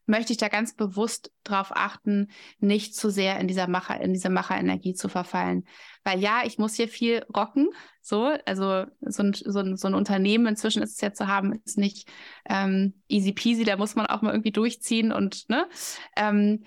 möchte 0.07 0.31
ich 0.31 0.37
da 0.37 0.47
ganz 0.47 0.73
bewusst 0.73 1.31
darauf 1.43 1.71
achten, 1.75 2.29
nicht 2.59 2.95
zu 2.95 3.09
sehr 3.09 3.39
in 3.39 3.47
dieser 3.47 3.67
Macher, 3.67 3.99
in 4.01 4.13
diese 4.13 4.29
Macherenergie 4.29 4.93
zu 4.93 5.09
verfallen. 5.09 5.67
Weil 6.03 6.19
ja, 6.19 6.41
ich 6.45 6.57
muss 6.57 6.75
hier 6.75 6.87
viel 6.87 7.25
rocken, 7.35 7.69
so, 8.01 8.23
also 8.45 8.85
so 9.01 9.23
ein, 9.23 9.33
so 9.33 9.59
ein, 9.59 9.75
so 9.75 9.87
ein 9.87 9.93
Unternehmen 9.93 10.47
inzwischen 10.47 10.81
ist 10.81 10.93
es 10.93 11.01
ja 11.01 11.13
zu 11.13 11.27
haben, 11.27 11.61
ist 11.65 11.77
nicht 11.77 12.09
ähm, 12.49 13.01
easy 13.07 13.33
peasy, 13.33 13.65
da 13.65 13.77
muss 13.77 13.95
man 13.95 14.05
auch 14.07 14.21
mal 14.21 14.31
irgendwie 14.31 14.51
durchziehen 14.51 15.11
und, 15.11 15.49
ne, 15.49 15.67
ähm, 16.15 16.63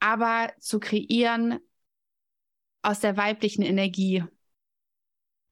aber 0.00 0.52
zu 0.60 0.78
kreieren 0.78 1.58
aus 2.82 3.00
der 3.00 3.16
weiblichen 3.16 3.62
Energie 3.62 4.24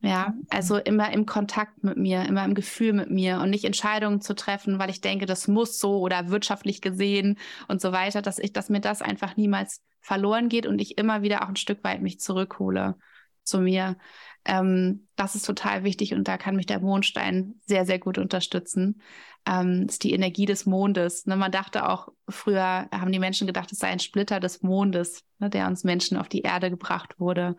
ja, 0.00 0.34
also 0.50 0.76
immer 0.76 1.10
im 1.12 1.26
Kontakt 1.26 1.82
mit 1.82 1.96
mir, 1.96 2.24
immer 2.26 2.44
im 2.44 2.54
Gefühl 2.54 2.92
mit 2.92 3.10
mir 3.10 3.40
und 3.40 3.50
nicht 3.50 3.64
Entscheidungen 3.64 4.20
zu 4.20 4.34
treffen, 4.34 4.78
weil 4.78 4.90
ich 4.90 5.00
denke, 5.00 5.26
das 5.26 5.48
muss 5.48 5.78
so 5.78 6.00
oder 6.00 6.28
wirtschaftlich 6.28 6.80
gesehen 6.82 7.38
und 7.68 7.80
so 7.80 7.92
weiter, 7.92 8.22
dass 8.22 8.38
ich, 8.38 8.52
dass 8.52 8.68
mir 8.68 8.80
das 8.80 9.00
einfach 9.02 9.36
niemals 9.36 9.82
verloren 10.00 10.48
geht 10.48 10.66
und 10.66 10.80
ich 10.80 10.98
immer 10.98 11.22
wieder 11.22 11.42
auch 11.42 11.48
ein 11.48 11.56
Stück 11.56 11.82
weit 11.82 12.02
mich 12.02 12.20
zurückhole 12.20 12.96
zu 13.42 13.58
mir. 13.58 13.96
Ähm, 14.44 15.08
das 15.16 15.34
ist 15.34 15.46
total 15.46 15.82
wichtig 15.82 16.14
und 16.14 16.28
da 16.28 16.36
kann 16.36 16.56
mich 16.56 16.66
der 16.66 16.80
Mondstein 16.80 17.54
sehr, 17.66 17.86
sehr 17.86 17.98
gut 17.98 18.18
unterstützen. 18.18 19.00
Ähm, 19.46 19.86
ist 19.88 20.04
die 20.04 20.12
Energie 20.12 20.46
des 20.46 20.66
Mondes. 20.66 21.26
Ne, 21.26 21.36
man 21.36 21.50
dachte 21.50 21.88
auch, 21.88 22.08
früher 22.28 22.88
haben 22.92 23.12
die 23.12 23.18
Menschen 23.18 23.46
gedacht, 23.46 23.72
es 23.72 23.78
sei 23.78 23.88
ein 23.88 23.98
Splitter 23.98 24.40
des 24.40 24.62
Mondes, 24.62 25.24
ne, 25.38 25.48
der 25.48 25.66
uns 25.66 25.84
Menschen 25.84 26.16
auf 26.16 26.28
die 26.28 26.42
Erde 26.42 26.70
gebracht 26.70 27.18
wurde 27.18 27.56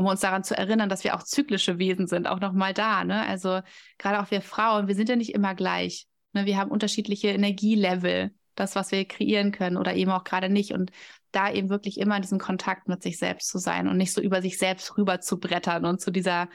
um 0.00 0.06
uns 0.06 0.20
daran 0.20 0.42
zu 0.42 0.56
erinnern, 0.56 0.88
dass 0.88 1.04
wir 1.04 1.14
auch 1.14 1.22
zyklische 1.22 1.78
Wesen 1.78 2.06
sind, 2.06 2.26
auch 2.26 2.40
nochmal 2.40 2.72
da. 2.72 3.04
Ne? 3.04 3.26
Also 3.26 3.60
gerade 3.98 4.20
auch 4.20 4.30
wir 4.30 4.40
Frauen, 4.40 4.88
wir 4.88 4.94
sind 4.94 5.10
ja 5.10 5.16
nicht 5.16 5.34
immer 5.34 5.54
gleich. 5.54 6.08
Ne? 6.32 6.46
Wir 6.46 6.56
haben 6.56 6.70
unterschiedliche 6.70 7.28
Energielevel, 7.28 8.34
das, 8.54 8.74
was 8.76 8.92
wir 8.92 9.06
kreieren 9.06 9.52
können 9.52 9.76
oder 9.76 9.94
eben 9.94 10.10
auch 10.10 10.24
gerade 10.24 10.48
nicht. 10.48 10.72
Und 10.72 10.90
da 11.32 11.52
eben 11.52 11.68
wirklich 11.68 12.00
immer 12.00 12.16
in 12.16 12.22
diesem 12.22 12.38
Kontakt 12.38 12.88
mit 12.88 13.02
sich 13.02 13.18
selbst 13.18 13.48
zu 13.48 13.58
sein 13.58 13.88
und 13.88 13.98
nicht 13.98 14.12
so 14.12 14.22
über 14.22 14.40
sich 14.40 14.56
selbst 14.56 14.96
rüber 14.96 15.20
zu 15.20 15.38
brettern 15.38 15.84
und 15.84 16.00
zu 16.00 16.10
dieser 16.10 16.48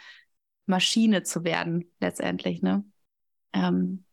Maschine 0.65 1.21
zu 1.21 1.43
werden, 1.43 1.91
letztendlich. 1.99 2.63
Ne? 2.63 2.83
Ähm, 3.53 4.05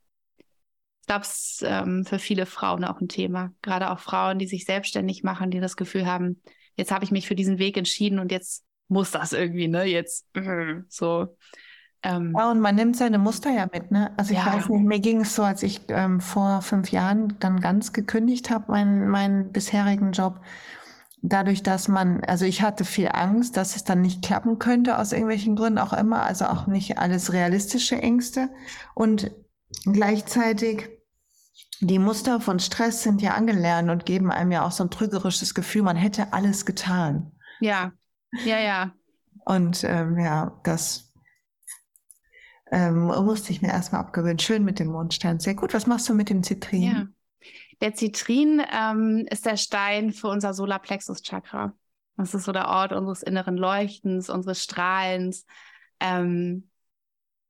ich 1.01 1.07
glaube, 1.07 1.23
es 1.23 1.31
ist 1.31 1.65
ähm, 1.67 2.05
für 2.05 2.19
viele 2.19 2.45
Frauen 2.45 2.85
auch 2.85 3.01
ein 3.01 3.09
Thema. 3.09 3.55
Gerade 3.63 3.91
auch 3.91 3.99
Frauen, 3.99 4.39
die 4.39 4.47
sich 4.47 4.67
selbstständig 4.67 5.23
machen, 5.23 5.51
die 5.51 5.59
das 5.59 5.77
Gefühl 5.77 6.05
haben, 6.05 6.43
jetzt 6.77 6.93
habe 6.93 7.05
ich 7.07 7.11
mich 7.11 7.27
für 7.27 7.35
diesen 7.35 7.59
Weg 7.59 7.79
entschieden 7.79 8.19
und 8.19 8.31
jetzt 8.31 8.65
muss 8.93 9.11
das 9.11 9.33
irgendwie, 9.33 9.69
ne? 9.69 9.85
Jetzt 9.85 10.27
äh, 10.37 10.83
so. 10.89 11.37
Ähm, 12.05 12.35
ja, 12.37 12.51
und 12.51 12.61
man 12.61 12.75
nimmt 12.75 12.97
seine 12.97 13.19
Muster 13.19 13.51
ja 13.51 13.69
mit, 13.73 13.91
ne? 13.91 14.13
Also 14.17 14.33
ich 14.33 14.39
ja. 14.39 14.47
weiß 14.47 14.69
nicht, 14.69 14.85
mir 14.85 15.01
ging 15.01 15.21
es 15.21 15.35
so, 15.35 15.43
als 15.43 15.63
ich 15.63 15.83
ähm, 15.89 16.21
vor 16.21 16.63
fünf 16.63 16.91
Jahren 16.91 17.37
dann 17.41 17.61
ganz 17.61 17.93
gekündigt 17.93 18.51
habe, 18.51 18.71
meinen, 18.73 19.09
meinen 19.09 19.53
bisherigen 19.53 20.13
Job, 20.13 20.41
dadurch, 21.23 21.63
dass 21.63 21.89
man, 21.89 22.23
also 22.25 22.45
ich 22.45 22.63
hatte 22.63 22.85
viel 22.85 23.09
Angst, 23.13 23.57
dass 23.57 23.77
es 23.77 23.85
dann 23.85 24.03
nicht 24.03 24.23
klappen 24.23 24.59
könnte, 24.59 24.99
aus 24.99 25.13
irgendwelchen 25.13 25.55
Gründen 25.55 25.79
auch 25.79 25.93
immer, 25.93 26.25
also 26.25 26.47
auch 26.47 26.67
nicht 26.67 26.99
alles 26.99 27.33
realistische 27.33 27.97
Ängste. 27.97 28.51
Und 28.95 29.31
gleichzeitig 29.85 30.89
die 31.81 32.01
Muster 32.01 32.41
von 32.41 32.59
Stress 32.59 33.05
sind 33.05 33.23
ja 33.23 33.35
angelernt 33.35 33.91
und 33.91 34.07
geben 34.07 34.31
einem 34.31 34.53
ja 34.53 34.67
auch 34.67 34.73
so 34.73 34.85
ein 34.85 34.91
trügerisches 34.91 35.55
Gefühl, 35.55 35.83
man 35.83 35.97
hätte 35.97 36.33
alles 36.33 36.67
getan. 36.67 37.33
Ja, 37.61 37.93
ja, 38.45 38.59
ja. 38.61 38.93
Und 39.45 39.85
ähm, 39.85 40.19
ja, 40.19 40.59
das 40.65 41.13
ähm, 42.71 43.07
musste 43.07 43.53
ich 43.53 43.61
mir 43.61 43.69
erstmal 43.69 44.01
abgewöhnen. 44.01 44.39
Schön 44.39 44.65
mit 44.65 44.79
dem 44.79 44.89
Mondstein. 44.89 45.41
Sehr 45.41 45.55
gut. 45.55 45.75
Was 45.75 45.87
machst 45.87 46.09
du 46.09 46.15
mit 46.15 46.31
dem 46.31 46.43
Zitrin? 46.43 46.83
Ja. 46.83 47.07
Der 47.81 47.95
Zitrin 47.95 48.63
ähm, 48.73 49.27
ist 49.31 49.45
der 49.45 49.57
Stein 49.57 50.13
für 50.13 50.29
unser 50.29 50.55
Solarplexus-Chakra. 50.55 51.75
Das 52.17 52.35
ist 52.35 52.45
so 52.45 52.53
der 52.53 52.69
Ort 52.69 52.93
unseres 52.93 53.23
inneren 53.23 53.57
Leuchtens, 53.57 54.31
unseres 54.31 54.63
Strahlens. 54.63 55.45
Ähm, 55.99 56.71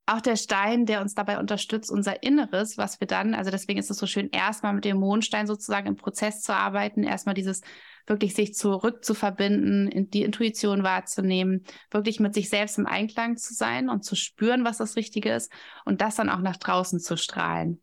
auch 0.07 0.21
der 0.21 0.37
Stein, 0.37 0.87
der 0.87 1.01
uns 1.01 1.15
dabei 1.15 1.39
unterstützt, 1.39 1.91
unser 1.91 2.23
Inneres, 2.23 2.77
was 2.77 2.99
wir 3.01 3.07
dann, 3.07 3.35
also 3.35 3.51
deswegen 3.51 3.79
ist 3.79 3.91
es 3.91 3.99
so 3.99 4.07
schön, 4.07 4.31
erstmal 4.31 4.73
mit 4.73 4.85
dem 4.85 4.97
Mondstein 4.99 5.47
sozusagen 5.47 5.87
im 5.87 5.97
Prozess 5.97 6.41
zu 6.41 6.55
arbeiten, 6.55 7.05
erstmal 7.05 7.35
dieses 7.35 7.61
wirklich 8.07 8.35
sich 8.35 8.55
zurück 8.55 9.05
zu 9.05 9.15
verbinden, 9.15 10.11
die 10.11 10.23
Intuition 10.23 10.83
wahrzunehmen, 10.83 11.65
wirklich 11.91 12.21
mit 12.21 12.35
sich 12.35 12.49
selbst 12.49 12.79
im 12.79 12.87
Einklang 12.87 13.37
zu 13.37 13.55
sein 13.55 13.89
und 13.89 14.05
zu 14.05 14.17
spüren, 14.17 14.65
was 14.65 14.79
das 14.79 14.97
Richtige 14.97 15.33
ist 15.33 15.53
und 15.85 16.01
das 16.01 16.17
dann 16.17 16.29
auch 16.29 16.41
nach 16.41 16.57
draußen 16.57 17.01
zu 17.01 17.17
strahlen. 17.17 17.83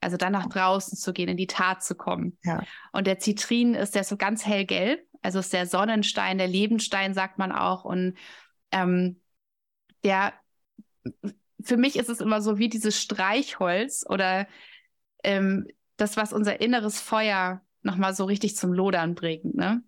Also 0.00 0.16
dann 0.16 0.32
nach 0.32 0.48
draußen 0.48 0.96
zu 0.96 1.12
gehen, 1.12 1.28
in 1.28 1.36
die 1.36 1.46
Tat 1.46 1.82
zu 1.84 1.94
kommen. 1.94 2.38
Ja. 2.42 2.62
Und 2.92 3.06
der 3.06 3.18
Zitrin 3.18 3.74
ist 3.74 3.94
der 3.94 4.04
so 4.04 4.16
ganz 4.16 4.46
hellgelb, 4.46 5.06
also 5.20 5.38
ist 5.38 5.52
der 5.52 5.66
Sonnenstein, 5.66 6.38
der 6.38 6.48
Lebensstein, 6.48 7.12
sagt 7.12 7.38
man 7.38 7.52
auch. 7.52 7.84
Und 7.84 8.16
ähm, 8.72 9.20
der 10.02 10.32
für 11.62 11.76
mich 11.76 11.96
ist 11.96 12.08
es 12.08 12.20
immer 12.20 12.40
so 12.40 12.58
wie 12.58 12.68
dieses 12.68 13.00
Streichholz 13.00 14.04
oder 14.08 14.46
ähm, 15.22 15.66
das, 15.96 16.16
was 16.16 16.32
unser 16.32 16.60
inneres 16.60 17.00
Feuer 17.00 17.62
nochmal 17.82 18.14
so 18.14 18.24
richtig 18.24 18.56
zum 18.56 18.72
Lodern 18.72 19.14
bringt. 19.14 19.54
Ne? 19.54 19.82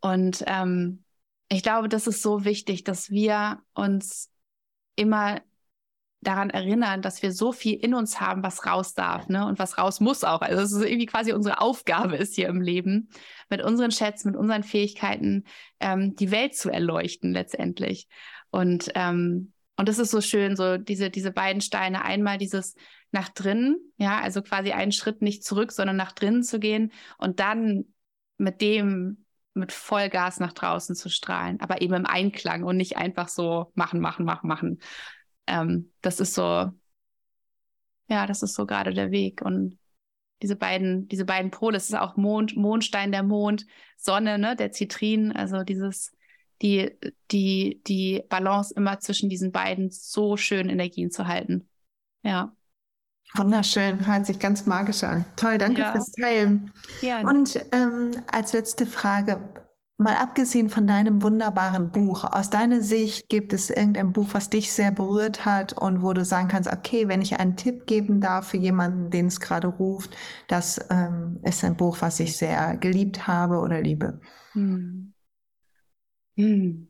Und 0.00 0.42
ähm, 0.46 1.04
ich 1.48 1.62
glaube, 1.62 1.88
das 1.88 2.06
ist 2.06 2.22
so 2.22 2.44
wichtig, 2.44 2.84
dass 2.84 3.10
wir 3.10 3.60
uns 3.74 4.30
immer 4.96 5.40
daran 6.22 6.50
erinnern, 6.50 7.02
dass 7.02 7.22
wir 7.22 7.32
so 7.32 7.52
viel 7.52 7.74
in 7.74 7.94
uns 7.94 8.20
haben, 8.20 8.42
was 8.44 8.64
raus 8.64 8.94
darf, 8.94 9.28
ne? 9.28 9.44
Und 9.44 9.58
was 9.58 9.76
raus 9.76 9.98
muss 9.98 10.22
auch. 10.22 10.40
Also 10.40 10.62
es 10.62 10.70
ist 10.70 10.84
irgendwie 10.84 11.06
quasi 11.06 11.32
unsere 11.32 11.60
Aufgabe 11.60 12.16
ist 12.16 12.36
hier 12.36 12.48
im 12.48 12.60
Leben, 12.60 13.10
mit 13.50 13.60
unseren 13.60 13.90
Schätzen, 13.90 14.30
mit 14.30 14.38
unseren 14.38 14.62
Fähigkeiten 14.62 15.44
ähm, 15.80 16.14
die 16.14 16.30
Welt 16.30 16.56
zu 16.56 16.70
erleuchten 16.70 17.32
letztendlich. 17.32 18.06
Und 18.50 18.92
ähm, 18.94 19.52
und 19.76 19.88
das 19.88 19.98
ist 19.98 20.10
so 20.10 20.20
schön, 20.20 20.54
so 20.54 20.78
diese, 20.78 21.10
diese 21.10 21.32
beiden 21.32 21.60
Steine. 21.60 22.04
Einmal 22.04 22.38
dieses 22.38 22.76
nach 23.12 23.28
drinnen, 23.28 23.78
ja, 23.96 24.20
also 24.20 24.42
quasi 24.42 24.72
einen 24.72 24.92
Schritt 24.92 25.22
nicht 25.22 25.44
zurück, 25.44 25.72
sondern 25.72 25.96
nach 25.96 26.12
drinnen 26.12 26.42
zu 26.42 26.58
gehen 26.58 26.92
und 27.18 27.40
dann 27.40 27.84
mit 28.38 28.60
dem, 28.60 29.24
mit 29.54 29.70
Vollgas 29.70 30.40
nach 30.40 30.52
draußen 30.52 30.96
zu 30.96 31.10
strahlen, 31.10 31.60
aber 31.60 31.82
eben 31.82 31.94
im 31.94 32.06
Einklang 32.06 32.64
und 32.64 32.76
nicht 32.76 32.96
einfach 32.96 33.28
so 33.28 33.70
machen, 33.74 34.00
machen, 34.00 34.24
machen, 34.24 34.48
machen. 34.48 34.82
Ähm, 35.46 35.92
das 36.00 36.20
ist 36.20 36.34
so, 36.34 36.70
ja, 38.08 38.26
das 38.26 38.42
ist 38.42 38.54
so 38.54 38.66
gerade 38.66 38.94
der 38.94 39.10
Weg. 39.10 39.42
Und 39.42 39.78
diese 40.40 40.56
beiden, 40.56 41.06
diese 41.08 41.24
beiden 41.24 41.50
Pole, 41.50 41.74
das 41.74 41.88
ist 41.88 41.94
auch 41.94 42.16
Mond, 42.16 42.56
Mondstein, 42.56 43.12
der 43.12 43.22
Mond, 43.22 43.66
Sonne, 43.96 44.38
ne, 44.38 44.56
der 44.56 44.72
Zitrin, 44.72 45.32
also 45.32 45.62
dieses 45.62 46.12
die, 46.62 46.96
die, 47.30 47.82
die 47.86 48.22
Balance 48.28 48.72
immer 48.74 49.00
zwischen 49.00 49.28
diesen 49.28 49.52
beiden 49.52 49.90
so 49.90 50.36
schön 50.36 50.68
Energien 50.68 51.10
zu 51.10 51.26
halten. 51.26 51.68
Ja. 52.22 52.56
Wunderschön, 53.34 54.06
hört 54.06 54.26
sich 54.26 54.38
ganz 54.38 54.66
magisch 54.66 55.04
an. 55.04 55.24
Toll, 55.36 55.58
danke 55.58 55.80
ja. 55.80 55.92
fürs 55.92 56.12
Teilen. 56.12 56.70
Ja. 57.00 57.20
Und 57.20 57.64
ähm, 57.72 58.10
als 58.30 58.52
letzte 58.52 58.86
Frage, 58.86 59.40
mal 59.96 60.16
abgesehen 60.16 60.68
von 60.68 60.86
deinem 60.86 61.22
wunderbaren 61.22 61.90
Buch, 61.90 62.24
aus 62.24 62.50
deiner 62.50 62.82
Sicht 62.82 63.28
gibt 63.28 63.52
es 63.52 63.70
irgendein 63.70 64.12
Buch, 64.12 64.28
was 64.32 64.50
dich 64.50 64.72
sehr 64.72 64.90
berührt 64.90 65.44
hat 65.46 65.72
und 65.72 66.02
wo 66.02 66.12
du 66.12 66.24
sagen 66.24 66.48
kannst, 66.48 66.70
okay, 66.70 67.08
wenn 67.08 67.22
ich 67.22 67.38
einen 67.38 67.56
Tipp 67.56 67.86
geben 67.86 68.20
darf 68.20 68.48
für 68.48 68.58
jemanden, 68.58 69.10
den 69.10 69.26
es 69.26 69.40
gerade 69.40 69.68
ruft, 69.68 70.14
das 70.48 70.84
ähm, 70.90 71.40
ist 71.42 71.64
ein 71.64 71.76
Buch, 71.76 71.98
was 72.00 72.20
ich 72.20 72.36
sehr 72.36 72.76
geliebt 72.76 73.26
habe 73.26 73.58
oder 73.58 73.80
liebe. 73.80 74.20
Hm. 74.52 75.14
Hm. 76.36 76.88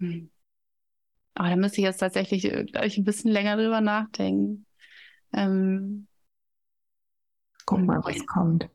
Hm. 0.00 0.30
Aber 1.38 1.50
da 1.50 1.56
müsste 1.56 1.80
ich 1.80 1.84
jetzt 1.84 1.98
tatsächlich 1.98 2.44
äh, 2.46 2.64
gleich 2.64 2.98
ein 2.98 3.04
bisschen 3.04 3.30
länger 3.30 3.56
drüber 3.56 3.80
nachdenken. 3.80 4.66
Ähm, 5.32 6.08
Guck 7.64 7.78
mal, 7.80 8.00
was 8.02 8.26
kommt. 8.26 8.68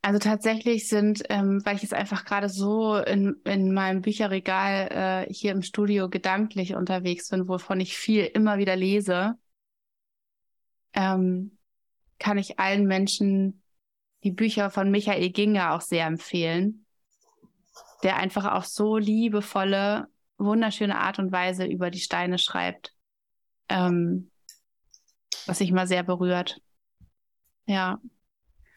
Also 0.00 0.18
tatsächlich 0.18 0.88
sind, 0.88 1.24
ähm, 1.28 1.60
weil 1.66 1.76
ich 1.76 1.82
jetzt 1.82 1.92
einfach 1.92 2.24
gerade 2.24 2.48
so 2.48 2.96
in, 2.96 3.36
in 3.44 3.74
meinem 3.74 4.00
Bücherregal 4.00 5.26
äh, 5.28 5.34
hier 5.34 5.52
im 5.52 5.60
Studio 5.60 6.08
gedanklich 6.08 6.74
unterwegs 6.76 7.28
bin, 7.28 7.46
wovon 7.46 7.78
ich 7.80 7.98
viel 7.98 8.24
immer 8.24 8.56
wieder 8.56 8.74
lese, 8.74 9.34
ähm, 10.94 11.58
kann 12.18 12.38
ich 12.38 12.58
allen 12.58 12.86
Menschen 12.86 13.62
die 14.24 14.32
Bücher 14.32 14.70
von 14.70 14.90
Michael 14.90 15.30
Ginger 15.30 15.72
auch 15.72 15.80
sehr 15.80 16.06
empfehlen, 16.06 16.86
der 18.02 18.16
einfach 18.16 18.52
auf 18.52 18.66
so 18.66 18.96
liebevolle, 18.96 20.08
wunderschöne 20.38 20.98
Art 20.98 21.18
und 21.18 21.32
Weise 21.32 21.64
über 21.64 21.90
die 21.90 22.00
Steine 22.00 22.38
schreibt, 22.38 22.94
ähm, 23.68 24.30
was 25.46 25.58
sich 25.58 25.72
mal 25.72 25.86
sehr 25.86 26.02
berührt. 26.02 26.60
Ja. 27.66 28.00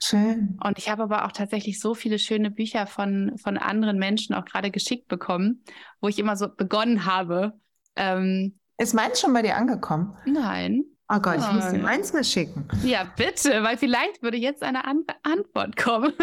Schön. 0.01 0.57
Und 0.63 0.77
ich 0.77 0.89
habe 0.89 1.03
aber 1.03 1.25
auch 1.25 1.33
tatsächlich 1.33 1.79
so 1.79 1.93
viele 1.93 2.19
schöne 2.19 2.51
Bücher 2.51 2.87
von, 2.87 3.37
von 3.37 3.57
anderen 3.57 3.97
Menschen 3.97 4.33
auch 4.33 4.45
gerade 4.45 4.71
geschickt 4.71 5.09
bekommen, 5.09 5.63
wo 5.99 6.07
ich 6.07 6.19
immer 6.19 6.37
so 6.37 6.47
begonnen 6.47 7.05
habe. 7.05 7.59
Ähm, 7.97 8.57
Ist 8.77 8.93
meins 8.93 9.19
schon 9.19 9.33
bei 9.33 9.41
dir 9.41 9.57
angekommen? 9.57 10.17
Nein. 10.25 10.85
Oh 11.11 11.19
Gott, 11.19 11.39
ich 11.39 11.51
muss 11.51 11.71
dir 11.71 11.79
meins 11.79 12.13
mal 12.13 12.23
schicken. 12.23 12.67
Ja, 12.83 13.03
bitte, 13.03 13.63
weil 13.63 13.77
vielleicht 13.77 14.21
würde 14.21 14.37
jetzt 14.37 14.61
eine 14.61 14.85
andere 14.85 15.17
Antwort 15.23 15.75
kommen. 15.75 16.13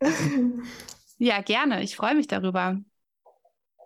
ja, 1.18 1.40
gerne. 1.42 1.84
Ich 1.84 1.94
freue 1.94 2.16
mich 2.16 2.26
darüber. 2.26 2.80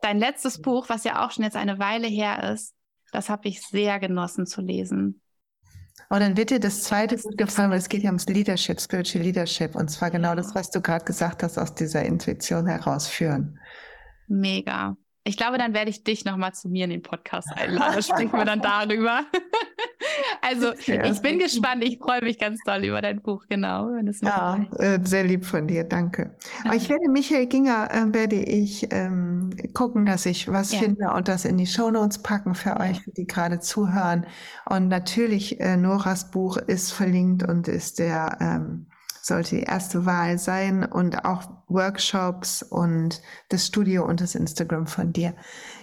Dein 0.00 0.18
letztes 0.18 0.62
Buch, 0.62 0.88
was 0.88 1.04
ja 1.04 1.24
auch 1.24 1.32
schon 1.32 1.44
jetzt 1.44 1.56
eine 1.56 1.78
Weile 1.78 2.06
her 2.06 2.50
ist, 2.50 2.74
das 3.12 3.28
habe 3.28 3.48
ich 3.48 3.60
sehr 3.60 4.00
genossen 4.00 4.46
zu 4.46 4.62
lesen. 4.62 5.20
Oh, 6.08 6.18
dann 6.18 6.38
wird 6.38 6.50
dir 6.50 6.60
das 6.60 6.84
zweite 6.84 7.18
gut 7.18 7.36
gefallen, 7.36 7.70
weil 7.70 7.78
es 7.78 7.90
geht 7.90 8.02
ja 8.02 8.08
ums 8.08 8.26
Leadership, 8.26 8.80
Spiritual 8.80 9.22
Leadership. 9.22 9.76
Und 9.76 9.90
zwar 9.90 10.10
genau 10.10 10.34
das, 10.34 10.54
was 10.54 10.70
du 10.70 10.80
gerade 10.80 11.04
gesagt 11.04 11.42
hast, 11.42 11.58
aus 11.58 11.74
dieser 11.74 12.04
Intuition 12.04 12.66
herausführen. 12.66 13.60
Mega. 14.26 14.96
Ich 15.22 15.36
glaube, 15.36 15.58
dann 15.58 15.74
werde 15.74 15.90
ich 15.90 16.02
dich 16.02 16.24
nochmal 16.24 16.54
zu 16.54 16.68
mir 16.68 16.84
in 16.84 16.90
den 16.90 17.02
Podcast 17.02 17.48
einladen. 17.54 18.02
Sprechen 18.02 18.32
wir 18.32 18.46
dann 18.46 18.62
darüber. 18.62 19.20
also, 20.40 20.72
ja. 20.86 21.04
ich 21.04 21.20
bin 21.20 21.38
gespannt. 21.38 21.84
Ich 21.84 21.98
freue 21.98 22.22
mich 22.22 22.38
ganz 22.38 22.60
doll 22.64 22.84
über 22.84 23.02
dein 23.02 23.20
Buch, 23.20 23.44
genau. 23.48 23.90
ja, 24.22 24.66
äh, 24.78 24.98
sehr 25.02 25.24
lieb 25.24 25.44
von 25.44 25.66
dir, 25.66 25.84
danke. 25.84 26.34
Aber 26.64 26.74
ich 26.74 26.88
werde, 26.88 27.10
Michael 27.10 27.46
Ginger, 27.46 27.90
äh, 27.92 28.14
werde 28.14 28.36
ich 28.36 28.88
ähm, 28.92 29.50
gucken, 29.74 30.06
dass 30.06 30.24
ich 30.24 30.48
was 30.48 30.72
ja. 30.72 30.78
finde 30.78 31.10
und 31.10 31.28
das 31.28 31.44
in 31.44 31.58
die 31.58 31.66
Shownotes 31.66 32.22
packen 32.22 32.54
für 32.54 32.70
ja. 32.70 32.80
euch, 32.80 33.02
die 33.16 33.26
gerade 33.26 33.60
zuhören. 33.60 34.26
Und 34.64 34.88
natürlich, 34.88 35.60
äh, 35.60 35.76
Noras 35.76 36.30
Buch 36.30 36.56
ist 36.56 36.92
verlinkt 36.92 37.46
und 37.46 37.68
ist 37.68 37.98
der 37.98 38.38
ähm, 38.40 38.86
sollte 39.30 39.56
die 39.56 39.62
erste 39.62 40.04
Wahl 40.04 40.38
sein 40.38 40.84
und 40.84 41.24
auch 41.24 41.44
Workshops 41.68 42.62
und 42.62 43.22
das 43.48 43.66
Studio 43.66 44.04
und 44.04 44.20
das 44.20 44.34
Instagram 44.34 44.86
von 44.86 45.12
dir 45.12 45.34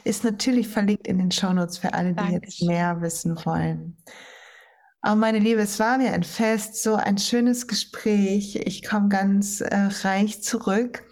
ist 0.04 0.24
natürlich 0.24 0.68
verlinkt 0.68 1.08
in 1.08 1.18
den 1.18 1.32
Shownotes 1.32 1.78
für 1.78 1.94
alle, 1.94 2.10
die 2.10 2.16
Dankeschön. 2.16 2.42
jetzt 2.44 2.64
mehr 2.64 3.02
wissen 3.02 3.36
wollen. 3.46 3.98
Oh, 5.08 5.16
meine 5.16 5.40
Liebe, 5.40 5.62
es 5.62 5.80
war 5.80 5.98
mir 5.98 6.12
ein 6.12 6.24
Fest, 6.24 6.84
so 6.84 6.96
ein 6.96 7.18
schönes 7.18 7.68
Gespräch. 7.68 8.58
Ich 8.66 8.86
komme 8.88 9.08
ganz 9.08 9.62
äh, 9.62 9.90
reich 10.04 10.44
zurück. 10.44 11.04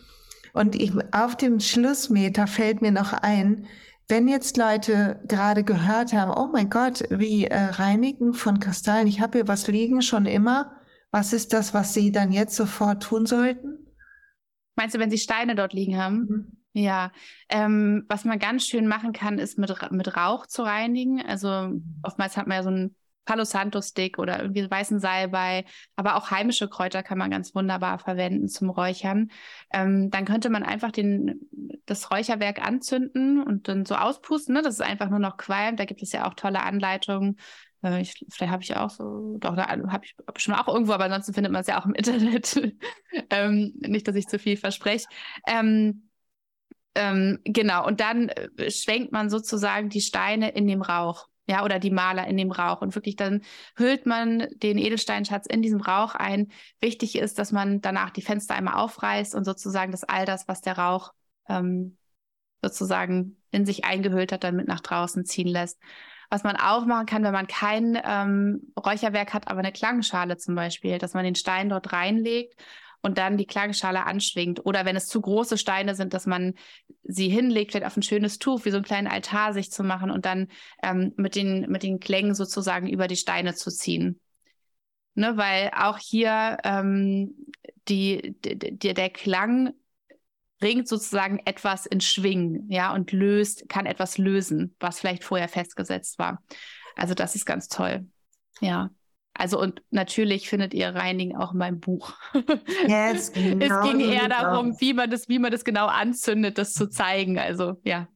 Und 0.54 0.76
ich, 0.76 0.92
auf 1.14 1.38
dem 1.38 1.60
Schlussmeter 1.60 2.48
fällt 2.48 2.82
mir 2.82 2.92
noch 2.92 3.14
ein, 3.14 3.68
wenn 4.08 4.28
jetzt 4.28 4.58
Leute 4.58 5.22
gerade 5.28 5.64
gehört 5.64 6.14
haben, 6.14 6.32
oh 6.32 6.50
mein 6.52 6.70
Gott, 6.70 7.04
wie 7.10 7.46
äh, 7.46 7.58
Reinigen 7.58 8.34
von 8.34 8.60
Kristallen, 8.60 9.08
ich 9.08 9.22
habe 9.22 9.40
hier 9.40 9.48
was 9.48 9.68
liegen 9.68 10.02
schon 10.02 10.26
immer, 10.26 10.75
was 11.16 11.32
ist 11.32 11.54
das, 11.54 11.74
was 11.74 11.94
Sie 11.94 12.12
dann 12.12 12.34
jetzt 12.34 12.58
sofort 12.58 13.02
tun 13.02 13.26
sollten? 13.26 13.88
Meinst 14.76 14.96
du, 14.96 15.00
wenn 15.00 15.10
Sie 15.10 15.18
Steine 15.18 15.56
dort 15.56 15.72
liegen 15.72 15.96
haben? 15.96 16.18
Mhm. 16.18 16.58
Ja, 16.74 17.14
ähm, 17.48 18.04
was 18.10 18.26
man 18.26 18.38
ganz 18.38 18.68
schön 18.68 18.86
machen 18.86 19.14
kann, 19.14 19.40
ist 19.40 19.58
mit, 19.58 19.74
mit 19.92 20.18
Rauch 20.18 20.46
zu 20.46 20.64
reinigen. 20.64 21.26
Also 21.26 21.72
oftmals 22.04 22.36
hat 22.36 22.48
man 22.48 22.58
ja 22.58 22.64
so 22.64 22.70
einen 22.70 22.96
Palo 23.24 23.46
Santo 23.46 23.82
Stick 23.82 24.20
oder 24.20 24.42
irgendwie 24.42 24.70
weißen 24.70 25.00
Salbei, 25.00 25.64
aber 25.96 26.18
auch 26.18 26.32
heimische 26.32 26.68
Kräuter 26.68 27.02
kann 27.02 27.18
man 27.18 27.32
ganz 27.32 27.56
wunderbar 27.56 27.98
verwenden 27.98 28.50
zum 28.50 28.70
Räuchern. 28.70 29.32
Ähm, 29.72 30.12
dann 30.12 30.26
könnte 30.26 30.50
man 30.50 30.64
einfach 30.64 30.92
den, 30.92 31.48
das 31.86 32.12
Räucherwerk 32.12 32.62
anzünden 32.62 33.42
und 33.42 33.70
dann 33.70 33.86
so 33.86 33.96
auspusten, 33.96 34.54
ne? 34.54 34.62
Das 34.62 34.74
ist 34.74 34.82
einfach 34.82 35.10
nur 35.10 35.20
noch 35.20 35.38
Qualm. 35.38 35.78
Da 35.78 35.86
gibt 35.86 36.04
es 36.04 36.12
ja 36.12 36.28
auch 36.28 36.34
tolle 36.34 36.62
Anleitungen. 36.62 37.38
Äh, 37.86 38.02
ich, 38.02 38.26
vielleicht 38.30 38.52
habe 38.52 38.64
ich 38.64 38.76
auch 38.76 38.90
so, 38.90 39.38
doch, 39.40 39.56
da 39.56 39.68
habe 39.68 40.02
ich 40.04 40.16
schon 40.38 40.56
auch 40.56 40.68
irgendwo, 40.68 40.94
aber 40.94 41.06
ansonsten 41.06 41.34
findet 41.34 41.54
man 41.54 41.62
es 41.62 41.68
ja 41.68 41.80
auch 41.80 41.86
im 41.86 41.94
Internet. 41.94 42.56
ähm, 43.30 43.74
nicht, 43.76 44.08
dass 44.08 44.16
ich 44.16 44.28
zu 44.28 44.40
viel 44.40 44.58
verspreche. 44.58 45.08
Ähm, 45.48 46.10
ähm, 46.96 47.40
genau, 47.44 47.86
und 47.86 48.00
dann 48.00 48.30
äh, 48.30 48.72
schwenkt 48.72 49.12
man 49.12 49.30
sozusagen 49.30 49.90
die 49.90 50.02
Steine 50.02 50.50
in 50.50 50.68
dem 50.68 50.82
Rauch 50.82 51.28
ja, 51.48 51.64
oder 51.64 51.78
die 51.80 51.92
Maler 51.92 52.28
in 52.28 52.38
dem 52.38 52.52
Rauch. 52.52 52.82
Und 52.82 52.96
wirklich 52.96 53.16
dann 53.16 53.42
hüllt 53.78 54.06
man 54.06 54.48
den 54.56 54.78
Edelsteinschatz 54.78 55.46
in 55.46 55.62
diesem 55.62 55.82
Rauch 55.82 56.16
ein. 56.16 56.52
Wichtig 56.80 57.18
ist, 57.18 57.38
dass 57.38 57.52
man 57.52 57.82
danach 57.82 58.10
die 58.10 58.24
Fenster 58.24 58.56
einmal 58.56 58.76
aufreißt 58.76 59.36
und 59.36 59.44
sozusagen 59.44 59.92
das 59.92 60.04
all 60.04 60.26
das, 60.26 60.48
was 60.48 60.62
der 60.62 60.78
Rauch 60.78 61.14
ähm, 61.48 61.98
sozusagen 62.64 63.38
in 63.52 63.66
sich 63.66 63.86
eingehüllt 63.86 64.32
hat, 64.32 64.44
dann 64.44 64.56
mit 64.56 64.68
nach 64.68 64.82
draußen 64.82 65.26
ziehen 65.26 65.48
lässt. 65.48 65.80
Was 66.30 66.44
man 66.44 66.56
auch 66.56 66.86
machen 66.86 67.06
kann, 67.06 67.24
wenn 67.24 67.34
man 67.34 67.48
kein 67.48 68.00
ähm, 68.04 68.74
Räucherwerk 68.78 69.34
hat, 69.34 69.48
aber 69.48 69.60
eine 69.60 69.72
Klangschale 69.72 70.38
zum 70.38 70.56
Beispiel, 70.56 70.98
dass 70.98 71.14
man 71.14 71.24
den 71.24 71.36
Stein 71.36 71.70
dort 71.70 71.94
reinlegt 71.94 72.56
und 73.02 73.20
dann 73.20 73.38
die 73.38 73.46
Klangschale 73.46 74.06
anschwingt. 74.06 74.66
Oder 74.66 74.84
wenn 74.84 74.96
es 74.96 75.08
zu 75.08 75.22
große 75.22 75.60
Steine 75.60 75.94
sind, 75.94 76.14
dass 76.14 76.26
man 76.26 76.56
sie 77.04 77.30
hinlegt, 77.30 77.72
vielleicht 77.72 77.86
auf 77.86 77.96
ein 77.96 78.02
schönes 78.02 78.40
Tuch, 78.40 78.66
wie 78.66 78.72
so 78.72 78.78
einen 78.78 78.86
kleinen 78.86 79.08
Altar 79.08 79.54
sich 79.54 79.72
zu 79.72 79.84
machen 79.84 80.10
und 80.10 80.26
dann 80.26 80.48
ähm, 80.82 81.14
mit, 81.16 81.36
den, 81.36 81.70
mit 81.70 81.84
den 81.84 82.00
Klängen 82.00 82.34
sozusagen 82.34 82.90
über 82.90 83.08
die 83.08 83.16
Steine 83.16 83.54
zu 83.54 83.70
ziehen. 83.70 84.20
Ne, 85.14 85.38
weil 85.38 85.72
auch 85.78 85.98
hier 85.98 86.58
ähm, 86.64 87.36
die, 87.88 88.36
die, 88.42 88.94
der 88.94 89.10
Klang 89.10 89.74
bringt 90.60 90.88
sozusagen 90.88 91.40
etwas 91.46 91.86
in 91.86 92.02
Schwingen, 92.02 92.70
ja, 92.70 92.94
und 92.94 93.12
löst, 93.12 93.68
kann 93.70 93.86
etwas 93.86 94.18
lösen, 94.18 94.76
was 94.80 95.00
vielleicht 95.00 95.24
vorher 95.24 95.50
festgesetzt 95.50 96.18
war. 96.18 96.42
Also 96.96 97.14
das 97.14 97.36
ist 97.36 97.46
ganz 97.46 97.68
toll. 97.68 98.08
Ja. 98.62 98.90
Also 99.34 99.60
und 99.60 99.82
natürlich 99.92 100.48
findet 100.48 100.74
ihr 100.74 100.96
Reinigen 100.96 101.36
auch 101.36 101.52
in 101.52 101.58
meinem 101.58 101.80
Buch. 101.80 102.14
Yes, 102.88 103.34
genau 103.34 103.66
es 103.66 103.92
ging 103.92 104.00
eher 104.00 104.30
darum, 104.30 104.80
wie 104.80 104.94
man 104.94 105.10
das, 105.10 105.28
wie 105.28 105.40
man 105.40 105.52
das 105.52 105.66
genau 105.66 105.88
anzündet, 105.88 106.58
das 106.58 106.74
zu 106.74 106.90
zeigen. 106.90 107.38
Also 107.38 107.80
ja. 107.84 108.08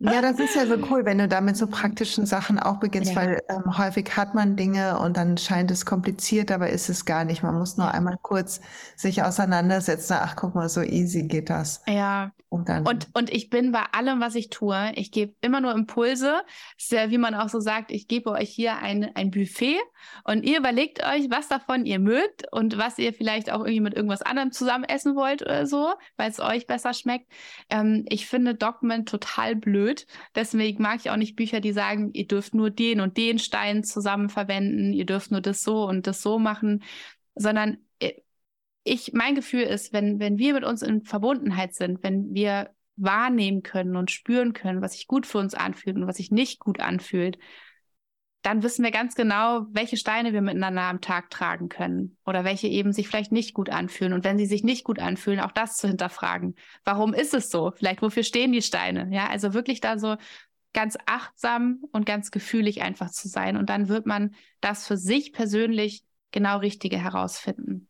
Ja, 0.00 0.22
das 0.22 0.38
ist 0.38 0.54
ja 0.54 0.66
so 0.66 0.76
cool, 0.90 1.04
wenn 1.04 1.18
du 1.18 1.28
da 1.28 1.40
mit 1.40 1.56
so 1.56 1.66
praktischen 1.66 2.26
Sachen 2.26 2.58
auch 2.58 2.78
beginnst, 2.78 3.12
ja. 3.12 3.16
weil 3.16 3.42
ähm, 3.48 3.78
häufig 3.78 4.16
hat 4.16 4.34
man 4.34 4.56
Dinge 4.56 4.98
und 4.98 5.16
dann 5.16 5.38
scheint 5.38 5.70
es 5.70 5.86
kompliziert, 5.86 6.50
aber 6.50 6.70
ist 6.70 6.88
es 6.88 7.04
gar 7.04 7.24
nicht. 7.24 7.42
Man 7.42 7.56
muss 7.56 7.76
nur 7.76 7.92
einmal 7.92 8.18
kurz 8.22 8.60
sich 8.96 9.22
auseinandersetzen. 9.22 10.16
Ach, 10.20 10.36
guck 10.36 10.54
mal, 10.54 10.68
so 10.68 10.82
easy 10.82 11.24
geht 11.24 11.50
das. 11.50 11.82
Ja. 11.86 12.32
Und, 12.50 12.70
dann, 12.70 12.86
und, 12.86 13.08
und 13.12 13.28
ich 13.28 13.50
bin 13.50 13.72
bei 13.72 13.84
allem, 13.92 14.20
was 14.20 14.34
ich 14.34 14.48
tue, 14.48 14.92
ich 14.94 15.12
gebe 15.12 15.34
immer 15.42 15.60
nur 15.60 15.72
Impulse. 15.72 16.40
Ist 16.78 16.92
ja, 16.92 17.10
wie 17.10 17.18
man 17.18 17.34
auch 17.34 17.50
so 17.50 17.60
sagt, 17.60 17.90
ich 17.90 18.08
gebe 18.08 18.30
euch 18.30 18.48
hier 18.48 18.78
ein, 18.78 19.14
ein 19.14 19.30
Buffet 19.30 19.76
und 20.24 20.44
ihr 20.44 20.58
überlegt 20.58 21.04
euch, 21.04 21.28
was 21.30 21.48
davon 21.48 21.84
ihr 21.84 21.98
mögt 21.98 22.50
und 22.50 22.78
was 22.78 22.98
ihr 22.98 23.12
vielleicht 23.12 23.50
auch 23.50 23.60
irgendwie 23.60 23.80
mit 23.80 23.94
irgendwas 23.94 24.22
anderem 24.22 24.50
zusammen 24.50 24.84
essen 24.84 25.14
wollt 25.14 25.42
oder 25.42 25.66
so, 25.66 25.92
weil 26.16 26.30
es 26.30 26.40
euch 26.40 26.66
besser 26.66 26.94
schmeckt. 26.94 27.30
Ähm, 27.68 28.06
ich 28.08 28.26
finde 28.26 28.37
Dogmen 28.54 29.06
total 29.06 29.56
blöd. 29.56 30.06
Deswegen 30.34 30.82
mag 30.82 31.00
ich 31.00 31.10
auch 31.10 31.16
nicht 31.16 31.36
Bücher, 31.36 31.60
die 31.60 31.72
sagen, 31.72 32.10
ihr 32.12 32.26
dürft 32.26 32.54
nur 32.54 32.70
den 32.70 33.00
und 33.00 33.16
den 33.16 33.38
Stein 33.38 33.84
zusammen 33.84 34.28
verwenden, 34.28 34.92
ihr 34.92 35.06
dürft 35.06 35.30
nur 35.30 35.40
das 35.40 35.62
so 35.62 35.86
und 35.86 36.06
das 36.06 36.22
so 36.22 36.38
machen, 36.38 36.82
sondern 37.34 37.78
ich, 38.88 39.12
mein 39.12 39.34
Gefühl 39.34 39.62
ist, 39.62 39.92
wenn, 39.92 40.18
wenn 40.18 40.38
wir 40.38 40.54
mit 40.54 40.64
uns 40.64 40.82
in 40.82 41.02
Verbundenheit 41.02 41.74
sind, 41.74 42.02
wenn 42.02 42.34
wir 42.34 42.70
wahrnehmen 42.96 43.62
können 43.62 43.96
und 43.96 44.10
spüren 44.10 44.52
können, 44.52 44.82
was 44.82 44.94
sich 44.94 45.06
gut 45.06 45.26
für 45.26 45.38
uns 45.38 45.54
anfühlt 45.54 45.96
und 45.96 46.06
was 46.06 46.16
sich 46.16 46.30
nicht 46.30 46.58
gut 46.58 46.80
anfühlt, 46.80 47.38
dann 48.42 48.62
wissen 48.62 48.84
wir 48.84 48.92
ganz 48.92 49.14
genau, 49.14 49.66
welche 49.70 49.96
Steine 49.96 50.32
wir 50.32 50.42
miteinander 50.42 50.82
am 50.82 51.00
Tag 51.00 51.30
tragen 51.30 51.68
können 51.68 52.16
oder 52.24 52.44
welche 52.44 52.68
eben 52.68 52.92
sich 52.92 53.08
vielleicht 53.08 53.32
nicht 53.32 53.52
gut 53.52 53.68
anfühlen. 53.68 54.12
Und 54.12 54.24
wenn 54.24 54.38
sie 54.38 54.46
sich 54.46 54.62
nicht 54.62 54.84
gut 54.84 55.00
anfühlen, 55.00 55.40
auch 55.40 55.52
das 55.52 55.76
zu 55.76 55.88
hinterfragen. 55.88 56.54
Warum 56.84 57.14
ist 57.14 57.34
es 57.34 57.50
so? 57.50 57.72
Vielleicht 57.76 58.00
wofür 58.00 58.22
stehen 58.22 58.52
die 58.52 58.62
Steine? 58.62 59.08
Ja, 59.10 59.28
also 59.28 59.54
wirklich 59.54 59.80
da 59.80 59.98
so 59.98 60.16
ganz 60.72 60.96
achtsam 61.06 61.82
und 61.92 62.06
ganz 62.06 62.30
gefühlig 62.30 62.82
einfach 62.82 63.10
zu 63.10 63.28
sein. 63.28 63.56
Und 63.56 63.68
dann 63.70 63.88
wird 63.88 64.06
man 64.06 64.34
das 64.60 64.86
für 64.86 64.96
sich 64.96 65.32
persönlich 65.32 66.04
genau 66.30 66.58
Richtige 66.58 66.98
herausfinden. 66.98 67.88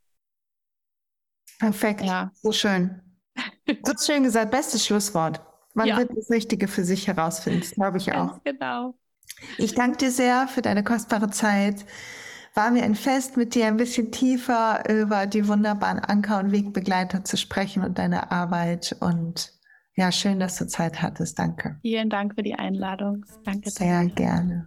Perfekt. 1.58 2.02
Ja. 2.02 2.30
So 2.34 2.52
schön. 2.52 3.02
So 3.84 3.92
schön 4.00 4.22
gesagt. 4.22 4.50
Bestes 4.50 4.86
Schlusswort. 4.86 5.42
Man 5.74 5.86
ja. 5.86 5.98
wird 5.98 6.10
das 6.16 6.30
Richtige 6.30 6.68
für 6.68 6.84
sich 6.84 7.06
herausfinden. 7.06 7.60
Das 7.60 7.72
glaube 7.72 7.98
ich 7.98 8.12
auch. 8.12 8.42
genau. 8.42 8.98
Ich 9.56 9.74
danke 9.74 9.98
dir 9.98 10.10
sehr 10.10 10.48
für 10.48 10.62
deine 10.62 10.84
kostbare 10.84 11.30
Zeit. 11.30 11.84
War 12.54 12.70
mir 12.70 12.82
ein 12.82 12.94
Fest, 12.94 13.36
mit 13.36 13.54
dir 13.54 13.66
ein 13.66 13.76
bisschen 13.76 14.10
tiefer 14.10 14.82
über 14.88 15.26
die 15.26 15.46
wunderbaren 15.46 16.00
Anker- 16.00 16.40
und 16.40 16.50
Wegbegleiter 16.50 17.24
zu 17.24 17.36
sprechen 17.36 17.84
und 17.84 17.98
deine 17.98 18.32
Arbeit. 18.32 18.96
Und 19.00 19.52
ja, 19.94 20.10
schön, 20.10 20.40
dass 20.40 20.56
du 20.56 20.66
Zeit 20.66 21.02
hattest. 21.02 21.38
Danke. 21.38 21.78
Vielen 21.82 22.10
Dank 22.10 22.34
für 22.34 22.42
die 22.42 22.54
Einladung. 22.54 23.24
Danke. 23.44 23.70
Sehr 23.70 23.98
danke. 23.98 24.14
gerne. 24.14 24.66